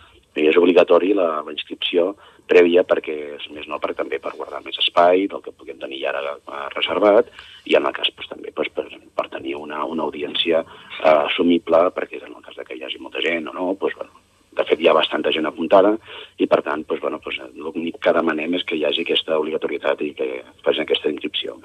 És 0.41 0.55
obligatori 0.57 1.11
la, 1.13 1.41
la 1.43 1.51
inscripció 1.51 2.13
prèvia 2.49 2.83
perquè 2.87 3.15
és 3.37 3.45
més 3.55 3.67
no 3.69 3.79
per 3.79 3.93
també 3.97 4.19
per 4.23 4.33
guardar 4.37 4.61
més 4.65 4.79
espai 4.81 5.27
del 5.31 5.43
que 5.45 5.53
puguem 5.53 5.79
tenir 5.81 6.01
ara 6.09 6.21
eh, 6.35 6.65
reservat 6.75 7.29
i 7.65 7.77
en 7.79 7.87
el 7.87 7.95
cas 7.95 8.11
pues, 8.15 8.29
també 8.31 8.51
pues, 8.55 8.71
per, 8.75 8.87
per 9.15 9.27
tenir 9.33 9.55
una, 9.59 9.83
una 9.85 10.07
audiència 10.07 10.63
eh, 10.63 11.13
assumible 11.13 11.87
perquè 11.95 12.21
en 12.21 12.35
el 12.35 12.43
cas 12.45 12.57
de 12.57 12.67
que 12.67 12.77
hi 12.77 12.83
hagi 12.87 12.99
molta 12.99 13.23
gent 13.23 13.47
o 13.51 13.55
no, 13.55 13.73
pues, 13.79 13.95
bueno, 13.99 14.11
de 14.51 14.65
fet 14.67 14.81
hi 14.81 14.89
ha 14.89 14.97
bastanta 14.97 15.31
gent 15.31 15.47
apuntada 15.47 15.93
i 16.37 16.47
per 16.47 16.61
tant 16.65 16.83
pues, 16.87 17.01
bueno, 17.01 17.21
pues, 17.23 17.39
l'únic 17.55 18.01
que 18.03 18.15
demanem 18.17 18.59
és 18.59 18.67
que 18.67 18.77
hi 18.77 18.85
hagi 18.85 19.05
aquesta 19.05 19.39
obligatorietat 19.39 20.03
i 20.05 20.13
que 20.17 20.29
facin 20.65 20.87
aquesta 20.87 21.11
inscripció. 21.13 21.57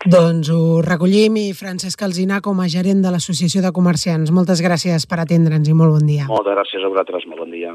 Doncs 0.00 0.48
ho 0.48 0.80
recollim 0.80 1.34
i 1.36 1.50
Francesc 1.52 2.00
Alzina 2.06 2.38
com 2.40 2.62
a 2.64 2.68
gerent 2.72 3.02
de 3.04 3.10
l'Associació 3.12 3.60
de 3.60 3.72
Comerciants. 3.76 4.30
Moltes 4.32 4.62
gràcies 4.64 5.04
per 5.04 5.18
atendre'ns 5.20 5.68
i 5.68 5.74
molt 5.76 5.98
bon 5.98 6.06
dia. 6.08 6.24
Moltes 6.30 6.56
gràcies 6.56 6.86
a 6.86 6.88
vosaltres, 6.88 7.26
molt 7.28 7.44
bon 7.44 7.52
dia. 7.52 7.74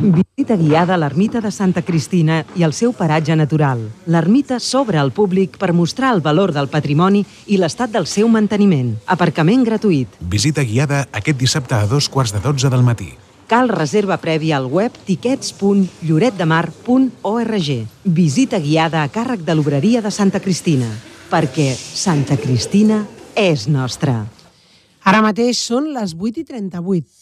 Visita 0.00 0.56
guiada 0.56 0.94
a 0.94 0.96
l'ermita 0.96 1.42
de 1.44 1.50
Santa 1.52 1.82
Cristina 1.84 2.48
i 2.56 2.64
el 2.64 2.72
seu 2.72 2.96
paratge 2.96 3.36
natural. 3.36 3.92
L'ermita 4.08 4.56
s'obre 4.56 4.96
al 4.96 5.12
públic 5.12 5.60
per 5.60 5.76
mostrar 5.76 6.14
el 6.14 6.22
valor 6.24 6.56
del 6.56 6.72
patrimoni 6.72 7.20
i 7.52 7.60
l'estat 7.60 7.92
del 7.92 8.08
seu 8.08 8.24
manteniment. 8.32 8.96
Aparcament 9.04 9.60
gratuït. 9.66 10.08
Visita 10.20 10.64
guiada 10.64 11.06
aquest 11.12 11.36
dissabte 11.36 11.74
a 11.76 11.86
dos 11.86 12.08
quarts 12.08 12.32
de 12.32 12.40
dotze 12.40 12.70
del 12.72 12.82
matí. 12.82 13.12
Cal 13.50 13.68
reserva 13.68 14.16
prèvia 14.16 14.56
al 14.56 14.66
web 14.72 14.92
tiquets.lloretdemar.org. 15.04 17.86
Visita 18.04 18.58
guiada 18.58 19.02
a 19.04 19.08
càrrec 19.12 19.44
de 19.44 19.54
l'obreria 19.54 20.00
de 20.00 20.10
Santa 20.10 20.40
Cristina. 20.40 20.88
Perquè 21.28 21.76
Santa 21.76 22.36
Cristina 22.40 23.04
és 23.36 23.68
nostra. 23.68 24.24
Ara 25.04 25.20
mateix 25.20 25.58
són 25.60 25.92
les 25.92 26.16
8 26.16 26.40
i 26.40 26.44
38. 26.44 27.20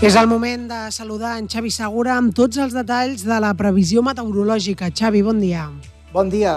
És 0.00 0.14
el 0.16 0.30
moment 0.30 0.62
de 0.64 0.78
saludar 0.96 1.34
en 1.36 1.44
Xavi 1.44 1.68
Segura 1.68 2.14
amb 2.16 2.32
tots 2.32 2.56
els 2.56 2.72
detalls 2.72 3.20
de 3.28 3.36
la 3.36 3.50
previsió 3.52 4.00
meteorològica. 4.00 4.88
Xavi, 4.96 5.20
bon 5.20 5.42
dia. 5.44 5.66
Bon 6.14 6.30
dia. 6.32 6.54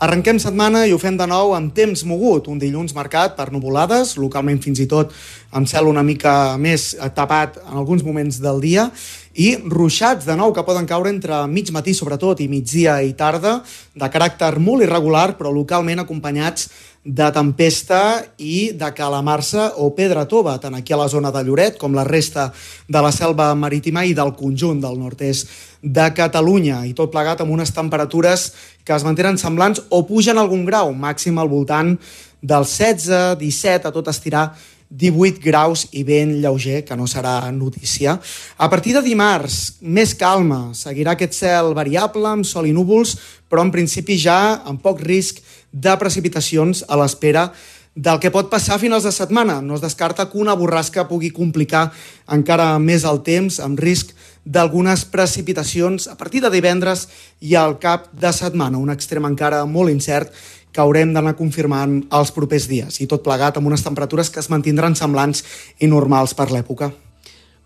Arrenquem 0.00 0.40
setmana 0.40 0.86
i 0.88 0.94
ho 0.96 0.98
fem 1.00 1.18
de 1.20 1.26
nou 1.28 1.52
amb 1.52 1.74
temps 1.76 2.06
mogut, 2.08 2.48
un 2.48 2.56
dilluns 2.60 2.96
marcat 2.96 3.36
per 3.36 3.50
nuvolades, 3.52 4.14
localment 4.16 4.62
fins 4.64 4.80
i 4.80 4.88
tot 4.88 5.12
amb 5.52 5.68
cel 5.68 5.88
una 5.88 6.02
mica 6.04 6.56
més 6.56 6.90
tapat 7.16 7.60
en 7.66 7.76
alguns 7.82 8.04
moments 8.04 8.40
del 8.40 8.64
dia, 8.64 8.88
i 9.36 9.54
ruixats 9.60 10.24
de 10.24 10.36
nou 10.36 10.52
que 10.56 10.64
poden 10.64 10.88
caure 10.88 11.12
entre 11.12 11.42
mig 11.52 11.68
matí 11.76 11.92
sobretot 11.96 12.40
i 12.40 12.48
migdia 12.48 12.98
i 13.04 13.12
tarda, 13.16 13.58
de 13.92 14.08
caràcter 14.12 14.54
molt 14.56 14.84
irregular 14.84 15.34
però 15.36 15.52
localment 15.52 16.00
acompanyats 16.00 16.70
de 17.06 17.26
tempesta 17.30 18.18
i 18.42 18.72
de 18.74 18.88
calamarsa 18.90 19.68
o 19.78 19.92
pedra 19.94 20.24
tova, 20.26 20.56
tant 20.58 20.74
aquí 20.74 20.90
a 20.92 20.98
la 20.98 21.06
zona 21.06 21.30
de 21.30 21.44
Lloret 21.46 21.78
com 21.78 21.94
la 21.94 22.02
resta 22.04 22.48
de 22.88 23.02
la 23.02 23.12
selva 23.14 23.52
marítima 23.54 24.02
i 24.02 24.14
del 24.14 24.34
conjunt 24.34 24.80
del 24.82 24.98
nord-est 24.98 25.52
de 25.82 26.06
Catalunya. 26.18 26.82
I 26.82 26.96
tot 26.98 27.12
plegat 27.14 27.44
amb 27.44 27.54
unes 27.54 27.70
temperatures 27.70 28.48
que 28.82 28.96
es 28.96 29.06
mantenen 29.06 29.38
semblants 29.38 29.84
o 29.88 30.02
pugen 30.08 30.38
algun 30.42 30.66
grau, 30.66 30.90
màxim 30.90 31.38
al 31.38 31.52
voltant 31.52 31.94
del 32.42 32.66
16, 32.66 33.36
17, 33.38 33.86
a 33.86 33.94
tot 33.94 34.10
estirar 34.10 34.48
18 34.90 35.42
graus 35.42 35.86
i 35.98 36.02
vent 36.06 36.36
lleuger, 36.42 36.84
que 36.86 36.96
no 36.98 37.06
serà 37.10 37.50
notícia. 37.52 38.18
A 38.58 38.68
partir 38.70 38.94
de 38.94 39.02
dimarts, 39.02 39.78
més 39.82 40.14
calma. 40.14 40.72
Seguirà 40.74 41.16
aquest 41.16 41.34
cel 41.34 41.72
variable, 41.74 42.26
amb 42.30 42.46
sol 42.46 42.66
i 42.66 42.74
núvols, 42.74 43.16
però 43.50 43.62
en 43.66 43.72
principi 43.74 44.18
ja 44.18 44.62
amb 44.66 44.82
poc 44.82 45.02
risc 45.02 45.42
de 45.72 45.96
precipitacions 46.00 46.84
a 46.88 46.98
l'espera 47.00 47.50
del 47.96 48.20
que 48.20 48.30
pot 48.30 48.50
passar 48.52 48.76
a 48.76 48.78
finals 48.78 49.06
de 49.08 49.12
setmana. 49.12 49.62
No 49.64 49.74
es 49.74 49.80
descarta 49.80 50.28
que 50.28 50.38
una 50.38 50.54
borrasca 50.54 51.08
pugui 51.08 51.32
complicar 51.32 51.88
encara 52.28 52.76
més 52.78 53.06
el 53.08 53.22
temps, 53.24 53.56
amb 53.64 53.80
risc 53.80 54.12
d'algunes 54.44 55.06
precipitacions 55.10 56.06
a 56.06 56.14
partir 56.20 56.44
de 56.44 56.52
divendres 56.52 57.08
i 57.40 57.56
al 57.56 57.78
cap 57.80 58.12
de 58.12 58.32
setmana. 58.36 58.78
Un 58.78 58.92
extrem 58.92 59.24
encara 59.24 59.64
molt 59.64 59.90
incert 59.90 60.30
que 60.76 60.84
haurem 60.84 61.14
d'anar 61.16 61.32
confirmant 61.40 62.02
els 62.12 62.30
propers 62.36 62.68
dies 62.68 63.00
i 63.00 63.08
tot 63.08 63.24
plegat 63.24 63.56
amb 63.56 63.72
unes 63.72 63.82
temperatures 63.82 64.28
que 64.28 64.44
es 64.44 64.52
mantindran 64.52 64.94
semblants 64.94 65.42
i 65.80 65.88
normals 65.88 66.36
per 66.36 66.50
l'època. 66.52 66.92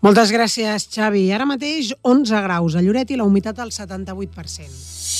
Moltes 0.01 0.31
gràcies, 0.33 0.87
Xavi. 0.89 1.27
Ara 1.35 1.45
mateix 1.45 1.91
11 2.01 2.39
graus 2.47 2.73
a 2.73 2.81
Lloret 2.81 3.11
i 3.11 3.19
la 3.19 3.27
humitat 3.27 3.59
al 3.59 3.69
78%. 3.69 5.10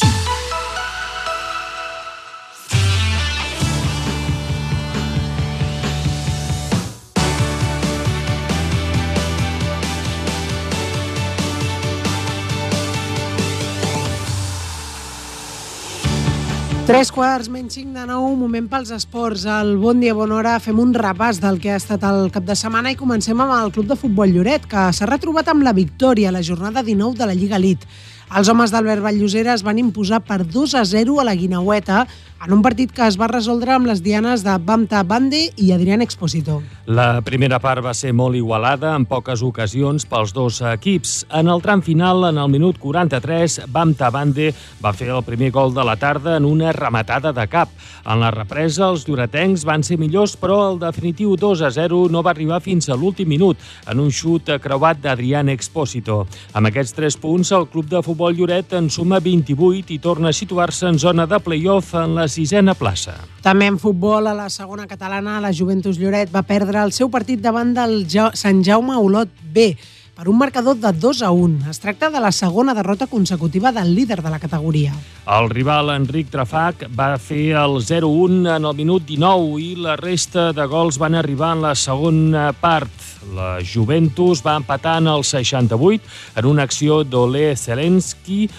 Tres 16.82 17.12
quarts 17.14 17.46
menys 17.46 17.76
cinc 17.78 17.92
de 17.94 18.04
nou, 18.10 18.24
moment 18.34 18.66
pels 18.66 18.90
esports. 18.96 19.44
Al 19.46 19.76
Bon 19.78 20.00
Dia 20.02 20.16
Bona 20.18 20.40
Hora 20.40 20.56
fem 20.60 20.80
un 20.82 20.96
repàs 20.98 21.38
del 21.40 21.60
que 21.62 21.70
ha 21.70 21.78
estat 21.78 22.02
el 22.10 22.32
cap 22.34 22.48
de 22.48 22.56
setmana 22.58 22.90
i 22.90 22.98
comencem 22.98 23.38
amb 23.44 23.54
el 23.54 23.70
Club 23.76 23.92
de 23.92 23.98
Futbol 24.00 24.34
Lloret, 24.34 24.66
que 24.66 24.88
s'ha 24.90 25.06
retrobat 25.06 25.52
amb 25.54 25.62
la 25.62 25.76
victòria 25.78 26.32
a 26.32 26.34
la 26.34 26.42
jornada 26.42 26.82
19 26.82 27.20
de 27.20 27.28
la 27.30 27.38
Lliga 27.38 27.60
Elite. 27.62 27.86
Els 28.34 28.50
homes 28.50 28.74
d'Albert 28.74 29.06
Valllosera 29.06 29.54
es 29.54 29.62
van 29.62 29.78
imposar 29.78 30.24
per 30.26 30.42
2 30.42 30.74
a 30.80 30.84
0 30.88 31.20
a 31.22 31.28
la 31.28 31.38
Guinaueta 31.38 32.08
en 32.44 32.54
un 32.54 32.62
partit 32.66 32.90
que 32.90 33.06
es 33.06 33.20
va 33.22 33.28
resoldre 33.30 33.76
amb 33.76 33.86
les 33.86 34.00
dianes 34.02 34.42
de 34.42 34.56
Bamta 34.66 35.04
Bande 35.06 35.44
i 35.62 35.68
Adrián 35.76 36.02
Exposito. 36.02 36.62
La 36.90 37.22
primera 37.22 37.60
part 37.62 37.84
va 37.86 37.94
ser 37.94 38.16
molt 38.18 38.36
igualada, 38.36 38.96
en 38.98 39.06
poques 39.06 39.44
ocasions 39.46 40.08
pels 40.10 40.34
dos 40.34 40.58
equips. 40.66 41.12
En 41.38 41.52
el 41.54 41.62
tram 41.62 41.84
final, 41.86 42.26
en 42.32 42.40
el 42.42 42.50
minut 42.50 42.80
43, 42.82 43.60
Bamta 43.70 44.10
Bande 44.10 44.50
va 44.82 44.94
fer 44.98 45.12
el 45.14 45.22
primer 45.28 45.52
gol 45.54 45.76
de 45.76 45.86
la 45.86 45.96
tarda 46.02 46.34
en 46.40 46.48
una 46.50 46.72
rematada 46.74 47.32
de 47.32 47.46
cap. 47.48 47.70
En 48.02 48.24
la 48.24 48.32
represa, 48.34 48.90
els 48.90 49.06
lloretencs 49.06 49.62
van 49.68 49.86
ser 49.86 50.00
millors, 50.02 50.34
però 50.34 50.58
el 50.72 50.82
definitiu 50.82 51.36
2 51.38 51.62
a 51.62 51.70
0 51.78 52.08
no 52.10 52.26
va 52.26 52.34
arribar 52.34 52.60
fins 52.66 52.90
a 52.90 52.98
l'últim 52.98 53.30
minut, 53.30 53.62
en 53.86 54.02
un 54.02 54.10
xut 54.10 54.50
creuat 54.64 54.98
d'Adrián 55.04 55.54
Exposito. 55.54 56.24
Amb 56.58 56.72
aquests 56.72 56.98
tres 56.98 57.20
punts, 57.22 57.54
el 57.54 57.70
club 57.70 57.86
de 57.94 58.02
futbol 58.02 58.34
Lloret 58.34 58.74
en 58.74 58.90
suma 58.90 59.22
28 59.22 59.94
i 59.94 60.02
torna 60.02 60.34
a 60.34 60.36
situar-se 60.36 60.90
en 60.90 60.98
zona 60.98 61.30
de 61.30 61.40
play-off 61.40 61.94
en 61.94 62.18
la 62.18 62.31
sisena 62.32 62.74
plaça. 62.74 63.18
També 63.46 63.68
en 63.70 63.78
futbol, 63.82 64.26
a 64.28 64.36
la 64.38 64.50
segona 64.50 64.88
catalana, 64.90 65.40
la 65.44 65.54
Juventus 65.54 66.00
Lloret 66.02 66.32
va 66.34 66.48
perdre 66.48 66.82
el 66.82 66.96
seu 66.96 67.12
partit 67.14 67.42
davant 67.44 67.76
del 67.78 68.06
ja 68.10 68.32
Sant 68.34 68.64
Jaume 68.66 68.96
Olot 68.98 69.30
B 69.54 69.74
per 70.22 70.28
un 70.30 70.38
marcador 70.38 70.76
de 70.78 70.92
2 70.94 71.22
a 71.24 71.32
1. 71.32 71.70
Es 71.72 71.80
tracta 71.80 72.12
de 72.14 72.20
la 72.20 72.32
segona 72.32 72.76
derrota 72.78 73.08
consecutiva 73.08 73.72
del 73.72 73.96
líder 73.96 74.22
de 74.22 74.30
la 74.30 74.38
categoria. 74.40 74.94
El 75.26 75.50
rival 75.50 75.90
Enric 75.96 76.30
Trafac 76.30 76.84
va 76.94 77.16
fer 77.18 77.56
el 77.58 77.80
0-1 77.82 78.58
en 78.58 78.68
el 78.70 78.76
minut 78.78 79.08
19 79.08 79.58
i 79.64 79.72
la 79.82 79.96
resta 79.98 80.52
de 80.54 80.68
gols 80.70 81.00
van 81.02 81.16
arribar 81.16 81.56
en 81.56 81.64
la 81.66 81.74
segona 81.74 82.52
part. 82.54 82.92
La 83.34 83.60
Juventus 83.66 84.44
va 84.46 84.60
empatar 84.60 85.00
en 85.02 85.08
el 85.08 85.24
68 85.24 86.38
en 86.38 86.46
una 86.46 86.70
acció 86.70 87.04
d'Ole 87.04 87.56
Zelensky, 87.56 88.50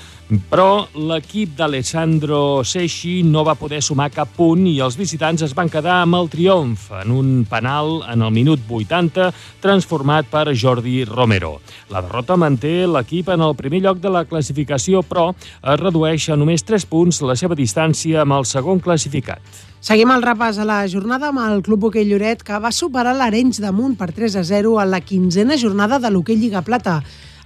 però 0.50 0.86
l'equip 0.96 1.56
d'Alessandro 1.58 2.62
Seixi 2.64 3.20
no 3.26 3.42
va 3.44 3.56
poder 3.58 3.82
sumar 3.84 4.08
cap 4.14 4.30
punt 4.36 4.64
i 4.70 4.78
els 4.80 4.96
visitants 4.96 5.42
es 5.44 5.52
van 5.56 5.68
quedar 5.72 5.98
amb 6.02 6.16
el 6.16 6.30
triomf 6.32 6.86
en 7.02 7.12
un 7.12 7.32
penal 7.50 8.00
en 8.08 8.22
el 8.24 8.32
minut 8.32 8.62
80 8.68 9.28
transformat 9.60 10.30
per 10.32 10.54
Jordi 10.56 11.02
Romero. 11.08 11.58
La 11.92 12.00
derrota 12.00 12.38
manté 12.40 12.86
l'equip 12.86 13.28
en 13.34 13.44
el 13.44 13.56
primer 13.58 13.82
lloc 13.84 14.00
de 14.00 14.12
la 14.12 14.24
classificació, 14.24 15.02
però 15.02 15.32
es 15.34 15.80
redueix 15.80 16.30
a 16.30 16.38
només 16.38 16.64
3 16.64 16.86
punts 16.88 17.20
la 17.26 17.36
seva 17.36 17.58
distància 17.58 18.22
amb 18.22 18.38
el 18.38 18.48
segon 18.48 18.80
classificat. 18.80 19.42
Seguim 19.82 20.12
el 20.14 20.22
repàs 20.22 20.60
a 20.62 20.64
la 20.64 20.84
jornada 20.86 21.32
amb 21.32 21.42
el 21.42 21.60
Club 21.66 21.88
Hoquei 21.88 22.06
Lloret, 22.06 22.44
que 22.46 22.60
va 22.62 22.70
superar 22.70 23.16
l'Arenys 23.18 23.58
de 23.60 23.72
Munt 23.74 23.96
per 23.98 24.12
3 24.14 24.38
a 24.38 24.44
0 24.46 24.78
a 24.78 24.86
la 24.86 25.02
quinzena 25.02 25.58
jornada 25.58 25.98
de 25.98 26.10
l'Hoquei 26.14 26.38
Lliga 26.38 26.62
Plata. 26.62 27.00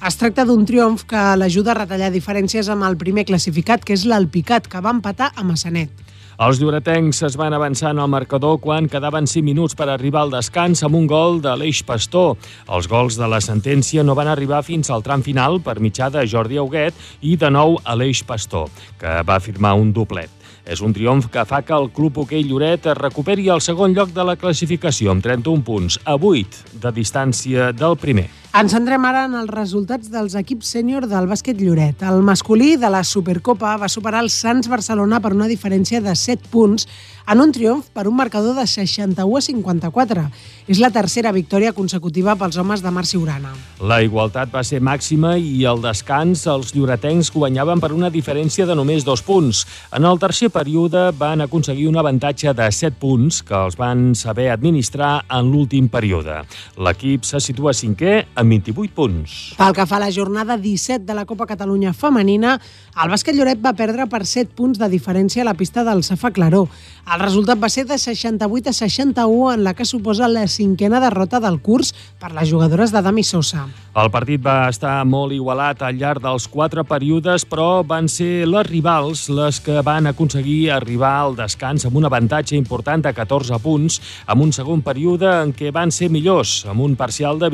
Es 0.05 0.19
tracta 0.21 0.45
d'un 0.45 0.67
triomf 0.69 1.07
que 1.09 1.21
l'ajuda 1.41 1.73
a 1.73 1.79
retallar 1.79 2.11
diferències 2.13 2.69
amb 2.69 2.85
el 2.85 2.99
primer 3.01 3.25
classificat, 3.25 3.81
que 3.81 3.95
és 3.97 4.05
l'Alpicat, 4.05 4.69
que 4.69 4.83
va 4.85 4.93
empatar 4.93 5.31
a 5.35 5.45
Massanet. 5.45 5.89
Els 6.37 6.59
lloretencs 6.61 7.23
es 7.25 7.39
van 7.41 7.55
avançar 7.57 7.95
en 7.95 8.03
el 8.05 8.11
marcador 8.13 8.59
quan 8.61 8.91
quedaven 8.93 9.25
5 9.25 9.41
minuts 9.47 9.73
per 9.75 9.89
arribar 9.89 10.27
al 10.27 10.35
descans 10.35 10.85
amb 10.85 10.99
un 10.99 11.07
gol 11.09 11.41
de 11.41 11.55
l'Eix 11.57 11.81
Pastor. 11.89 12.37
Els 12.69 12.91
gols 12.93 13.17
de 13.17 13.25
la 13.25 13.41
sentència 13.41 14.05
no 14.05 14.15
van 14.15 14.29
arribar 14.29 14.61
fins 14.67 14.93
al 14.93 15.01
tram 15.01 15.25
final 15.25 15.63
per 15.65 15.79
mitjà 15.81 16.11
de 16.13 16.27
Jordi 16.29 16.61
Auguet 16.61 16.93
i 17.23 17.39
de 17.41 17.49
nou 17.49 17.81
a 17.83 17.97
l'Eix 17.97 18.21
Pastor, 18.29 18.69
que 19.01 19.23
va 19.25 19.41
firmar 19.41 19.79
un 19.81 19.95
doblet. 19.97 20.29
És 20.67 20.83
un 20.85 20.93
triomf 20.93 21.31
que 21.33 21.45
fa 21.49 21.63
que 21.65 21.73
el 21.73 21.89
Club 21.95 22.19
Hoquei 22.19 22.45
Lloret 22.45 22.91
es 22.91 22.99
recuperi 22.99 23.49
el 23.49 23.65
segon 23.65 23.97
lloc 23.97 24.13
de 24.13 24.25
la 24.27 24.37
classificació 24.37 25.15
amb 25.15 25.25
31 25.25 25.65
punts, 25.65 26.03
a 26.05 26.21
8 26.21 26.83
de 26.83 26.93
distància 26.93 27.73
del 27.73 27.97
primer. 27.97 28.29
Ens 28.57 28.73
centrem 28.73 29.05
ara 29.05 29.27
en 29.29 29.35
els 29.37 29.51
resultats 29.53 30.09
dels 30.09 30.33
equips 30.39 30.71
sènior 30.73 31.05
del 31.11 31.27
bàsquet 31.29 31.59
Lloret. 31.61 32.01
El 32.09 32.23
masculí 32.25 32.71
de 32.81 32.89
la 32.89 33.03
Supercopa 33.05 33.75
va 33.77 33.91
superar 33.93 34.23
el 34.25 34.31
Sants 34.33 34.71
Barcelona 34.73 35.21
per 35.21 35.35
una 35.37 35.51
diferència 35.51 36.01
de 36.01 36.15
7 36.17 36.49
punts 36.49 36.89
en 37.27 37.43
un 37.43 37.51
triomf 37.53 37.91
per 37.93 38.07
un 38.09 38.15
marcador 38.17 38.55
de 38.57 38.65
61 38.65 39.37
a 39.37 39.43
54. 39.45 40.25
És 40.73 40.81
la 40.81 40.89
tercera 40.95 41.35
victòria 41.35 41.75
consecutiva 41.77 42.37
pels 42.39 42.57
homes 42.57 42.81
de 42.83 42.93
Marci 42.95 43.19
Urana. 43.19 43.53
La 43.83 43.99
igualtat 44.03 44.49
va 44.55 44.63
ser 44.65 44.81
màxima 44.81 45.35
i 45.37 45.67
al 45.67 45.83
descans 45.83 46.47
els 46.49 46.73
lloretencs 46.75 47.33
guanyaven 47.35 47.83
per 47.83 47.93
una 47.93 48.11
diferència 48.15 48.65
de 48.67 48.79
només 48.79 49.05
dos 49.05 49.21
punts. 49.27 49.65
En 49.93 50.09
el 50.09 50.21
tercer 50.23 50.49
període 50.55 51.11
van 51.19 51.45
aconseguir 51.45 51.91
un 51.91 52.01
avantatge 52.01 52.55
de 52.57 52.71
7 52.73 52.97
punts 53.03 53.43
que 53.45 53.59
els 53.59 53.77
van 53.77 54.15
saber 54.15 54.49
administrar 54.55 55.27
en 55.29 55.53
l'últim 55.53 55.91
període. 55.93 56.41
L'equip 56.81 57.27
se 57.27 57.43
situa 57.43 57.75
cinquè 57.77 58.23
amb 58.35 58.46
28 58.49 58.95
punts. 58.95 59.37
Pel 59.59 59.75
que 59.77 59.87
fa 59.87 59.97
a 59.99 60.05
la 60.07 60.13
jornada 60.13 60.57
17 60.57 61.05
de 61.07 61.15
la 61.15 61.27
Copa 61.27 61.47
Catalunya 61.47 61.93
femenina, 61.93 62.57
el 62.97 63.11
bàsquet 63.13 63.37
Lloret 63.37 63.61
va 63.61 63.75
perdre 63.77 64.07
per 64.09 64.25
7 64.25 64.55
punts 64.57 64.79
de 64.81 64.89
diferència 64.89 65.43
a 65.43 65.49
la 65.49 65.55
pista 65.55 65.85
del 65.85 66.03
Safa 66.03 66.31
Claró. 66.31 66.67
El 67.07 67.21
resultat 67.23 67.61
va 67.63 67.69
ser 67.71 67.85
de 67.87 67.99
68 67.99 68.71
a 68.71 68.73
61 68.73 69.53
en 69.53 69.65
la 69.65 69.75
que 69.75 69.85
suposa 69.85 70.27
la 70.29 70.47
cinquena 70.49 70.99
derrota 71.01 71.39
del 71.41 71.61
curs 71.61 71.93
per 72.19 72.33
les 72.35 72.51
jugadores 72.51 72.91
de 72.93 73.03
Dami 73.03 73.23
Sosa. 73.23 73.67
El 73.97 74.11
partit 74.13 74.43
va 74.45 74.69
estar 74.69 74.99
molt 75.09 75.33
igualat 75.33 75.85
al 75.87 75.97
llarg 75.97 76.21
dels 76.25 76.49
quatre 76.53 76.83
períodes, 76.85 77.47
però 77.49 77.85
van 77.87 78.11
ser 78.13 78.45
les 78.49 78.67
rivals 78.67 79.29
les 79.33 79.61
que 79.65 79.81
van 79.87 80.11
aconseguir 80.11 80.73
arribar 80.75 81.13
al 81.21 81.37
descans 81.39 81.87
amb 81.87 81.97
un 81.97 82.09
avantatge 82.09 82.57
important 82.57 83.07
de 83.07 83.15
14 83.17 83.61
punts, 83.63 84.01
amb 84.27 84.43
un 84.45 84.53
segon 84.53 84.83
període 84.85 85.31
en 85.45 85.55
què 85.57 85.73
van 85.73 85.95
ser 85.95 86.11
millors, 86.13 86.59
amb 86.69 86.85
un 86.85 86.97
parcial 86.97 87.39
de 87.39 87.49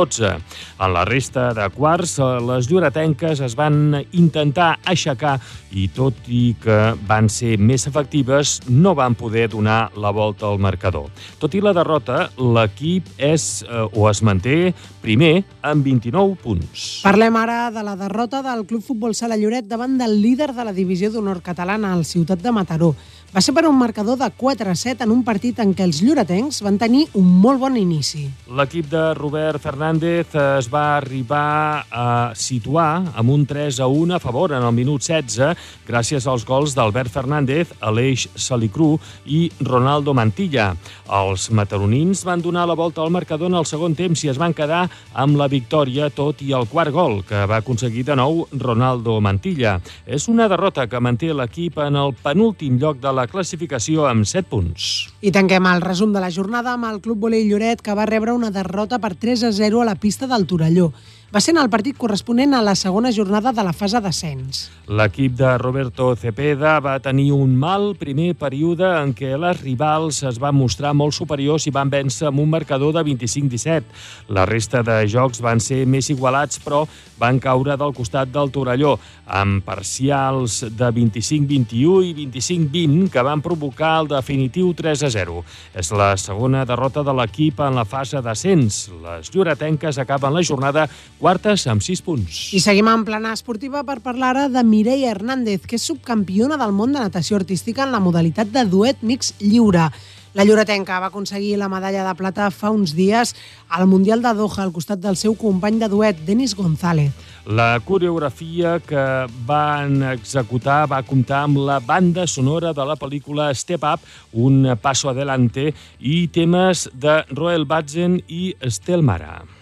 21-12. 0.00 0.40
En 0.80 0.92
la 0.92 1.04
resta 1.04 1.52
de 1.54 1.68
quarts, 1.74 2.18
les 2.46 2.68
lloretenques 2.70 3.40
es 3.40 3.56
van 3.56 4.00
intentar 4.12 4.78
aixecar 4.88 5.38
i 5.76 5.86
tot 5.94 6.14
i 6.26 6.54
que 6.60 6.78
van 7.06 7.28
ser 7.30 7.56
més 7.58 7.86
efectives, 7.86 8.58
no 8.68 8.94
van 8.98 9.14
poder 9.14 9.48
donar 9.52 9.90
la 9.96 10.10
volta 10.10 10.48
al 10.48 10.58
marcador. 10.58 11.10
Tot 11.38 11.54
i 11.54 11.62
la 11.62 11.74
derrota, 11.76 12.28
l'equip 12.38 13.06
és 13.18 13.62
eh, 13.66 13.84
o 13.92 14.08
es 14.10 14.22
manté 14.26 14.72
primer 15.00 15.44
amb 15.62 15.84
29 15.86 16.36
punts. 16.42 16.88
Parlem 17.04 17.36
ara 17.40 17.70
de 17.74 17.84
la 17.86 17.96
derrota 17.96 18.42
del 18.44 18.66
Club 18.66 18.82
Futbol 18.84 19.14
Sala 19.14 19.38
Lloret 19.40 19.68
davant 19.68 19.96
del 20.00 20.18
líder 20.20 20.52
de 20.56 20.66
la 20.66 20.74
divisió 20.76 21.10
d'honor 21.12 21.42
catalana, 21.44 21.94
el 21.96 22.04
Ciutat 22.04 22.42
de 22.42 22.52
Mataró. 22.52 22.94
Va 23.30 23.38
ser 23.38 23.52
per 23.54 23.62
un 23.68 23.76
marcador 23.78 24.16
de 24.18 24.26
4 24.34 24.72
a 24.72 24.74
7 24.74 25.04
en 25.06 25.12
un 25.14 25.20
partit 25.22 25.60
en 25.62 25.70
què 25.70 25.84
els 25.86 26.00
lloretencs 26.02 26.56
van 26.66 26.74
tenir 26.82 27.04
un 27.14 27.28
molt 27.44 27.60
bon 27.62 27.76
inici. 27.78 28.24
L'equip 28.58 28.88
de 28.90 29.02
Robert 29.14 29.62
Fernández 29.62 30.34
es 30.34 30.66
va 30.66 30.96
arribar 30.96 31.84
a 31.94 32.06
situar 32.34 32.88
amb 33.14 33.30
un 33.30 33.44
3 33.46 33.78
a 33.78 33.86
1 33.86 34.16
a 34.16 34.18
favor 34.18 34.50
en 34.50 34.66
el 34.66 34.74
minut 34.74 35.06
16 35.06 35.54
gràcies 35.86 36.26
als 36.26 36.42
gols 36.48 36.74
d'Albert 36.74 37.12
Fernández, 37.14 37.70
Aleix 37.78 38.24
Salicru 38.34 38.96
i 39.26 39.44
Ronaldo 39.60 40.10
Mantilla. 40.10 40.72
Els 41.06 41.46
mataronins 41.54 42.24
van 42.26 42.42
donar 42.42 42.66
la 42.66 42.74
volta 42.74 43.04
al 43.04 43.14
marcador 43.14 43.46
en 43.46 43.60
el 43.62 43.70
segon 43.70 43.94
temps 43.94 44.24
i 44.26 44.32
es 44.34 44.42
van 44.42 44.58
quedar 44.58 44.88
amb 45.14 45.38
la 45.38 45.46
victòria 45.46 46.10
tot 46.10 46.42
i 46.42 46.50
el 46.50 46.66
quart 46.66 46.90
gol 46.90 47.20
que 47.30 47.46
va 47.46 47.62
aconseguir 47.62 48.08
de 48.10 48.18
nou 48.18 48.48
Ronaldo 48.50 49.20
Mantilla. 49.22 49.78
És 50.02 50.26
una 50.26 50.50
derrota 50.50 50.90
que 50.90 50.98
manté 50.98 51.30
l'equip 51.30 51.78
en 51.78 51.94
el 51.94 52.16
penúltim 52.26 52.74
lloc 52.82 52.98
de 52.98 53.14
la 53.14 53.19
classificació 53.28 54.06
amb 54.08 54.24
7 54.24 54.48
punts. 54.48 55.10
I 55.20 55.32
tanquem 55.34 55.66
el 55.68 55.82
resum 55.84 56.14
de 56.14 56.22
la 56.22 56.30
jornada 56.30 56.72
amb 56.76 56.88
el 56.88 57.00
Club 57.04 57.26
Volei 57.26 57.44
Lloret, 57.48 57.82
que 57.82 57.96
va 57.96 58.08
rebre 58.08 58.32
una 58.32 58.52
derrota 58.54 58.98
per 59.02 59.14
3 59.14 59.48
a 59.50 59.52
0 59.52 59.82
a 59.82 59.88
la 59.90 59.96
pista 60.00 60.28
del 60.30 60.46
Torelló. 60.46 60.92
Va 61.30 61.38
ser 61.38 61.52
en 61.54 61.60
el 61.62 61.68
partit 61.70 61.94
corresponent 61.94 62.56
a 62.58 62.60
la 62.66 62.72
segona 62.74 63.12
jornada 63.14 63.52
de 63.54 63.62
la 63.62 63.70
fase 63.70 64.00
d'ascens. 64.02 64.64
L'equip 64.90 65.36
de 65.38 65.50
Roberto 65.62 66.08
Cepeda 66.18 66.72
va 66.82 66.96
tenir 66.98 67.28
un 67.30 67.52
mal 67.54 67.92
primer 68.00 68.32
període 68.34 68.88
en 68.98 69.12
què 69.14 69.36
les 69.38 69.60
rivals 69.62 70.24
es 70.26 70.40
van 70.42 70.56
mostrar 70.58 70.90
molt 70.90 71.14
superiors 71.14 71.68
i 71.70 71.72
van 71.76 71.92
vèncer 71.92 72.26
amb 72.26 72.42
un 72.42 72.50
marcador 72.50 72.96
de 72.96 73.04
25-17. 73.06 73.86
La 74.34 74.42
resta 74.50 74.82
de 74.82 74.96
jocs 75.06 75.38
van 75.38 75.62
ser 75.62 75.84
més 75.86 76.10
igualats, 76.10 76.58
però 76.58 76.82
van 77.20 77.38
caure 77.38 77.76
del 77.78 77.94
costat 77.94 78.32
del 78.34 78.50
Torelló, 78.50 78.96
amb 79.30 79.62
parcials 79.62 80.64
de 80.64 80.90
25-21 80.98 82.08
i 82.08 82.26
25-20 82.26 83.06
que 83.14 83.22
van 83.22 83.44
provocar 83.44 83.92
el 84.00 84.10
definitiu 84.16 84.72
3-0. 84.74 85.44
És 85.78 85.92
la 85.94 86.10
segona 86.18 86.64
derrota 86.66 87.06
de 87.06 87.14
l'equip 87.14 87.62
en 87.62 87.78
la 87.78 87.86
fase 87.86 88.18
d'ascens. 88.18 88.82
Les 89.04 89.30
lloretenques 89.30 90.02
acaben 90.02 90.34
la 90.34 90.42
jornada 90.42 90.88
quartes 91.20 91.66
amb 91.68 91.84
6 91.84 92.00
punts. 92.02 92.38
I 92.56 92.62
seguim 92.64 92.88
en 92.90 93.04
plana 93.04 93.34
esportiva 93.36 93.84
per 93.84 94.00
parlar 94.00 94.32
ara 94.34 94.46
de 94.48 94.64
Mireia 94.64 95.12
Hernández, 95.12 95.66
que 95.68 95.76
és 95.76 95.84
subcampiona 95.84 96.56
del 96.60 96.72
món 96.72 96.96
de 96.96 97.02
natació 97.04 97.36
artística 97.36 97.84
en 97.84 97.92
la 97.92 98.00
modalitat 98.00 98.48
de 98.50 98.64
duet 98.64 99.04
mix 99.04 99.34
lliure. 99.38 99.90
La 100.32 100.44
lloretenca 100.46 101.00
va 101.02 101.08
aconseguir 101.10 101.56
la 101.58 101.68
medalla 101.68 102.04
de 102.06 102.14
plata 102.14 102.52
fa 102.54 102.70
uns 102.70 102.92
dies 102.94 103.34
al 103.68 103.88
Mundial 103.90 104.22
de 104.22 104.30
Doha 104.38 104.62
al 104.62 104.70
costat 104.70 105.02
del 105.02 105.18
seu 105.18 105.34
company 105.34 105.80
de 105.80 105.88
duet, 105.90 106.22
Denis 106.24 106.54
González. 106.54 107.10
La 107.50 107.80
coreografia 107.82 108.78
que 108.78 109.04
van 109.46 110.04
executar 110.12 110.84
va 110.86 111.02
comptar 111.02 111.44
amb 111.48 111.58
la 111.66 111.80
banda 111.82 112.28
sonora 112.30 112.70
de 112.72 112.86
la 112.86 112.94
pel·lícula 112.94 113.50
Step 113.54 113.82
Up, 113.82 114.06
Un 114.32 114.76
paso 114.80 115.10
adelante, 115.10 115.72
i 115.98 116.28
temes 116.28 116.88
de 116.94 117.24
Roel 117.34 117.66
Batzen 117.66 118.20
i 118.28 118.54
Estel 118.60 119.02
Mara. 119.02 119.59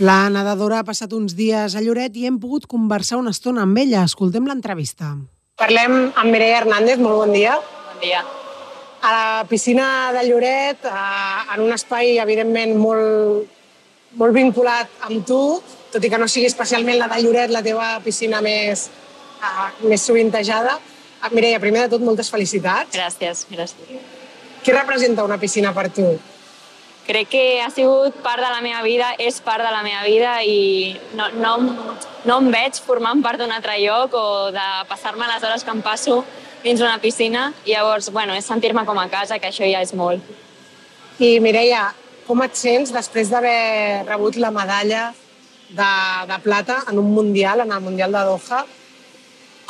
La 0.00 0.30
nedadora 0.32 0.78
ha 0.80 0.84
passat 0.88 1.12
uns 1.12 1.34
dies 1.36 1.74
a 1.76 1.80
Lloret 1.84 2.14
i 2.16 2.22
hem 2.24 2.38
pogut 2.40 2.64
conversar 2.64 3.18
una 3.20 3.34
estona 3.34 3.66
amb 3.66 3.76
ella. 3.82 4.06
Escoltem 4.08 4.46
l'entrevista. 4.48 5.10
Parlem 5.60 5.96
amb 6.08 6.32
Mireia 6.32 6.62
Hernández, 6.62 6.96
molt 7.04 7.18
bon 7.18 7.34
dia. 7.36 7.58
Bon 7.90 7.98
dia. 8.00 8.22
A 9.04 9.10
la 9.12 9.44
piscina 9.50 10.08
de 10.16 10.22
Lloret, 10.24 10.88
eh, 10.88 11.52
en 11.52 11.66
un 11.66 11.76
espai, 11.76 12.16
evidentment, 12.16 12.72
molt, 12.80 13.52
molt 14.16 14.32
vinculat 14.32 14.88
amb 15.10 15.20
tu, 15.28 15.60
tot 15.92 16.00
i 16.04 16.08
que 16.08 16.22
no 16.22 16.28
sigui 16.32 16.48
especialment 16.48 16.96
la 16.96 17.12
de 17.12 17.20
Lloret 17.20 17.52
la 17.52 17.60
teva 17.60 17.92
piscina 18.00 18.40
més, 18.40 18.88
uh, 19.44 19.68
més 19.84 20.00
sovintejada. 20.00 20.78
Uh, 21.20 21.28
Mireia, 21.36 21.60
primer 21.60 21.84
de 21.84 21.98
tot, 21.98 22.00
moltes 22.00 22.32
felicitats. 22.32 22.96
Gràcies, 22.96 23.44
gràcies. 23.52 24.00
Què 24.64 24.72
representa 24.72 25.28
una 25.28 25.36
piscina 25.36 25.76
per 25.76 25.90
tu? 25.92 26.14
Crec 27.06 27.30
que 27.32 27.44
ha 27.62 27.70
sigut 27.70 28.16
part 28.24 28.42
de 28.42 28.50
la 28.50 28.60
meva 28.64 28.82
vida, 28.82 29.12
és 29.18 29.40
part 29.44 29.64
de 29.64 29.70
la 29.72 29.82
meva 29.86 30.02
vida 30.06 30.36
i 30.42 30.96
no, 31.18 31.28
no, 31.40 31.54
no 32.24 32.38
em 32.38 32.50
veig 32.52 32.80
formant 32.84 33.22
part 33.24 33.40
d'un 33.40 33.52
altre 33.52 33.78
lloc 33.82 34.14
o 34.14 34.26
de 34.54 34.68
passar-me 34.90 35.28
les 35.30 35.42
hores 35.42 35.64
que 35.64 35.74
em 35.74 35.82
passo 35.82 36.20
dins 36.64 36.80
una 36.80 36.98
piscina. 37.02 37.50
I 37.64 37.74
llavors, 37.76 38.10
bueno, 38.12 38.36
és 38.36 38.46
sentir-me 38.46 38.84
com 38.86 38.98
a 38.98 39.08
casa, 39.12 39.38
que 39.38 39.50
això 39.50 39.66
ja 39.68 39.82
és 39.84 39.94
molt. 39.96 40.22
I 41.20 41.38
Mireia, 41.44 41.90
com 42.26 42.42
et 42.44 42.54
sents 42.56 42.92
després 42.94 43.32
d'haver 43.32 44.04
rebut 44.06 44.36
la 44.40 44.52
medalla 44.54 45.10
de, 45.70 45.92
de 46.30 46.38
plata 46.44 46.84
en 46.90 46.98
un 46.98 47.10
Mundial, 47.14 47.60
en 47.64 47.72
el 47.72 47.80
Mundial 47.80 48.12
de 48.12 48.22
Doha? 48.28 48.64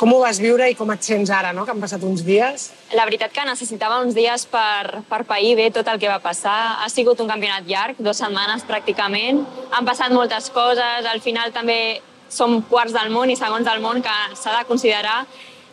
Com 0.01 0.15
ho 0.15 0.19
vas 0.23 0.39
viure 0.41 0.65
i 0.65 0.73
com 0.73 0.89
et 0.89 1.03
sents 1.05 1.29
ara, 1.29 1.51
no? 1.53 1.61
que 1.61 1.69
han 1.75 1.81
passat 1.83 2.01
uns 2.01 2.23
dies? 2.25 2.63
La 2.97 3.03
veritat 3.05 3.29
que 3.35 3.43
necessitava 3.45 3.99
uns 4.01 4.15
dies 4.17 4.47
per, 4.49 5.03
per 5.05 5.19
pair 5.29 5.51
bé 5.59 5.67
tot 5.69 5.91
el 5.91 5.99
que 6.01 6.07
va 6.09 6.17
passar. 6.23 6.81
Ha 6.81 6.87
sigut 6.89 7.19
un 7.21 7.27
campionat 7.29 7.67
llarg, 7.69 7.99
dues 8.01 8.17
setmanes 8.17 8.65
pràcticament. 8.65 9.43
Han 9.69 9.85
passat 9.85 10.09
moltes 10.09 10.47
coses, 10.55 11.05
al 11.05 11.21
final 11.21 11.53
també 11.53 11.99
som 12.33 12.63
quarts 12.65 12.95
del 12.95 13.13
món 13.13 13.29
i 13.29 13.35
segons 13.37 13.67
del 13.67 13.83
món 13.83 14.01
que 14.01 14.15
s'ha 14.39 14.55
de 14.55 14.63
considerar 14.65 15.19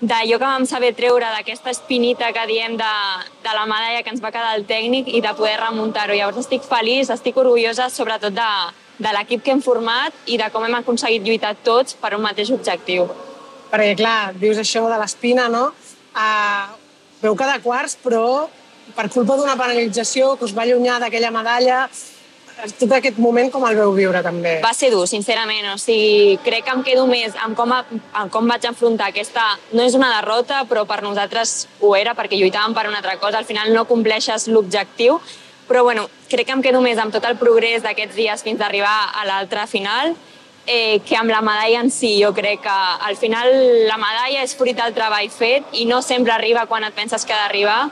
d'allò 0.02 0.36
que 0.36 0.44
vam 0.44 0.66
saber 0.68 0.90
treure 0.98 1.30
d'aquesta 1.32 1.72
espinita 1.72 2.28
que 2.36 2.44
diem 2.50 2.76
de, 2.76 2.90
de 3.46 3.54
la 3.56 3.64
medalla 3.64 4.02
que 4.04 4.12
ens 4.12 4.20
va 4.20 4.34
quedar 4.34 4.52
el 4.58 4.66
tècnic 4.68 5.08
i 5.08 5.22
de 5.24 5.32
poder 5.40 5.56
remuntar-ho. 5.62 6.12
Llavors 6.12 6.42
estic 6.44 6.68
feliç, 6.68 7.08
estic 7.16 7.40
orgullosa 7.40 7.88
sobretot 7.88 8.36
de, 8.36 8.52
de 9.00 9.16
l'equip 9.16 9.40
que 9.40 9.56
hem 9.56 9.64
format 9.64 10.12
i 10.28 10.36
de 10.36 10.52
com 10.52 10.68
hem 10.68 10.76
aconseguit 10.82 11.24
lluitar 11.24 11.54
tots 11.64 11.96
per 11.96 12.12
un 12.18 12.28
mateix 12.28 12.52
objectiu 12.52 13.08
perquè 13.72 13.96
clar, 14.00 14.34
dius 14.38 14.60
això 14.60 14.86
de 14.90 15.00
l'espina, 15.00 15.48
no? 15.52 15.70
Uh, 16.14 16.76
veu 17.22 17.34
cada 17.38 17.58
quarts, 17.62 17.96
però 18.02 18.48
per 18.96 19.08
culpa 19.12 19.36
d'una 19.36 19.58
penalització 19.58 20.36
que 20.38 20.46
us 20.48 20.54
va 20.56 20.64
allunyar 20.64 20.98
d'aquella 21.02 21.32
medalla, 21.34 21.82
tot 22.78 22.90
aquest 22.96 23.18
moment 23.22 23.50
com 23.54 23.62
el 23.68 23.76
veu 23.78 23.92
viure 23.94 24.22
també? 24.24 24.56
Va 24.64 24.72
ser 24.74 24.90
dur, 24.90 25.04
sincerament. 25.06 25.68
O 25.70 25.78
sigui, 25.78 26.38
crec 26.42 26.64
que 26.66 26.74
em 26.74 26.82
quedo 26.86 27.04
més 27.06 27.36
amb 27.44 27.54
com, 27.58 27.70
a, 27.74 27.84
amb 28.22 28.32
com 28.34 28.48
vaig 28.50 28.66
enfrontar 28.66 29.12
aquesta... 29.12 29.44
No 29.70 29.84
és 29.86 29.94
una 29.94 30.10
derrota, 30.16 30.64
però 30.70 30.82
per 30.88 31.00
nosaltres 31.04 31.68
ho 31.80 31.94
era, 31.94 32.16
perquè 32.18 32.38
lluitàvem 32.40 32.74
per 32.74 32.88
una 32.90 32.98
altra 32.98 33.18
cosa. 33.22 33.38
Al 33.38 33.46
final 33.46 33.70
no 33.74 33.86
compleixes 33.86 34.48
l'objectiu, 34.50 35.20
però 35.68 35.84
bueno, 35.86 36.08
crec 36.32 36.48
que 36.48 36.56
em 36.56 36.64
quedo 36.64 36.80
més 36.82 36.98
amb 36.98 37.14
tot 37.14 37.26
el 37.28 37.38
progrés 37.38 37.84
d'aquests 37.84 38.16
dies 38.16 38.42
fins 38.42 38.60
a 38.60 38.66
arribar 38.66 38.96
a 39.14 39.26
l'altra 39.28 39.68
final 39.70 40.16
eh, 40.68 41.00
que 41.04 41.16
amb 41.16 41.32
la 41.32 41.40
medalla 41.40 41.80
en 41.80 41.90
si. 41.90 42.18
Jo 42.22 42.34
crec 42.36 42.60
que 42.62 42.76
al 43.08 43.16
final 43.16 43.48
la 43.88 43.96
medalla 43.96 44.44
és 44.44 44.54
fruit 44.54 44.76
del 44.76 44.94
treball 44.94 45.30
fet 45.32 45.72
i 45.80 45.88
no 45.88 46.02
sempre 46.04 46.36
arriba 46.36 46.66
quan 46.68 46.84
et 46.84 46.94
penses 46.94 47.24
que 47.24 47.32
ha 47.32 47.46
d'arribar. 47.46 47.88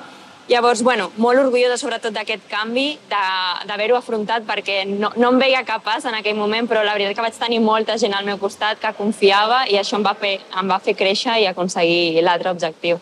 Llavors, 0.47 0.85
bueno, 0.87 1.09
molt 1.19 1.41
orgullosa 1.43 1.75
sobretot 1.81 2.15
d'aquest 2.15 2.45
canvi, 2.47 3.01
d'haver-ho 3.11 3.97
afrontat 3.99 4.45
perquè 4.47 4.85
no, 4.87 5.11
no 5.19 5.33
em 5.33 5.41
veia 5.43 5.65
capaç 5.67 6.07
en 6.07 6.15
aquell 6.15 6.37
moment, 6.39 6.69
però 6.71 6.85
la 6.87 6.95
veritat 6.95 7.17
que 7.17 7.25
vaig 7.25 7.41
tenir 7.41 7.59
molta 7.65 7.97
gent 7.99 8.15
al 8.15 8.29
meu 8.29 8.39
costat 8.39 8.79
que 8.79 8.93
confiava 8.95 9.65
i 9.67 9.81
això 9.81 9.99
em 9.99 10.07
va 10.07 10.15
fer, 10.15 10.37
em 10.55 10.71
va 10.71 10.79
fer 10.79 10.95
créixer 10.95 11.41
i 11.43 11.49
aconseguir 11.51 12.23
l'altre 12.23 12.55
objectiu. 12.55 13.01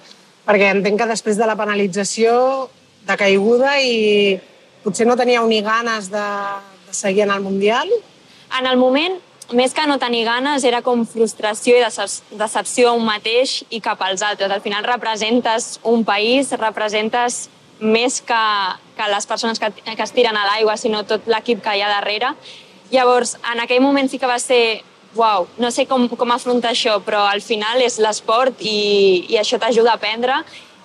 Perquè 0.48 0.70
entenc 0.72 1.02
que 1.02 1.10
després 1.10 1.36
de 1.36 1.50
la 1.50 1.58
penalització, 1.58 2.32
de 3.04 3.18
caiguda 3.20 3.76
i 3.84 4.38
potser 4.80 5.04
no 5.04 5.16
teníeu 5.20 5.44
ni 5.48 5.60
ganes 5.60 6.08
de, 6.12 6.26
de 6.88 6.96
seguir 6.96 7.26
en 7.26 7.36
el 7.36 7.44
Mundial? 7.44 7.92
En 8.56 8.66
el 8.70 8.80
moment 8.80 9.20
més 9.52 9.74
que 9.74 9.86
no 9.86 9.98
tenir 9.98 10.24
ganes, 10.24 10.64
era 10.64 10.80
com 10.82 11.04
frustració 11.06 11.76
i 11.76 11.82
decepció 12.38 12.90
a 12.90 12.96
un 12.96 13.04
mateix 13.04 13.62
i 13.70 13.80
cap 13.84 14.00
als 14.02 14.22
altres. 14.22 14.50
Al 14.50 14.62
final 14.64 14.84
representes 14.84 15.78
un 15.82 16.04
país, 16.04 16.52
representes 16.58 17.48
més 17.80 18.20
que, 18.22 18.44
que 18.96 19.10
les 19.10 19.26
persones 19.26 19.60
que, 19.60 19.70
que 19.70 20.02
es 20.02 20.14
tiren 20.14 20.36
a 20.38 20.46
l'aigua, 20.48 20.76
sinó 20.80 21.04
tot 21.04 21.26
l'equip 21.28 21.62
que 21.64 21.76
hi 21.76 21.82
ha 21.84 21.92
darrere. 21.92 22.32
Llavors, 22.92 23.36
en 23.52 23.60
aquell 23.60 23.82
moment 23.82 24.08
sí 24.08 24.20
que 24.22 24.30
va 24.30 24.38
ser 24.38 24.82
uau, 25.14 25.48
no 25.58 25.70
sé 25.70 25.86
com, 25.86 26.08
com 26.08 26.32
afrontar 26.34 26.72
això, 26.72 26.98
però 27.04 27.24
al 27.28 27.42
final 27.44 27.82
és 27.82 27.98
l'esport 28.02 28.60
i, 28.60 29.26
i 29.30 29.38
això 29.38 29.60
t'ajuda 29.62 29.94
a 29.94 29.98
aprendre 30.00 30.40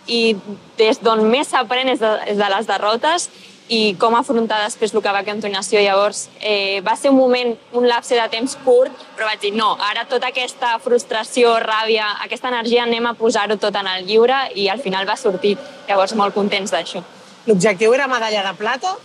i 0.10 0.36
des 0.78 1.01
d'on 1.03 1.24
més 1.30 1.49
s'aprèn 1.49 1.89
és, 1.93 2.01
de, 2.01 2.12
és 2.34 2.38
de 2.38 2.49
les 2.53 2.70
derrotes 2.70 3.30
i 3.70 3.95
com 4.01 4.15
afrontar 4.17 4.63
després 4.63 4.93
el 4.93 5.01
que 5.05 5.11
va 5.13 5.22
a 5.22 5.28
continuació. 5.28 5.80
Llavors, 5.82 6.28
eh, 6.41 6.82
va 6.86 6.95
ser 6.97 7.11
un 7.11 7.17
moment, 7.17 7.53
un 7.74 7.88
lapse 7.88 8.15
de 8.17 8.28
temps 8.30 8.57
curt, 8.65 8.91
però 9.15 9.30
vaig 9.30 9.39
dir, 9.45 9.53
no, 9.53 9.76
ara 9.91 10.05
tota 10.09 10.32
aquesta 10.34 10.74
frustració, 10.84 11.53
ràbia, 11.61 12.07
aquesta 12.26 12.49
energia 12.49 12.84
anem 12.84 13.05
a 13.05 13.13
posar-ho 13.13 13.57
tot 13.57 13.76
en 13.76 13.88
el 13.88 14.05
lliure 14.09 14.41
i 14.55 14.67
al 14.70 14.82
final 14.82 15.07
va 15.07 15.15
sortir. 15.15 15.55
Llavors, 15.88 16.15
molt 16.15 16.34
contents 16.34 16.74
d'això. 16.74 17.03
L'objectiu 17.45 17.93
era 17.93 18.07
medalla 18.07 18.43
de 18.43 18.57
plata? 18.57 18.95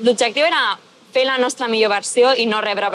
L'objectiu 0.00 0.44
era 0.44 0.78
fer 1.12 1.24
la 1.24 1.38
nostra 1.38 1.68
millor 1.68 1.90
versió 1.90 2.34
i 2.34 2.46
no 2.46 2.60
rebre 2.60 2.90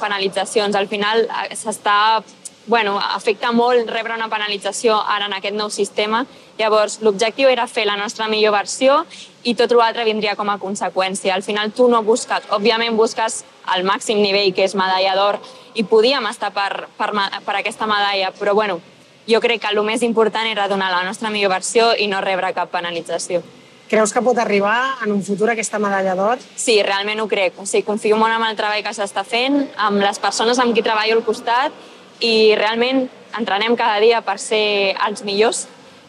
penalitzacions. 0.00 0.76
Al 0.76 0.88
final 0.90 1.24
eh, 1.26 1.54
s'està 1.56 2.22
bueno, 2.66 2.98
afecta 2.98 3.52
molt 3.52 3.88
rebre 3.90 4.14
una 4.14 4.28
penalització 4.28 4.96
ara 4.98 5.26
en 5.26 5.36
aquest 5.36 5.54
nou 5.56 5.70
sistema. 5.70 6.24
Llavors, 6.58 6.98
l'objectiu 7.02 7.48
era 7.48 7.66
fer 7.66 7.86
la 7.86 7.96
nostra 7.96 8.28
millor 8.28 8.54
versió 8.56 9.04
i 9.44 9.54
tot 9.54 9.72
l'altre 9.72 10.04
vindria 10.04 10.36
com 10.36 10.50
a 10.50 10.58
conseqüència. 10.58 11.34
Al 11.34 11.44
final 11.46 11.72
tu 11.72 11.88
no 11.88 12.02
busques, 12.02 12.48
òbviament 12.50 12.96
busques 12.96 13.44
el 13.76 13.84
màxim 13.86 14.22
nivell, 14.22 14.52
que 14.54 14.64
és 14.64 14.74
medalla 14.74 15.14
d'or, 15.18 15.40
i 15.74 15.84
podíem 15.84 16.26
estar 16.30 16.52
per, 16.54 16.88
per, 16.98 17.10
per 17.44 17.56
aquesta 17.58 17.86
medalla, 17.86 18.32
però 18.34 18.54
bueno, 18.54 18.80
jo 19.26 19.40
crec 19.42 19.62
que 19.62 19.70
el 19.74 19.82
més 19.84 20.02
important 20.02 20.46
era 20.46 20.68
donar 20.68 20.90
la 20.90 21.04
nostra 21.04 21.30
millor 21.30 21.50
versió 21.50 21.92
i 21.98 22.06
no 22.10 22.22
rebre 22.22 22.54
cap 22.54 22.70
penalització. 22.72 23.42
Creus 23.86 24.10
que 24.10 24.22
pot 24.22 24.38
arribar 24.42 24.96
en 25.04 25.12
un 25.14 25.20
futur 25.22 25.52
aquesta 25.52 25.78
medalla 25.78 26.16
d'or? 26.18 26.40
Sí, 26.58 26.80
realment 26.82 27.20
ho 27.22 27.28
crec. 27.30 27.54
O 27.62 27.66
sigui, 27.66 27.84
confio 27.86 28.16
molt 28.18 28.34
en 28.34 28.42
el 28.42 28.56
treball 28.58 28.82
que 28.82 28.94
s'està 28.94 29.22
fent, 29.22 29.60
amb 29.78 30.02
les 30.02 30.18
persones 30.18 30.58
amb 30.58 30.74
qui 30.74 30.82
treballo 30.82 31.20
al 31.20 31.22
costat 31.26 31.74
i 32.20 32.54
realment 32.56 33.06
entrenem 33.36 33.76
cada 33.76 34.00
dia 34.00 34.22
per 34.24 34.38
ser 34.40 34.96
els 35.06 35.24
millors, 35.26 35.66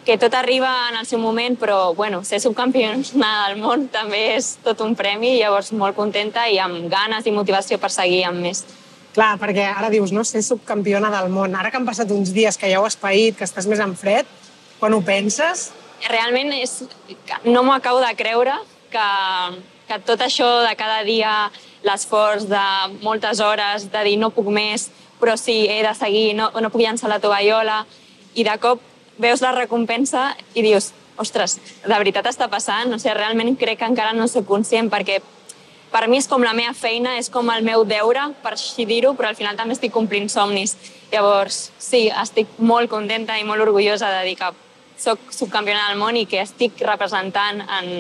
que 0.07 0.15
tot 0.17 0.33
arriba 0.39 0.69
en 0.89 1.01
el 1.01 1.05
seu 1.05 1.19
moment, 1.19 1.57
però 1.59 1.93
bueno, 1.93 2.21
ser 2.23 2.39
subcampions 2.39 3.11
del 3.19 3.57
món 3.59 3.89
també 3.91 4.37
és 4.37 4.53
tot 4.63 4.79
un 4.85 4.95
premi, 4.95 5.35
llavors 5.35 5.73
molt 5.75 5.97
contenta 5.97 6.45
i 6.47 6.61
amb 6.63 6.87
ganes 6.87 7.27
i 7.27 7.33
motivació 7.35 7.75
per 7.77 7.91
seguir 7.91 8.23
amb 8.29 8.39
més. 8.39 8.63
Clar, 9.17 9.33
perquè 9.41 9.65
ara 9.67 9.89
dius, 9.91 10.13
no, 10.15 10.23
ser 10.23 10.43
subcampiona 10.45 11.09
del 11.11 11.27
món. 11.33 11.55
Ara 11.57 11.71
que 11.73 11.79
han 11.79 11.87
passat 11.87 12.11
uns 12.13 12.31
dies 12.31 12.55
que 12.55 12.69
ja 12.71 12.79
ho 12.79 12.85
has 12.87 12.95
paït, 12.95 13.35
que 13.35 13.43
estàs 13.43 13.67
més 13.67 13.81
en 13.83 13.95
fred, 13.99 14.29
quan 14.79 14.93
ho 14.95 15.01
penses? 15.03 15.71
Realment 16.07 16.53
és... 16.55 16.83
no 17.43 17.65
m'ho 17.65 17.73
acabo 17.73 17.99
de 17.99 18.13
creure 18.15 18.53
que, 18.93 19.07
que 19.89 19.97
tot 20.07 20.21
això 20.23 20.47
de 20.63 20.75
cada 20.79 21.01
dia, 21.03 21.49
l'esforç 21.83 22.45
de 22.47 22.63
moltes 23.01 23.41
hores, 23.43 23.89
de 23.91 24.05
dir 24.05 24.15
no 24.21 24.31
puc 24.31 24.47
més, 24.53 24.87
però 25.21 25.37
sí, 25.37 25.65
he 25.69 25.81
de 25.85 25.93
seguir, 25.97 26.35
no, 26.37 26.51
no 26.51 26.69
puc 26.73 26.81
llançar 26.81 27.09
la 27.09 27.21
tovallola, 27.23 27.85
i 28.37 28.45
de 28.45 28.57
cop 28.61 28.81
veus 29.17 29.41
la 29.41 29.53
recompensa 29.55 30.29
i 30.53 30.61
dius, 30.61 30.91
ostres, 31.17 31.57
de 31.83 31.95
veritat 31.95 32.29
està 32.29 32.47
passant? 32.51 32.93
O 32.93 32.99
sigui, 33.01 33.15
realment 33.17 33.55
crec 33.57 33.81
que 33.81 33.89
encara 33.89 34.13
no 34.13 34.27
soc 34.29 34.45
conscient 34.49 34.91
perquè 34.93 35.21
per 35.91 36.03
mi 36.11 36.19
és 36.19 36.27
com 36.27 36.43
la 36.43 36.53
meva 36.53 36.73
feina, 36.75 37.15
és 37.17 37.29
com 37.31 37.49
el 37.49 37.63
meu 37.65 37.85
deure, 37.87 38.27
per 38.43 38.53
així 38.53 38.85
dir-ho, 38.85 39.13
però 39.15 39.31
al 39.31 39.39
final 39.39 39.55
també 39.57 39.73
estic 39.77 39.93
complint 39.95 40.27
somnis. 40.29 40.75
Llavors, 41.13 41.71
sí, 41.79 42.07
estic 42.11 42.59
molt 42.59 42.91
contenta 42.91 43.37
i 43.39 43.45
molt 43.47 43.63
orgullosa 43.63 44.11
de 44.17 44.25
dir 44.27 44.35
que 44.37 44.51
soc 44.99 45.31
subcampiona 45.31 45.87
del 45.87 45.99
món 46.01 46.17
i 46.19 46.25
que 46.27 46.41
estic 46.43 46.81
representant 46.83 47.63
en 47.63 47.91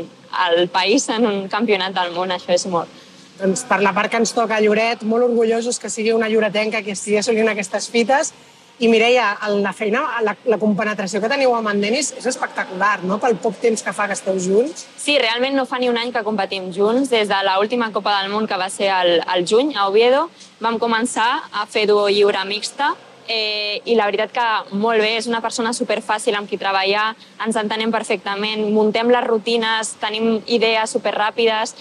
el 0.47 0.67
país 0.69 1.07
en 1.13 1.25
un 1.25 1.47
campionat 1.47 1.95
del 1.95 2.11
món, 2.15 2.33
això 2.33 2.53
és 2.53 2.67
molt. 2.67 2.91
Doncs 3.37 3.63
per 3.69 3.81
la 3.85 3.93
part 3.93 4.11
que 4.11 4.17
ens 4.17 4.33
toca 4.33 4.57
a 4.57 4.61
Lloret, 4.61 5.03
molt 5.05 5.27
orgullosos 5.29 5.79
que 5.79 5.89
sigui 5.93 6.13
una 6.15 6.29
lloretenca 6.29 6.81
que 6.81 6.95
estigui 6.97 7.19
assolint 7.21 7.49
aquestes 7.51 7.89
fites 7.93 8.33
I 8.79 8.87
Mireia, 8.87 9.31
la 9.57 9.71
feina, 9.73 10.03
la, 10.21 10.35
la 10.45 10.57
compenetració 10.61 11.17
que 11.17 11.29
teniu 11.31 11.55
amb 11.57 11.71
en 11.71 11.79
Denis 11.81 12.11
és 12.19 12.27
espectacular, 12.29 12.99
no?, 13.09 13.17
pel 13.17 13.33
poc 13.41 13.57
temps 13.57 13.81
que 13.81 13.93
fa 13.93 14.05
que 14.05 14.13
esteu 14.13 14.37
junts. 14.37 14.83
Sí, 15.01 15.15
realment 15.17 15.57
no 15.57 15.65
fa 15.65 15.79
ni 15.81 15.89
un 15.89 15.97
any 15.97 16.11
que 16.13 16.21
competim 16.21 16.69
junts. 16.75 17.09
Des 17.09 17.25
de 17.25 17.39
l'última 17.47 17.89
Copa 17.95 18.19
del 18.19 18.29
Món, 18.29 18.45
que 18.45 18.59
va 18.61 18.69
ser 18.69 18.91
al, 18.93 19.47
juny, 19.49 19.73
a 19.73 19.87
Oviedo, 19.89 20.27
vam 20.61 20.77
començar 20.77 21.25
a 21.49 21.65
fer 21.65 21.87
duo 21.89 22.05
lliure 22.05 22.45
mixta, 22.45 22.93
eh, 23.25 23.81
i 23.89 23.97
la 23.97 24.05
veritat 24.11 24.37
que 24.37 24.47
molt 24.77 25.01
bé, 25.01 25.15
és 25.17 25.25
una 25.25 25.41
persona 25.41 25.73
superfàcil 25.73 26.37
amb 26.37 26.45
qui 26.45 26.61
treballar, 26.61 27.09
ens 27.47 27.57
entenem 27.57 27.89
perfectament, 27.91 28.61
muntem 28.77 29.09
les 29.09 29.25
rutines, 29.25 29.95
tenim 29.97 30.35
idees 30.45 30.93
superràpides, 30.93 31.73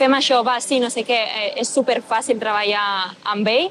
fem 0.00 0.16
això, 0.16 0.40
va, 0.46 0.56
sí, 0.64 0.80
no 0.80 0.88
sé 0.92 1.04
què, 1.04 1.20
eh, 1.20 1.48
és 1.60 1.68
superfàcil 1.68 2.40
treballar 2.40 2.82
amb 3.34 3.48
ell 3.52 3.70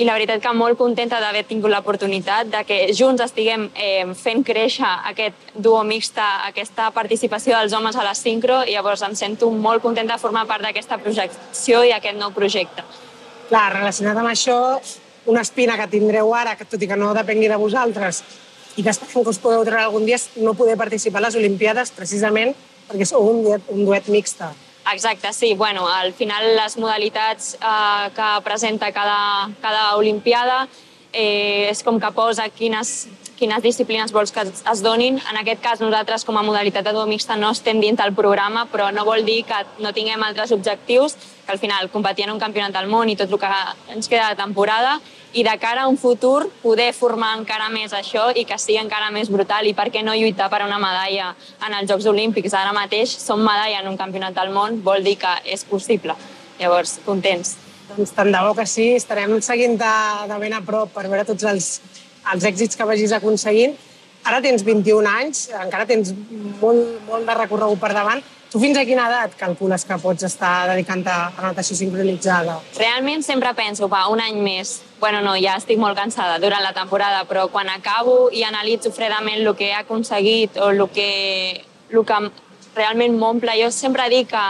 i 0.00 0.06
la 0.08 0.14
veritat 0.16 0.40
que 0.40 0.52
molt 0.56 0.78
contenta 0.80 1.18
d'haver 1.20 1.42
tingut 1.44 1.70
l'oportunitat 1.70 2.48
de 2.48 2.62
que 2.64 2.78
junts 2.96 3.20
estiguem 3.20 3.66
eh, 3.74 4.06
fent 4.16 4.42
créixer 4.46 4.88
aquest 5.10 5.52
duo 5.54 5.82
mixta, 5.84 6.46
aquesta 6.48 6.88
participació 6.96 7.58
dels 7.58 7.74
homes 7.76 7.98
a 7.98 8.06
la 8.06 8.14
sincro 8.16 8.62
i 8.64 8.74
llavors 8.76 9.04
em 9.06 9.14
sento 9.18 9.50
molt 9.52 9.84
contenta 9.84 10.16
de 10.16 10.22
formar 10.22 10.46
part 10.48 10.64
d'aquesta 10.64 10.98
projecció 11.04 11.84
i 11.84 11.92
aquest 11.92 12.16
nou 12.18 12.32
projecte. 12.32 12.86
Clar, 13.50 13.66
relacionat 13.76 14.16
amb 14.16 14.30
això, 14.32 14.56
una 15.28 15.44
espina 15.44 15.76
que 15.76 15.90
tindreu 15.92 16.32
ara, 16.34 16.56
que 16.56 16.64
tot 16.64 16.80
i 16.80 16.88
que 16.88 16.96
no 16.96 17.12
depengui 17.14 17.50
de 17.50 17.60
vosaltres, 17.60 18.22
i 18.78 18.86
que 18.86 18.94
esperem 18.94 19.26
que 19.26 19.34
us 19.34 19.42
podeu 19.42 19.66
treure 19.66 19.84
algun 19.84 20.08
dia, 20.08 20.16
no 20.40 20.56
poder 20.56 20.78
participar 20.80 21.20
a 21.20 21.28
les 21.28 21.36
Olimpiades 21.36 21.92
precisament 21.92 22.54
perquè 22.88 23.06
sou 23.06 23.26
un 23.28 23.44
duet, 23.44 23.68
un 23.68 23.84
duet 23.84 24.08
mixta. 24.08 24.54
Exacte, 24.92 25.32
sí. 25.32 25.54
Bueno, 25.54 25.88
al 25.88 26.12
final 26.12 26.56
les 26.56 26.76
modalitats 26.76 27.54
eh, 27.54 28.10
que 28.14 28.28
presenta 28.42 28.92
cada, 28.92 29.50
cada 29.62 29.96
Olimpiada 29.96 30.66
eh, 31.12 31.68
és 31.70 31.82
com 31.82 31.98
que 32.00 32.10
posa 32.14 32.48
quines, 32.50 33.08
quines 33.38 33.62
disciplines 33.62 34.12
vols 34.12 34.32
que 34.34 34.42
es 34.46 34.82
donin. 34.82 35.20
En 35.30 35.40
aquest 35.40 35.62
cas, 35.62 35.82
nosaltres 35.82 36.24
com 36.26 36.38
a 36.38 36.44
modalitat 36.46 36.86
de 36.86 36.94
duo 36.94 37.06
mixta 37.06 37.38
no 37.38 37.52
estem 37.54 37.80
dins 37.80 37.98
del 37.98 38.14
programa, 38.14 38.66
però 38.70 38.90
no 38.94 39.06
vol 39.06 39.24
dir 39.26 39.42
que 39.46 39.62
no 39.78 39.94
tinguem 39.96 40.22
altres 40.26 40.52
objectius, 40.52 41.16
que 41.50 41.54
al 41.54 41.58
final 41.58 41.90
competir 41.90 42.24
en 42.24 42.30
un 42.30 42.38
campionat 42.38 42.72
del 42.72 42.86
món 42.86 43.08
i 43.10 43.16
tot 43.18 43.30
el 43.32 43.38
que 43.38 43.48
ens 43.90 44.08
queda 44.08 44.28
de 44.30 44.38
temporada, 44.38 45.00
i 45.32 45.42
de 45.46 45.52
cara 45.62 45.82
a 45.82 45.88
un 45.88 45.96
futur 45.98 46.48
poder 46.62 46.92
formar 46.94 47.36
encara 47.38 47.68
més 47.70 47.92
això 47.94 48.30
i 48.34 48.44
que 48.46 48.58
sigui 48.58 48.80
encara 48.80 49.10
més 49.14 49.30
brutal 49.30 49.66
i 49.66 49.74
per 49.74 49.88
què 49.90 50.02
no 50.02 50.14
lluitar 50.14 50.48
per 50.50 50.62
una 50.64 50.78
medalla 50.82 51.34
en 51.66 51.74
els 51.78 51.90
Jocs 51.90 52.06
Olímpics. 52.10 52.54
Ara 52.54 52.74
mateix 52.74 53.14
som 53.18 53.42
medalla 53.42 53.82
en 53.82 53.90
un 53.90 53.98
campionat 53.98 54.34
del 54.34 54.50
món, 54.54 54.80
vol 54.82 55.04
dir 55.06 55.16
que 55.18 55.36
és 55.44 55.64
possible. 55.64 56.16
Llavors, 56.58 56.98
contents. 57.06 57.56
Doncs 57.90 58.14
tant 58.14 58.30
de 58.30 58.42
bo 58.46 58.54
que 58.54 58.66
sí, 58.70 58.92
estarem 58.98 59.38
seguint 59.42 59.78
de, 59.78 59.94
de 60.30 60.40
ben 60.42 60.54
a 60.54 60.62
prop 60.66 60.90
per 60.94 61.06
veure 61.08 61.26
tots 61.26 61.46
els, 61.50 61.70
els 62.34 62.50
èxits 62.50 62.78
que 62.78 62.86
vagis 62.86 63.14
aconseguint. 63.14 63.78
Ara 64.26 64.42
tens 64.44 64.62
21 64.66 65.08
anys, 65.08 65.48
encara 65.62 65.86
tens 65.88 66.12
molt, 66.60 67.00
molt 67.08 67.26
de 67.26 67.38
recorregut 67.38 67.80
per 67.80 67.94
davant. 67.96 68.20
Tu 68.50 68.58
fins 68.58 68.74
a 68.80 68.82
quina 68.82 69.04
edat 69.06 69.36
calcules 69.38 69.84
que 69.86 69.96
pots 70.02 70.24
estar 70.26 70.66
dedicant-te 70.72 71.12
a 71.12 71.42
natació 71.44 71.76
sincronitzada? 71.78 72.56
Realment 72.80 73.22
sempre 73.22 73.52
penso, 73.54 73.86
va, 73.86 74.08
un 74.10 74.18
any 74.24 74.40
més. 74.42 74.80
Bueno, 74.98 75.20
no, 75.22 75.36
ja 75.38 75.54
estic 75.60 75.78
molt 75.78 75.94
cansada 75.94 76.40
durant 76.42 76.64
la 76.64 76.72
temporada, 76.74 77.22
però 77.30 77.44
quan 77.52 77.70
acabo 77.70 78.24
i 78.34 78.42
analitzo 78.42 78.90
fredament 78.90 79.38
el 79.44 79.52
que 79.54 79.68
he 79.70 79.76
aconseguit 79.78 80.58
o 80.58 80.72
el 80.74 80.82
que, 80.90 81.62
el 81.94 82.02
que 82.08 82.18
realment 82.74 83.14
m'omple, 83.20 83.54
jo 83.62 83.70
sempre 83.70 84.08
dic 84.10 84.32
que 84.34 84.42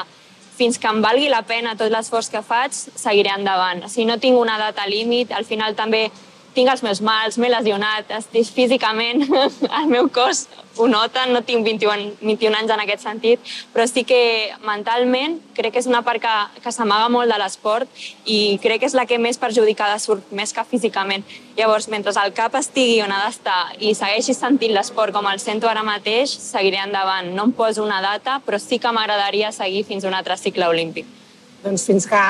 fins 0.57 0.81
que 0.81 0.89
em 0.89 1.05
valgui 1.05 1.29
la 1.29 1.45
pena 1.45 1.77
tot 1.77 1.93
l'esforç 1.93 2.33
que 2.33 2.41
faig, 2.41 2.73
seguiré 2.73 3.37
endavant. 3.37 3.85
Si 3.93 4.09
no 4.09 4.17
tinc 4.17 4.41
una 4.41 4.57
data 4.61 4.89
límit, 4.89 5.37
al 5.37 5.45
final 5.45 5.77
també 5.77 6.07
tinc 6.55 6.71
els 6.73 6.83
meus 6.83 7.01
mals, 7.05 7.39
m'he 7.39 7.51
lesionat, 7.53 8.11
estic 8.19 8.49
físicament, 8.55 9.27
el 9.81 9.91
meu 9.91 10.09
cos 10.13 10.47
ho 10.81 10.87
nota, 10.89 11.27
no 11.27 11.43
tinc 11.45 11.65
21, 11.67 12.17
21 12.23 12.57
anys 12.61 12.73
en 12.73 12.83
aquest 12.85 13.05
sentit, 13.05 13.53
però 13.75 13.87
sí 13.91 14.05
que 14.07 14.21
mentalment 14.65 15.39
crec 15.57 15.75
que 15.75 15.83
és 15.83 15.89
una 15.91 16.03
part 16.07 16.23
que, 16.23 16.35
que 16.65 16.73
s'amaga 16.73 17.11
molt 17.13 17.31
de 17.31 17.39
l'esport 17.43 18.03
i 18.25 18.59
crec 18.63 18.83
que 18.83 18.91
és 18.91 18.97
la 18.97 19.07
que 19.07 19.19
més 19.19 19.39
perjudicada 19.43 19.99
surt, 20.01 20.33
més 20.33 20.55
que 20.57 20.65
físicament. 20.71 21.27
Llavors, 21.59 21.91
mentre 21.93 22.15
el 22.25 22.35
cap 22.35 22.57
estigui 22.57 23.01
on 23.05 23.13
ha 23.13 23.23
d'estar 23.27 23.61
i 23.79 23.95
segueixi 23.99 24.35
sentint 24.35 24.75
l'esport 24.75 25.15
com 25.15 25.29
el 25.29 25.43
sento 25.43 25.69
ara 25.69 25.85
mateix, 25.87 26.33
seguiré 26.33 26.81
endavant. 26.81 27.35
No 27.37 27.51
em 27.51 27.57
poso 27.57 27.85
una 27.85 28.01
data, 28.01 28.41
però 28.47 28.59
sí 28.63 28.79
que 28.79 28.93
m'agradaria 28.95 29.53
seguir 29.53 29.85
fins 29.85 30.05
a 30.05 30.13
un 30.13 30.17
altre 30.17 30.39
cicle 30.41 30.71
olímpic. 30.71 31.20
Doncs 31.61 31.85
fins 31.85 32.07
que 32.09 32.21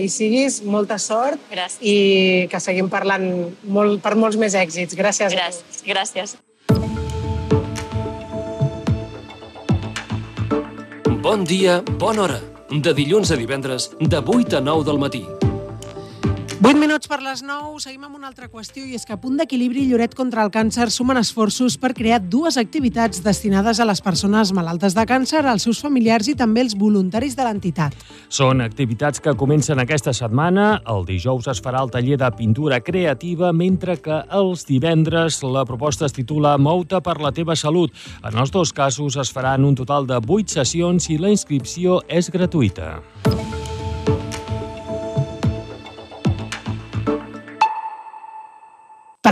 hi 0.00 0.08
siguis, 0.12 0.58
molta 0.62 0.98
sort 1.00 1.40
Gràcies. 1.50 1.80
i 1.80 2.48
que 2.52 2.60
seguim 2.60 2.90
parlant 2.92 3.24
molt, 3.64 4.02
per 4.04 4.14
molts 4.20 4.36
més 4.36 4.54
èxits. 4.54 4.96
Gràcies. 4.98 5.32
Gràcies. 5.32 5.84
Gràcies. 5.88 6.36
Bon 11.24 11.44
dia, 11.48 11.80
bona 11.98 12.26
hora. 12.26 12.40
De 12.70 12.92
dilluns 12.92 13.30
a 13.32 13.36
divendres, 13.40 13.90
de 14.00 14.20
8 14.20 14.58
a 14.58 14.60
9 14.60 14.84
del 14.84 14.98
matí. 15.00 15.24
8 16.64 16.80
minuts 16.80 17.10
per 17.10 17.18
les 17.20 17.42
9, 17.44 17.74
seguim 17.82 18.06
amb 18.06 18.16
una 18.16 18.30
altra 18.30 18.46
qüestió 18.48 18.86
i 18.88 18.94
és 18.96 19.02
que 19.04 19.12
a 19.12 19.18
Punt 19.20 19.34
d'Equilibri 19.36 19.82
Lloret 19.84 20.14
contra 20.16 20.40
el 20.46 20.48
Càncer 20.48 20.86
sumen 20.88 21.18
esforços 21.20 21.74
per 21.76 21.90
crear 21.92 22.22
dues 22.24 22.56
activitats 22.56 23.20
destinades 23.20 23.82
a 23.82 23.84
les 23.84 24.00
persones 24.00 24.48
malaltes 24.56 24.96
de 24.96 25.04
càncer, 25.04 25.42
als 25.44 25.66
seus 25.68 25.82
familiars 25.84 26.30
i 26.32 26.34
també 26.40 26.62
els 26.64 26.72
voluntaris 26.80 27.36
de 27.36 27.44
l'entitat. 27.44 27.92
Són 28.32 28.64
activitats 28.64 29.20
que 29.20 29.34
comencen 29.36 29.82
aquesta 29.82 30.14
setmana. 30.16 30.78
El 30.88 31.04
dijous 31.04 31.50
es 31.52 31.60
farà 31.60 31.82
el 31.84 31.92
taller 31.92 32.16
de 32.22 32.30
pintura 32.38 32.78
creativa, 32.80 33.52
mentre 33.52 33.98
que 34.00 34.22
els 34.32 34.64
divendres 34.64 35.42
la 35.44 35.66
proposta 35.68 36.08
es 36.08 36.16
titula 36.16 36.56
Mouta 36.56 37.02
per 37.04 37.18
la 37.20 37.34
teva 37.36 37.58
salut. 37.60 37.92
En 38.24 38.40
els 38.40 38.54
dos 38.54 38.72
casos 38.72 39.20
es 39.20 39.34
faran 39.36 39.68
un 39.68 39.76
total 39.76 40.08
de 40.08 40.16
8 40.16 40.56
sessions 40.56 41.10
i 41.12 41.18
la 41.20 41.34
inscripció 41.34 42.00
és 42.08 42.32
gratuïta. 42.32 43.02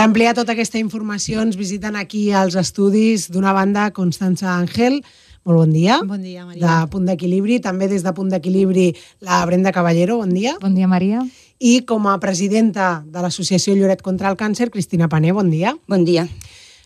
Ampliar 0.02 0.34
tota 0.34 0.56
aquesta 0.56 0.80
informació 0.82 1.42
ens 1.44 1.56
visiten 1.58 1.94
aquí 1.96 2.30
als 2.34 2.56
estudis 2.58 3.28
d'una 3.30 3.52
banda 3.54 3.90
Constança 3.94 4.56
Ángel, 4.56 5.00
molt 5.46 5.58
bon 5.58 5.72
dia. 5.74 6.00
Bon 6.06 6.22
dia, 6.22 6.44
Maria. 6.46 6.62
De 6.62 6.90
Punt 6.90 7.06
d'Equilibri, 7.06 7.60
també 7.62 7.88
des 7.90 8.02
de 8.02 8.12
Punt 8.14 8.30
d'Equilibri 8.30 8.92
la 9.22 9.40
Brenda 9.46 9.72
Caballero, 9.74 10.18
bon 10.18 10.34
dia. 10.34 10.56
Bon 10.62 10.74
dia, 10.74 10.88
Maria. 10.90 11.22
I 11.62 11.82
com 11.86 12.08
a 12.10 12.16
presidenta 12.22 13.04
de 13.06 13.22
l'Associació 13.22 13.76
Lloret 13.78 14.02
contra 14.02 14.30
el 14.30 14.38
Càncer, 14.38 14.70
Cristina 14.74 15.08
Pané, 15.08 15.30
bon 15.34 15.50
dia. 15.50 15.76
Bon 15.90 16.04
dia. 16.06 16.26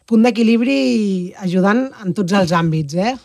Punt 0.07 0.25
d'Equilibri 0.25 1.33
ajudant 1.43 1.89
en 2.05 2.13
tots 2.17 2.37
els 2.37 2.53
àmbits, 2.53 3.01
eh? 3.01 3.17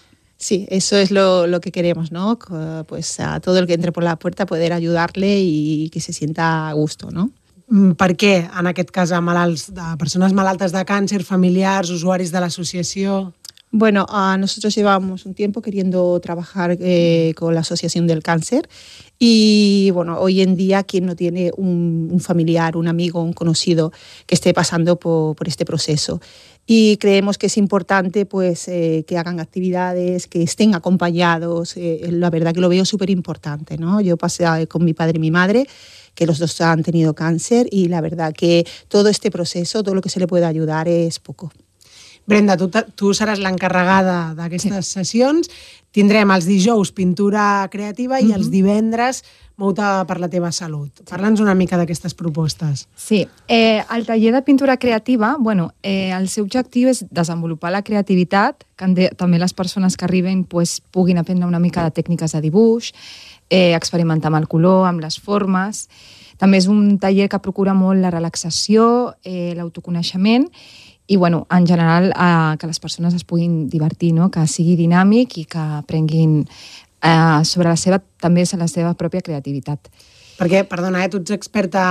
Sí, 0.42 0.66
eso 0.72 0.98
es 0.98 1.12
lo, 1.12 1.46
lo 1.48 1.62
que 1.62 1.72
queremos, 1.72 2.12
¿no? 2.12 2.40
Pues 2.88 3.20
a 3.20 3.40
todo 3.40 3.60
el 3.60 3.68
que 3.68 3.76
entre 3.76 3.92
por 3.92 4.04
la 4.04 4.18
puerta 4.18 4.48
poder 4.48 4.74
ayudarle 4.74 5.40
y 5.42 5.90
que 5.90 6.00
se 6.02 6.14
sienta 6.14 6.68
a 6.68 6.74
gusto, 6.74 7.12
¿no? 7.12 7.30
Mm, 7.72 7.96
Per 7.96 8.12
què, 8.20 8.34
en 8.60 8.68
aquest 8.68 8.90
cas, 8.92 9.14
a 9.16 9.22
malalts, 9.24 9.70
de 9.72 9.94
persones 10.00 10.34
malaltes 10.36 10.74
de 10.76 10.84
càncer, 10.88 11.22
familiars, 11.24 11.92
usuaris 11.96 12.34
de 12.34 12.42
l'associació? 12.44 13.32
Bueno, 13.74 14.06
a 14.10 14.38
nosotros 14.38 14.76
llevamos 14.76 15.26
un 15.26 15.34
tiempo 15.34 15.62
queriendo 15.62 16.20
trabajar 16.20 16.76
eh, 16.82 17.34
con 17.38 17.56
la 17.56 17.62
Asociación 17.62 18.06
del 18.06 18.22
Cáncer 18.22 18.68
y 19.18 19.92
bueno, 19.94 20.20
hoy 20.20 20.42
en 20.42 20.58
día 20.58 20.84
quien 20.84 21.06
no 21.06 21.16
tiene 21.16 21.52
un, 21.56 22.20
familiar, 22.20 22.76
un 22.76 22.90
amigo, 22.90 23.24
un 23.24 23.32
conocido 23.32 23.94
que 24.26 24.36
esté 24.36 24.54
pasando 24.54 25.00
por, 25.00 25.38
por 25.38 25.48
este 25.48 25.64
proceso. 25.64 26.20
Y 26.66 26.98
creemos 26.98 27.38
que 27.38 27.48
es 27.48 27.58
importante 27.58 28.26
pues, 28.26 28.68
eh, 28.68 29.04
que 29.08 29.18
hagan 29.18 29.40
actividades, 29.40 30.28
que 30.28 30.44
estén 30.44 30.76
acompañados. 30.76 31.78
Eh, 31.78 32.10
la 32.12 32.30
verdad 32.30 32.54
que 32.54 32.62
lo 32.62 32.70
veo 32.70 32.84
súper 32.84 33.10
importante. 33.10 33.78
¿no? 33.78 34.02
Yo 34.02 34.18
pasé 34.18 34.44
eh, 34.44 34.68
con 34.68 34.84
mi 34.84 34.94
padre 34.94 35.18
y 35.18 35.20
mi 35.20 35.32
madre 35.32 35.66
que 36.14 36.26
los 36.26 36.40
dos 36.40 36.60
han 36.60 36.84
tenido 36.84 37.14
cáncer 37.14 37.68
y 37.72 37.88
la 37.88 38.02
verdad 38.02 38.34
que 38.34 38.66
todo 38.90 39.08
este 39.08 39.32
proceso, 39.32 39.82
todo 39.82 39.96
lo 39.96 40.02
que 40.02 40.10
se 40.10 40.20
le 40.20 40.28
puede 40.28 40.46
ayudar 40.46 40.88
es 40.90 41.20
poco. 41.20 41.52
Brenda, 42.32 42.56
tu, 42.58 42.70
tu 42.96 43.12
seràs 43.18 43.42
l'encarregada 43.44 44.32
d'aquestes 44.38 44.88
sí. 44.88 45.00
sessions. 45.02 45.52
Tindrem 45.92 46.32
els 46.32 46.48
dijous 46.48 46.94
pintura 46.96 47.68
creativa 47.72 48.20
i 48.20 48.24
mm 48.24 48.30
-hmm. 48.30 48.36
els 48.38 48.50
divendres 48.50 49.24
Mouta 49.62 50.06
per 50.10 50.18
la 50.18 50.30
teva 50.32 50.50
salut. 50.52 51.04
Parla'ns 51.06 51.42
una 51.44 51.54
mica 51.54 51.78
d'aquestes 51.78 52.16
propostes. 52.18 52.88
Sí, 52.98 53.28
eh, 53.48 53.84
el 53.94 54.08
taller 54.08 54.34
de 54.34 54.42
pintura 54.42 54.78
creativa, 54.78 55.36
bueno, 55.40 55.74
eh, 55.84 56.10
el 56.18 56.28
seu 56.30 56.46
objectiu 56.48 56.90
és 56.90 57.04
desenvolupar 57.12 57.72
la 57.72 57.84
creativitat, 57.84 58.66
que 58.76 58.88
de, 58.98 59.10
també 59.16 59.38
les 59.38 59.54
persones 59.54 59.98
que 59.98 60.06
arriben 60.06 60.46
pues, 60.46 60.82
puguin 60.82 61.20
aprendre 61.22 61.46
una 61.46 61.60
mica 61.60 61.84
de 61.84 61.92
tècniques 61.92 62.34
de 62.34 62.42
dibuix, 62.42 62.92
eh, 63.50 63.76
experimentar 63.76 64.32
amb 64.32 64.42
el 64.42 64.48
color, 64.48 64.88
amb 64.88 65.02
les 65.02 65.20
formes. 65.20 65.90
També 66.38 66.58
és 66.58 66.68
un 66.68 66.98
taller 66.98 67.30
que 67.30 67.40
procura 67.40 67.76
molt 67.76 68.02
la 68.02 68.10
relaxació, 68.10 69.14
eh, 69.24 69.54
l'autoconeixement 69.56 70.50
i, 71.12 71.18
bueno, 71.18 71.46
en 71.52 71.68
general, 71.68 72.14
eh, 72.16 72.58
que 72.58 72.68
les 72.68 72.80
persones 72.80 73.14
es 73.14 73.26
puguin 73.26 73.68
divertir, 73.70 74.14
no? 74.14 74.30
que 74.32 74.46
sigui 74.48 74.78
dinàmic 74.80 75.34
i 75.42 75.44
que 75.44 75.60
aprenguin 75.82 76.38
eh, 77.04 77.42
sobre 77.44 77.68
la 77.68 77.76
seva, 77.76 78.00
també 78.00 78.46
la 78.56 78.70
seva 78.72 78.94
pròpia 78.96 79.20
creativitat. 79.20 79.90
Perquè, 80.40 80.64
perdona, 80.70 81.04
eh, 81.04 81.10
tu 81.12 81.20
ets 81.20 81.36
experta 81.36 81.84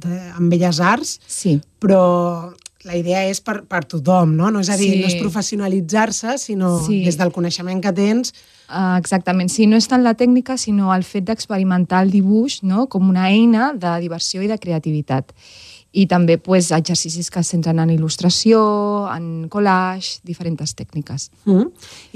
en 0.00 0.48
belles 0.48 0.80
arts, 0.80 1.18
sí. 1.28 1.58
però 1.84 2.54
la 2.88 2.96
idea 2.96 3.26
és 3.28 3.42
per, 3.44 3.60
per 3.68 3.84
tothom, 3.84 4.32
no? 4.40 4.48
No 4.50 4.64
és 4.64 4.72
a 4.72 4.80
dir, 4.80 4.88
Sí. 4.94 5.02
no 5.02 5.12
és 5.12 5.20
professionalitzar-se, 5.20 6.38
sinó 6.38 6.78
Sí. 6.80 7.04
des 7.04 7.20
del 7.20 7.30
coneixement 7.30 7.84
que 7.84 7.92
tens 7.92 8.32
Uh, 8.72 8.96
exactament, 8.96 9.50
sí, 9.52 9.66
no 9.68 9.76
és 9.76 9.84
tant 9.84 10.00
la 10.00 10.14
tècnica, 10.16 10.54
sinó 10.56 10.94
el 10.94 11.02
fet 11.04 11.26
d'experimentar 11.28 11.98
el 12.06 12.12
dibuix 12.14 12.62
no? 12.64 12.86
com 12.88 13.10
una 13.10 13.26
eina 13.28 13.74
de 13.76 13.90
diversió 14.00 14.40
i 14.40 14.48
de 14.48 14.56
creativitat. 14.56 15.34
I 15.92 16.06
també 16.08 16.38
pues, 16.40 16.70
exercicis 16.72 17.28
que 17.30 17.42
es 17.42 17.50
centren 17.52 17.78
en 17.82 17.90
il·lustració, 17.92 18.60
en 19.12 19.48
collage, 19.52 20.22
diferents 20.24 20.72
tècniques. 20.78 21.28
Mm. 21.44 21.66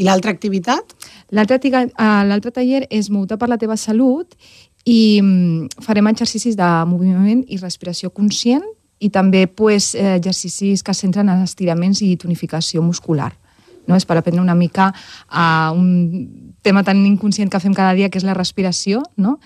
I 0.00 0.06
l'altra 0.08 0.32
activitat? 0.32 0.96
L'altre 1.36 1.60
eh, 1.60 1.90
l'altre 2.30 2.50
taller 2.50 2.86
és 2.90 3.10
Moure 3.10 3.36
per 3.36 3.50
la 3.52 3.58
teva 3.60 3.76
salut 3.76 4.32
i 4.86 5.20
mm, 5.20 5.82
farem 5.84 6.08
exercicis 6.08 6.56
de 6.56 6.70
moviment 6.88 7.44
i 7.48 7.58
respiració 7.58 8.10
conscient 8.10 8.64
i 8.98 9.10
també 9.10 9.46
pues, 9.46 9.94
eh, 9.94 10.14
exercicis 10.16 10.82
que 10.82 10.94
es 10.94 11.02
centren 11.02 11.28
en 11.28 11.42
estiraments 11.44 12.00
i 12.02 12.16
tonificació 12.16 12.82
muscular. 12.82 13.34
No? 13.86 13.94
És 13.94 14.06
per 14.06 14.16
aprendre 14.18 14.42
una 14.42 14.56
mica 14.56 14.92
a 15.28 15.70
un 15.70 16.54
tema 16.62 16.82
tan 16.82 17.04
inconscient 17.06 17.50
que 17.52 17.60
fem 17.62 17.74
cada 17.74 17.94
dia, 17.94 18.08
que 18.10 18.18
és 18.18 18.26
la 18.26 18.34
respiració, 18.34 19.04
no? 19.16 19.36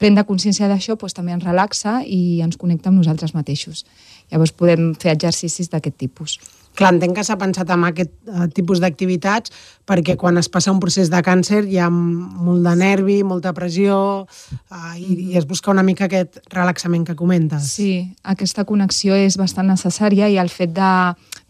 Prendre 0.00 0.24
consciència 0.28 0.68
d'això 0.70 0.96
doncs, 0.96 1.16
també 1.16 1.36
ens 1.36 1.44
relaxa 1.44 2.00
i 2.06 2.40
ens 2.44 2.56
connecta 2.60 2.90
amb 2.90 3.02
nosaltres 3.02 3.36
mateixos. 3.36 3.84
Llavors 4.32 4.54
podem 4.56 4.94
fer 4.98 5.12
exercicis 5.12 5.70
d'aquest 5.70 5.98
tipus. 6.00 6.38
Clar, 6.78 6.92
entenc 6.94 7.16
que 7.18 7.24
s'ha 7.26 7.34
pensat 7.36 7.70
en 7.74 7.82
aquest 7.88 8.12
eh, 8.30 8.46
tipus 8.54 8.78
d'activitats 8.80 9.50
perquè 9.90 10.14
quan 10.16 10.38
es 10.38 10.48
passa 10.48 10.70
un 10.70 10.78
procés 10.80 11.10
de 11.10 11.18
càncer 11.26 11.64
hi 11.66 11.80
ha 11.82 11.88
molt 11.90 12.62
de 12.62 12.74
nervi, 12.78 13.16
molta 13.26 13.50
pressió 13.56 13.96
eh, 14.22 14.94
i, 15.02 15.16
i 15.32 15.38
es 15.40 15.48
busca 15.50 15.72
una 15.74 15.82
mica 15.82 16.06
aquest 16.06 16.38
relaxament 16.54 17.08
que 17.08 17.18
comentes. 17.18 17.72
Sí, 17.74 17.90
aquesta 18.22 18.64
connexió 18.68 19.18
és 19.18 19.36
bastant 19.40 19.68
necessària 19.68 20.30
i 20.30 20.38
el 20.40 20.52
fet 20.52 20.72
de 20.76 20.92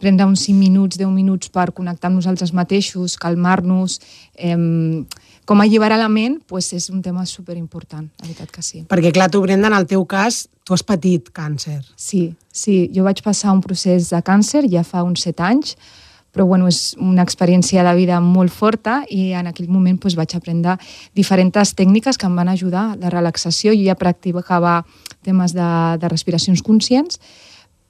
prendre 0.01 0.25
uns 0.25 0.47
5 0.49 0.57
minuts, 0.57 0.97
10 0.97 1.13
minuts 1.13 1.53
per 1.53 1.69
connectar 1.77 2.09
amb 2.09 2.23
nosaltres 2.23 2.55
mateixos, 2.57 3.19
calmar-nos, 3.21 4.01
eh, 4.35 4.57
com 5.51 5.59
alliberar 5.59 5.97
la 5.99 6.07
ment, 6.07 6.37
pues 6.47 6.69
és 6.77 6.85
un 6.95 7.01
tema 7.03 7.25
superimportant, 7.27 8.05
la 8.21 8.29
veritat 8.29 8.53
que 8.55 8.63
sí. 8.63 8.85
Perquè, 8.87 9.11
clar, 9.11 9.27
tu, 9.35 9.41
Brenda, 9.43 9.67
en 9.67 9.75
el 9.75 9.89
teu 9.91 10.05
cas, 10.07 10.45
tu 10.63 10.77
has 10.77 10.85
patit 10.87 11.33
càncer. 11.35 11.81
Sí, 11.99 12.37
sí, 12.55 12.85
jo 12.95 13.03
vaig 13.03 13.19
passar 13.25 13.51
un 13.51 13.59
procés 13.65 14.13
de 14.13 14.21
càncer 14.23 14.63
ja 14.71 14.85
fa 14.87 15.03
uns 15.03 15.27
7 15.27 15.43
anys, 15.49 15.75
però 16.31 16.47
bueno, 16.47 16.69
és 16.71 16.95
una 17.03 17.27
experiència 17.27 17.83
de 17.83 17.97
vida 17.99 18.21
molt 18.23 18.55
forta 18.55 19.01
i 19.11 19.33
en 19.35 19.51
aquell 19.51 19.67
moment 19.67 19.99
pues, 19.99 20.15
vaig 20.15 20.37
aprendre 20.39 20.77
diferents 21.19 21.75
tècniques 21.75 22.15
que 22.15 22.31
em 22.31 22.39
van 22.39 22.55
ajudar 22.55 22.93
de 23.01 23.11
relaxació. 23.11 23.75
Jo 23.75 23.91
ja 23.91 23.99
practicava 23.99 24.85
temes 25.27 25.51
de, 25.51 25.71
de 25.99 26.15
respiracions 26.15 26.63
conscients, 26.63 27.19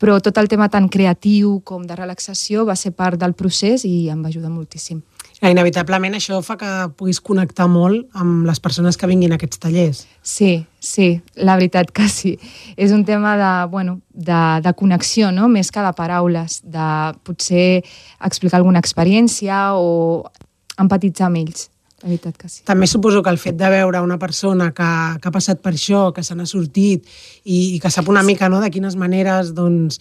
però 0.01 0.17
tot 0.25 0.41
el 0.41 0.49
tema 0.49 0.73
tan 0.73 0.89
creatiu 0.89 1.59
com 1.61 1.85
de 1.85 1.93
relaxació 1.93 2.65
va 2.65 2.73
ser 2.73 2.97
part 2.97 3.21
del 3.21 3.37
procés 3.37 3.85
i 3.85 4.09
em 4.09 4.25
va 4.25 4.33
ajudar 4.33 4.49
moltíssim. 4.49 5.05
Inevitablement 5.41 6.13
això 6.19 6.43
fa 6.45 6.59
que 6.61 6.71
puguis 7.01 7.21
connectar 7.25 7.65
molt 7.73 8.13
amb 8.21 8.45
les 8.45 8.61
persones 8.61 8.99
que 9.01 9.09
vinguin 9.09 9.33
a 9.33 9.39
aquests 9.41 9.63
tallers. 9.63 10.03
Sí, 10.21 10.67
sí, 10.85 11.09
la 11.41 11.57
veritat 11.57 11.89
que 11.97 12.11
sí. 12.13 12.35
És 12.77 12.93
un 12.93 13.07
tema 13.09 13.39
de, 13.41 13.53
bueno, 13.73 14.01
de, 14.13 14.43
de 14.61 14.75
connexió, 14.77 15.33
no? 15.33 15.49
més 15.49 15.73
que 15.73 15.81
de 15.81 15.95
paraules, 15.97 16.61
de 16.69 16.91
potser 17.25 17.83
explicar 18.21 18.61
alguna 18.61 18.85
experiència 18.85 19.71
o 19.81 20.29
empatitzar 20.77 21.31
amb 21.31 21.41
ells. 21.41 21.71
La 22.01 22.09
veritat 22.09 22.37
que 22.41 22.49
sí. 22.49 22.63
També 22.65 22.87
suposo 22.89 23.21
que 23.25 23.33
el 23.33 23.41
fet 23.41 23.59
de 23.61 23.69
veure 23.69 24.01
una 24.01 24.17
persona 24.19 24.71
que, 24.77 24.89
que 25.21 25.29
ha 25.29 25.33
passat 25.35 25.61
per 25.61 25.75
això, 25.75 26.07
que 26.17 26.25
se 26.25 26.37
n'ha 26.37 26.47
sortit 26.49 27.05
i, 27.45 27.77
i 27.77 27.81
que 27.81 27.93
sap 27.93 28.09
una 28.09 28.23
mica 28.25 28.49
no, 28.49 28.61
de 28.61 28.71
quines 28.73 28.97
maneres 28.97 29.53
doncs, 29.57 30.01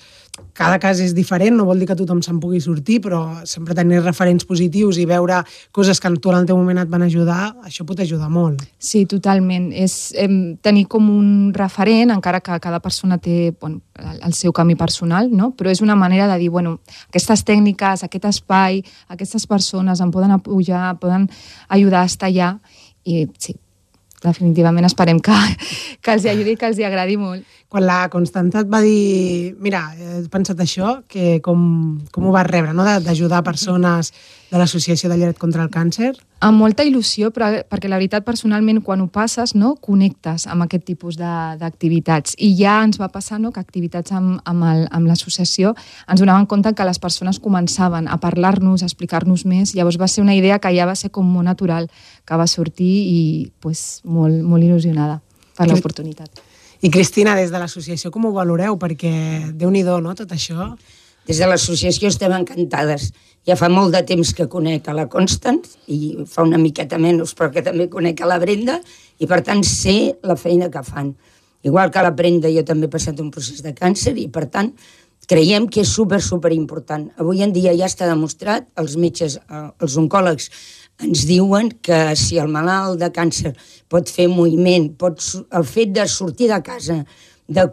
cada 0.53 0.79
cas 0.81 0.99
és 1.03 1.13
diferent, 1.15 1.55
no 1.55 1.65
vol 1.67 1.79
dir 1.79 1.87
que 1.89 1.97
tothom 1.97 2.21
se'n 2.25 2.39
pugui 2.41 2.59
sortir, 2.63 2.99
però 3.03 3.21
sempre 3.47 3.75
tenir 3.77 4.01
referents 4.03 4.47
positius 4.47 4.99
i 4.99 5.05
veure 5.09 5.41
coses 5.75 5.99
que 5.99 6.11
tu 6.19 6.33
en 6.33 6.39
el 6.41 6.49
teu 6.49 6.57
moment 6.57 6.81
et 6.81 6.89
van 6.91 7.05
ajudar, 7.05 7.55
això 7.65 7.85
pot 7.87 7.99
ajudar 7.99 8.29
molt. 8.33 8.65
Sí, 8.77 9.05
totalment. 9.09 9.69
És 9.73 10.11
eh, 10.17 10.29
tenir 10.61 10.87
com 10.91 11.09
un 11.13 11.53
referent, 11.55 12.11
encara 12.15 12.41
que 12.41 12.59
cada 12.59 12.81
persona 12.83 13.17
té 13.17 13.53
bueno, 13.59 13.81
el, 13.99 14.33
seu 14.33 14.53
camí 14.55 14.75
personal, 14.75 15.31
no? 15.31 15.53
però 15.57 15.71
és 15.71 15.81
una 15.85 15.95
manera 15.95 16.27
de 16.33 16.37
dir, 16.41 16.49
bueno, 16.49 16.79
aquestes 17.09 17.45
tècniques, 17.47 18.03
aquest 18.03 18.27
espai, 18.29 18.83
aquestes 19.07 19.47
persones 19.47 20.01
em 20.01 20.11
poden 20.11 20.35
apoyar, 20.35 20.97
poden 20.99 21.29
ajudar 21.69 22.03
a 22.03 22.11
estar 22.11 22.29
allà 22.29 22.53
i 23.05 23.25
sí, 23.39 23.55
definitivament 24.23 24.87
esperem 24.87 25.21
que, 25.23 25.37
que 26.03 26.15
els 26.15 26.27
ajudi 26.29 26.55
i 26.55 26.59
que 26.59 26.69
els 26.69 26.79
hi 26.79 26.87
agradi 26.87 27.17
molt. 27.19 27.45
Quan 27.69 27.85
la 27.85 28.01
Constanta 28.09 28.63
et 28.63 28.69
va 28.71 28.81
dir, 28.81 29.53
mira, 29.61 29.83
he 29.93 30.23
pensat 30.31 30.59
això, 30.63 30.99
que 31.07 31.37
com, 31.45 31.61
com 32.11 32.25
ho 32.25 32.33
vas 32.33 32.47
rebre, 32.49 32.73
no? 32.73 32.87
D'ajudar 33.05 33.43
persones 33.45 34.13
de 34.49 34.57
l'Associació 34.57 35.09
de 35.11 35.17
Lleret 35.17 35.37
contra 35.37 35.61
el 35.61 35.69
Càncer? 35.69 36.15
Amb 36.41 36.57
molta 36.57 36.83
il·lusió, 36.87 37.29
però, 37.35 37.49
perquè 37.69 37.89
la 37.91 37.97
veritat, 37.99 38.23
personalment, 38.25 38.79
quan 38.81 39.01
ho 39.03 39.07
passes, 39.13 39.53
no, 39.55 39.75
connectes 39.75 40.47
amb 40.47 40.63
aquest 40.65 40.85
tipus 40.87 41.17
de- 41.19 41.55
d'activitats. 41.59 42.33
I 42.37 42.55
ja 42.57 42.79
ens 42.83 42.97
va 42.99 43.09
passar 43.13 43.39
no, 43.39 43.51
que 43.51 43.59
activitats 43.59 44.11
amb, 44.11 44.39
amb 44.45 44.63
el- 44.63 44.87
amb 44.89 45.05
l'associació 45.07 45.75
ens 46.07 46.19
donaven 46.19 46.45
compte 46.47 46.73
que 46.73 46.85
les 46.85 46.97
persones 46.99 47.39
començaven 47.39 48.07
a 48.09 48.17
parlar-nos, 48.17 48.81
a 48.81 48.85
explicar-nos 48.85 49.45
més. 49.45 49.75
Llavors 49.75 49.99
va 49.99 50.07
ser 50.07 50.23
una 50.23 50.35
idea 50.35 50.59
que 50.59 50.73
ja 50.75 50.85
va 50.85 50.95
ser 50.95 51.11
com 51.11 51.25
molt 51.25 51.45
natural, 51.45 51.89
que 52.25 52.35
va 52.35 52.47
sortir 52.47 52.89
i 53.07 53.51
pues, 53.59 54.01
molt, 54.03 54.41
molt 54.41 54.63
il·lusionada 54.63 55.21
per 55.55 55.67
l'oportunitat. 55.67 56.29
I 56.81 56.89
Cristina, 56.89 57.35
des 57.35 57.51
de 57.51 57.59
l'associació, 57.59 58.09
com 58.09 58.25
ho 58.25 58.31
valoreu? 58.31 58.77
Perquè 58.79 59.51
déu 59.53 59.69
nhi 59.69 59.83
no, 59.83 60.15
tot 60.15 60.31
això. 60.31 60.77
Des 61.27 61.37
de 61.37 61.45
l'associació 61.45 62.07
estem 62.07 62.31
encantades. 62.31 63.11
Ja 63.47 63.55
fa 63.55 63.69
molt 63.71 63.95
de 63.95 64.01
temps 64.05 64.33
que 64.35 64.49
conec 64.51 64.89
a 64.89 64.95
la 64.95 65.07
Constance 65.09 65.79
i 65.87 66.15
fa 66.27 66.43
una 66.45 66.59
miqueta 66.59 66.99
menys, 66.99 67.33
però 67.37 67.49
que 67.53 67.63
també 67.65 67.87
conec 67.89 68.21
a 68.21 68.29
la 68.29 68.39
Brenda 68.41 68.79
i 69.19 69.27
per 69.27 69.41
tant 69.47 69.63
sé 69.65 70.15
la 70.23 70.35
feina 70.35 70.69
que 70.69 70.83
fan. 70.83 71.13
Igual 71.63 71.91
que 71.91 72.03
la 72.03 72.11
Brenda 72.15 72.51
jo 72.51 72.63
també 72.67 72.87
he 72.87 72.93
passat 72.93 73.19
un 73.19 73.31
procés 73.31 73.63
de 73.63 73.73
càncer 73.75 74.15
i 74.19 74.27
per 74.31 74.45
tant 74.51 74.73
creiem 75.29 75.67
que 75.69 75.83
és 75.83 75.89
super, 75.93 76.19
super 76.25 76.51
important. 76.55 77.05
Avui 77.21 77.43
en 77.45 77.53
dia 77.53 77.75
ja 77.77 77.87
està 77.89 78.07
demostrat, 78.09 78.65
els 78.81 78.95
metges, 78.97 79.37
eh, 79.37 79.65
els 79.79 79.97
oncòlegs 80.01 80.49
ens 81.05 81.25
diuen 81.29 81.69
que 81.81 82.15
si 82.19 82.39
el 82.41 82.49
malalt 82.51 82.99
de 82.99 83.11
càncer 83.13 83.53
pot 83.87 84.09
fer 84.11 84.27
moviment, 84.27 84.89
pot, 84.99 85.21
el 85.55 85.65
fet 85.65 85.93
de 85.95 86.07
sortir 86.07 86.49
de 86.51 86.59
casa, 86.65 87.03
de, 87.49 87.65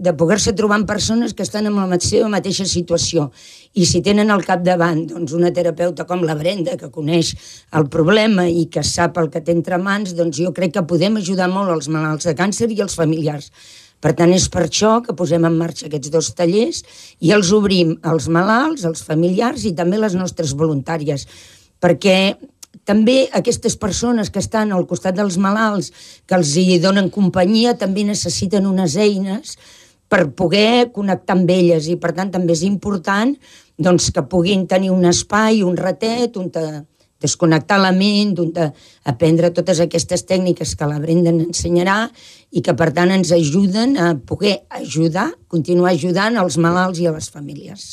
de 0.00 0.12
poder-se 0.16 0.54
trobar 0.56 0.78
amb 0.80 0.88
persones 0.88 1.34
que 1.36 1.44
estan 1.44 1.68
en 1.68 1.76
la 1.76 1.98
seva 2.00 2.30
mateixa 2.32 2.64
situació 2.66 3.28
i 3.76 3.84
si 3.86 4.00
tenen 4.04 4.32
al 4.32 4.44
capdavant 4.46 5.04
doncs, 5.10 5.34
una 5.36 5.52
terapeuta 5.54 6.06
com 6.08 6.24
la 6.24 6.36
Brenda 6.38 6.78
que 6.80 6.88
coneix 6.90 7.34
el 7.76 7.90
problema 7.92 8.48
i 8.48 8.66
que 8.72 8.82
sap 8.82 9.20
el 9.20 9.28
que 9.30 9.44
té 9.44 9.52
entre 9.52 9.78
mans, 9.78 10.16
doncs 10.16 10.40
jo 10.40 10.54
crec 10.56 10.78
que 10.78 10.86
podem 10.88 11.20
ajudar 11.20 11.50
molt 11.52 11.76
els 11.76 11.90
malalts 11.92 12.30
de 12.30 12.34
càncer 12.38 12.70
i 12.72 12.80
els 12.80 12.96
familiars. 12.96 13.52
Per 14.00 14.14
tant, 14.14 14.30
és 14.30 14.46
per 14.48 14.64
això 14.64 14.98
que 15.04 15.14
posem 15.18 15.44
en 15.44 15.56
marxa 15.58 15.88
aquests 15.88 16.12
dos 16.14 16.30
tallers 16.38 16.84
i 17.20 17.32
els 17.34 17.50
obrim 17.52 17.96
als 18.06 18.28
malalts, 18.30 18.86
als 18.86 19.02
familiars 19.04 19.66
i 19.66 19.74
també 19.74 19.98
les 19.98 20.14
nostres 20.14 20.54
voluntàries, 20.56 21.26
perquè 21.82 22.38
també 22.88 23.26
aquestes 23.36 23.76
persones 23.76 24.32
que 24.32 24.40
estan 24.40 24.72
al 24.72 24.86
costat 24.88 25.18
dels 25.18 25.36
malalts, 25.36 25.92
que 26.24 26.38
els 26.38 26.54
hi 26.56 26.78
donen 26.80 27.12
companyia, 27.12 27.76
també 27.76 28.06
necessiten 28.08 28.66
unes 28.66 28.96
eines 28.96 29.58
per 30.08 30.30
poder 30.32 30.88
connectar 30.94 31.36
amb 31.36 31.50
elles 31.52 31.88
i 31.92 31.98
per 32.00 32.14
tant 32.16 32.32
també 32.32 32.56
és 32.56 32.64
important 32.64 33.34
doncs, 33.78 34.08
que 34.10 34.24
puguin 34.24 34.64
tenir 34.66 34.88
un 34.90 35.04
espai, 35.06 35.60
un 35.62 35.76
ratet, 35.76 36.40
on 36.40 36.48
te 36.50 36.64
desconnectar 37.20 37.78
la 37.82 37.92
ment, 37.92 38.32
on 38.38 38.50
te 38.54 38.68
aprendre 39.10 39.50
totes 39.54 39.82
aquestes 39.82 40.24
tècniques 40.26 40.74
que 40.78 40.88
la 40.88 41.00
Brenda 41.02 41.32
ens 41.34 41.48
ensenyarà 41.48 41.98
i 42.54 42.62
que 42.64 42.74
per 42.78 42.90
tant 42.96 43.12
ens 43.12 43.32
ajuden 43.34 43.96
a 43.98 44.12
poder 44.16 44.60
ajudar, 44.80 45.28
continuar 45.50 45.92
ajudant 45.92 46.38
als 46.38 46.58
malalts 46.62 47.02
i 47.02 47.08
a 47.10 47.14
les 47.14 47.28
famílies. 47.30 47.88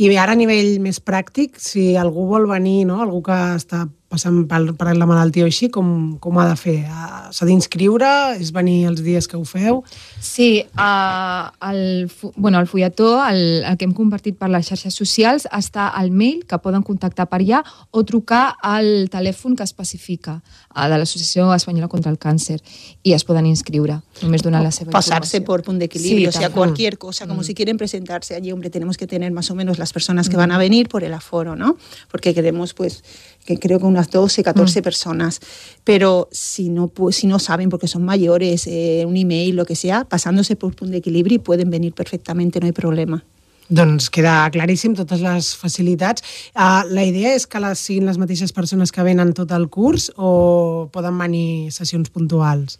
I 0.00 0.10
ara 0.16 0.34
a 0.34 0.40
nivell 0.40 0.80
més 0.82 1.00
pràctic, 1.04 1.60
si 1.60 1.92
algú 2.00 2.26
vol 2.30 2.48
venir, 2.50 2.86
no? 2.88 3.02
algú 3.04 3.22
que 3.28 3.38
està 3.60 3.86
passant 4.12 4.42
per, 4.50 4.60
per 4.76 4.92
la 4.94 5.06
malaltia 5.08 5.46
o 5.46 5.48
així, 5.48 5.70
com, 5.72 6.18
com 6.20 6.36
ha 6.38 6.44
de 6.50 6.56
fer? 6.60 6.76
Ah, 6.92 7.30
S'ha 7.32 7.46
d'inscriure? 7.48 8.08
És 8.36 8.50
venir 8.52 8.82
els 8.90 9.00
dies 9.02 9.24
que 9.30 9.38
ho 9.40 9.44
feu? 9.48 9.80
Sí, 10.20 10.62
uh, 10.76 11.48
el, 11.70 12.10
bueno, 12.36 12.60
el 12.60 12.66
fulletó, 12.68 13.14
el, 13.26 13.62
el 13.64 13.78
que 13.80 13.86
hem 13.88 13.94
compartit 13.96 14.36
per 14.38 14.50
les 14.52 14.68
xarxes 14.68 14.94
socials, 14.94 15.46
està 15.50 15.88
al 15.96 16.10
mail, 16.12 16.42
que 16.46 16.58
poden 16.60 16.84
contactar 16.84 17.26
per 17.32 17.40
allà, 17.40 17.62
o 17.90 18.04
trucar 18.04 18.58
al 18.62 19.08
telèfon 19.10 19.56
que 19.56 19.64
especifica 19.64 20.36
uh, 20.42 20.86
de 20.92 21.00
l'Associació 21.00 21.48
Espanyola 21.56 21.88
contra 21.88 22.12
el 22.12 22.18
Càncer, 22.20 22.60
i 23.02 23.16
es 23.16 23.24
poden 23.24 23.48
inscriure, 23.48 23.98
només 24.20 24.44
donant 24.44 24.62
la 24.62 24.70
seva 24.76 24.92
pasarse 24.92 25.38
informació. 25.38 25.46
por 25.48 25.62
punto 25.64 25.78
de 25.80 25.86
equilibrio, 25.86 26.30
Sí, 26.30 26.36
o 26.36 26.40
sea, 26.40 26.48
tal. 26.50 26.58
cualquier 26.58 26.98
cosa, 26.98 27.26
como 27.26 27.40
Mm. 27.40 27.44
si 27.44 27.54
quieren 27.54 27.76
presentarse 27.78 28.34
allí, 28.36 28.52
hombre, 28.52 28.68
tenemos 28.70 28.96
que 28.96 29.06
tener 29.06 29.32
más 29.32 29.50
o 29.50 29.54
menos 29.54 29.78
las 29.78 29.92
personas 29.92 30.28
que 30.28 30.36
van 30.36 30.52
a 30.52 30.58
venir 30.58 30.88
por 30.88 31.02
el 31.02 31.14
aforo, 31.14 31.56
¿no? 31.56 31.76
Porque 32.10 32.34
queremos, 32.34 32.74
pues, 32.74 33.02
que 33.44 33.58
creo 33.58 33.78
que 33.78 33.86
unas 33.86 34.08
12, 34.10 34.42
14 34.42 34.82
personas, 34.82 35.40
pero 35.84 36.28
si 36.30 36.68
no, 36.68 36.88
pu- 36.88 37.12
si 37.12 37.26
no 37.26 37.38
saben 37.38 37.68
porque 37.70 37.88
son 37.88 38.04
mayores, 38.04 38.66
eh, 38.66 39.04
un 39.06 39.16
email, 39.16 39.56
lo 39.56 39.64
que 39.64 39.74
sea, 39.76 40.04
pasándose 40.04 40.56
por 40.56 40.74
punto 40.74 40.92
de 40.92 40.98
equilibrio 40.98 41.42
pueden 41.42 41.70
venir 41.70 41.92
perfectamente, 41.92 42.60
no 42.60 42.66
hay 42.66 42.72
problema. 42.72 43.24
Doncs 43.72 44.10
queda 44.10 44.50
claríssim 44.52 44.92
totes 44.94 45.22
les 45.22 45.54
facilitats. 45.56 46.20
Uh, 46.52 46.82
la 46.92 47.04
idea 47.08 47.30
és 47.32 47.46
que 47.46 47.60
les, 47.62 47.78
siguin 47.80 48.04
les 48.04 48.18
mateixes 48.20 48.52
persones 48.52 48.92
que 48.92 49.02
venen 49.06 49.32
tot 49.32 49.50
el 49.56 49.68
curs 49.72 50.10
o 50.16 50.90
poden 50.92 51.16
venir 51.16 51.70
sessions 51.72 52.10
puntuals? 52.12 52.78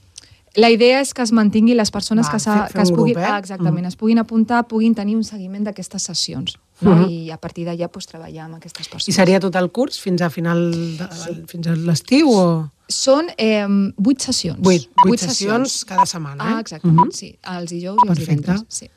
La 0.54 0.68
idea 0.70 1.00
és 1.00 1.14
que 1.14 1.22
es 1.22 1.32
mantingui 1.32 1.72
les 1.74 1.90
persones 1.90 2.26
Va, 2.26 2.32
que, 2.32 2.38
fer- 2.38 2.72
que 2.74 2.82
es, 2.82 2.90
un 2.90 2.96
pugui, 2.96 3.12
grup, 3.14 3.24
eh? 3.24 3.28
ah, 3.30 3.38
exactament, 3.38 3.84
Mm. 3.86 3.88
es 3.88 3.96
puguin 3.96 4.18
apuntar, 4.18 4.66
puguin 4.68 4.94
tenir 4.94 5.16
un 5.16 5.24
seguiment 5.24 5.64
d'aquestes 5.64 6.02
sessions. 6.02 6.58
No? 6.82 6.96
Mhm. 6.96 7.08
I 7.08 7.30
a 7.30 7.36
partir 7.38 7.64
d'allà 7.64 7.88
pues, 7.88 8.06
treballar 8.06 8.44
amb 8.46 8.56
aquestes 8.56 8.88
persones. 8.88 9.08
I 9.08 9.12
seria 9.12 9.38
tot 9.40 9.54
el 9.56 9.70
curs 9.70 9.98
fins 10.00 10.20
a 10.20 10.28
final 10.30 10.70
de, 10.98 11.08
fins 11.46 11.66
a 11.68 11.76
l'estiu 11.76 12.28
o...? 12.30 12.70
Són 12.92 13.28
eh, 13.38 13.64
vuit 13.96 14.20
sessions. 14.20 14.58
Vuit, 14.60 14.90
vuit 15.06 15.18
sessions 15.20 15.84
cada 15.88 16.04
setmana, 16.04 16.44
eh? 16.50 16.54
Ah, 16.56 16.60
exactament, 16.60 17.06
Mhm. 17.06 17.12
sí. 17.12 17.38
Els 17.42 17.70
dijous 17.70 17.96
i 18.04 18.08
els 18.08 18.18
Perfecte. 18.18 18.42
divendres. 18.42 18.64
Sí. 18.68 18.90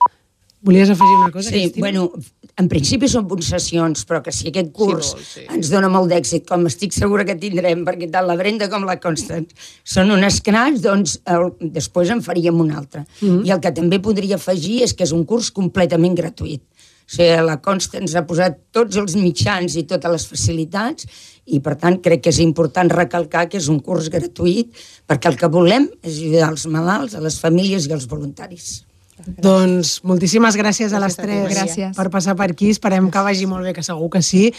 Volies 0.65 0.89
afegir 0.89 1.15
una 1.19 1.31
cosa, 1.31 1.49
Sí, 1.49 1.59
Cristina? 1.59 1.83
bueno, 1.85 2.11
en 2.57 2.67
principi 2.71 3.07
són 3.11 3.27
concessions, 3.29 4.05
però 4.09 4.21
que 4.25 4.31
si 4.33 4.47
aquest 4.49 4.71
curs 4.73 5.11
vol, 5.13 5.23
sí. 5.27 5.43
ens 5.53 5.69
dona 5.69 5.89
molt 5.93 6.09
d'èxit, 6.09 6.45
com 6.49 6.65
estic 6.65 6.95
segura 6.95 7.25
que 7.27 7.35
tindrem, 7.37 7.83
perquè 7.85 8.07
tant 8.11 8.25
la 8.25 8.37
Brenda 8.39 8.69
com 8.71 8.87
la 8.87 8.95
Constance 9.03 9.53
són 9.83 10.13
unes 10.15 10.39
cracs, 10.41 10.81
doncs 10.81 11.19
el, 11.29 11.51
després 11.75 12.09
en 12.15 12.23
faríem 12.25 12.57
un 12.63 12.71
altre. 12.71 13.05
Mhm. 13.21 13.43
I 13.45 13.51
el 13.51 13.61
que 13.61 13.71
també 13.75 13.99
podria 14.01 14.39
afegir 14.39 14.81
és 14.87 14.95
que 14.95 15.03
és 15.03 15.11
un 15.11 15.25
curs 15.25 15.51
completament 15.51 16.17
gratuït. 16.17 16.63
O 17.05 17.11
sigui, 17.13 17.45
la 17.45 17.59
Constance 17.61 18.17
ha 18.17 18.25
posat 18.25 18.57
tots 18.73 18.97
els 18.97 19.13
mitjans 19.15 19.75
i 19.77 19.83
totes 19.85 20.11
les 20.11 20.25
facilitats 20.25 21.05
i, 21.45 21.59
per 21.59 21.75
tant, 21.77 21.99
crec 22.01 22.23
que 22.23 22.33
és 22.33 22.39
important 22.41 22.89
recalcar 22.89 23.45
que 23.51 23.59
és 23.61 23.67
un 23.69 23.79
curs 23.85 24.09
gratuït 24.09 24.73
perquè 25.05 25.29
el 25.29 25.37
que 25.37 25.47
volem 25.53 25.85
és 26.01 26.17
ajudar 26.17 26.49
els 26.49 26.65
malalts, 26.65 27.13
a 27.13 27.21
les 27.21 27.37
famílies 27.37 27.85
i 27.85 27.93
als 27.93 28.07
voluntaris. 28.09 28.85
Doncs 29.25 30.01
moltíssimes 30.03 30.57
gràcies 30.59 30.91
a 30.91 30.99
les 30.99 31.15
Gràcies 31.15 31.19
a 31.19 31.23
tu, 31.23 31.47
tres. 31.47 31.57
Gràcies. 31.57 31.95
per 31.95 32.09
passar 32.11 32.35
per 32.35 32.49
aquí. 32.51 32.69
Esperem 32.69 33.07
que 33.09 33.21
vagi 33.23 33.45
molt 33.47 33.63
bé, 33.63 33.71
que 33.73 33.83
segur 33.83 34.09
que 34.11 34.21
sí, 34.21 34.49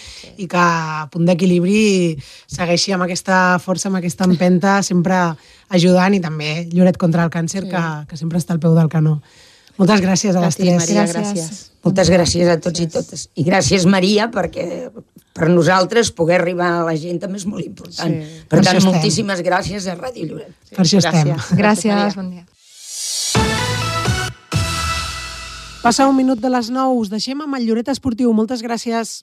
i 0.40 0.46
que 0.48 0.56
a 0.56 1.08
punt 1.12 1.26
d'equilibri 1.28 2.16
segueixi 2.48 2.92
amb 2.96 3.04
aquesta 3.04 3.58
força, 3.60 3.88
amb 3.90 4.00
aquesta 4.00 4.24
empenta, 4.24 4.78
sempre 4.82 5.14
ajudant 5.68 6.14
i 6.16 6.20
també 6.20 6.66
Lloret 6.72 6.96
contra 6.96 7.24
el 7.24 7.30
càncer, 7.30 7.64
Sí. 7.66 7.68
que, 7.68 7.82
que 8.08 8.16
sempre 8.16 8.38
està 8.38 8.52
al 8.56 8.60
peu 8.60 8.74
del 8.74 8.88
canó. 8.88 9.20
Moltes 9.76 10.00
gràcies 10.00 10.34
a 10.34 10.40
les 10.40 10.54
A 10.56 10.62
tres. 10.62 10.80
Maria, 10.80 11.04
gràcies. 11.04 11.70
Moltes 11.84 12.08
gràcies 12.10 12.48
a 12.48 12.58
tots 12.58 12.80
i 12.80 12.86
totes. 12.88 13.28
I 13.36 13.44
gràcies, 13.44 13.84
Maria, 13.84 14.30
perquè 14.30 14.90
per 15.34 15.50
nosaltres 15.50 16.10
poder 16.16 16.40
arribar 16.40 16.80
a 16.80 16.84
la 16.84 16.96
gent 16.96 17.20
també 17.20 17.36
és 17.36 17.44
molt 17.44 17.62
important. 17.62 18.08
Sí. 18.08 18.42
Per 18.48 18.56
Per 18.56 18.64
tant, 18.64 18.82
moltíssimes 18.82 19.42
gràcies 19.44 19.86
a 19.86 19.94
Ràdio 20.00 20.30
Lloret. 20.30 20.54
Per 20.74 20.80
això 20.82 20.96
estem. 20.96 21.36
Gràcies, 21.60 22.16
bon 22.16 22.30
dia. 22.30 22.46
Passa 25.86 26.08
un 26.10 26.16
minut 26.18 26.40
de 26.42 26.48
les 26.50 26.66
9, 26.74 26.96
us 26.98 27.12
deixem 27.12 27.44
amb 27.44 27.54
el 27.54 27.62
Lloret 27.62 27.86
Esportiu. 27.92 28.32
Moltes 28.34 28.58
gràcies. 28.58 29.20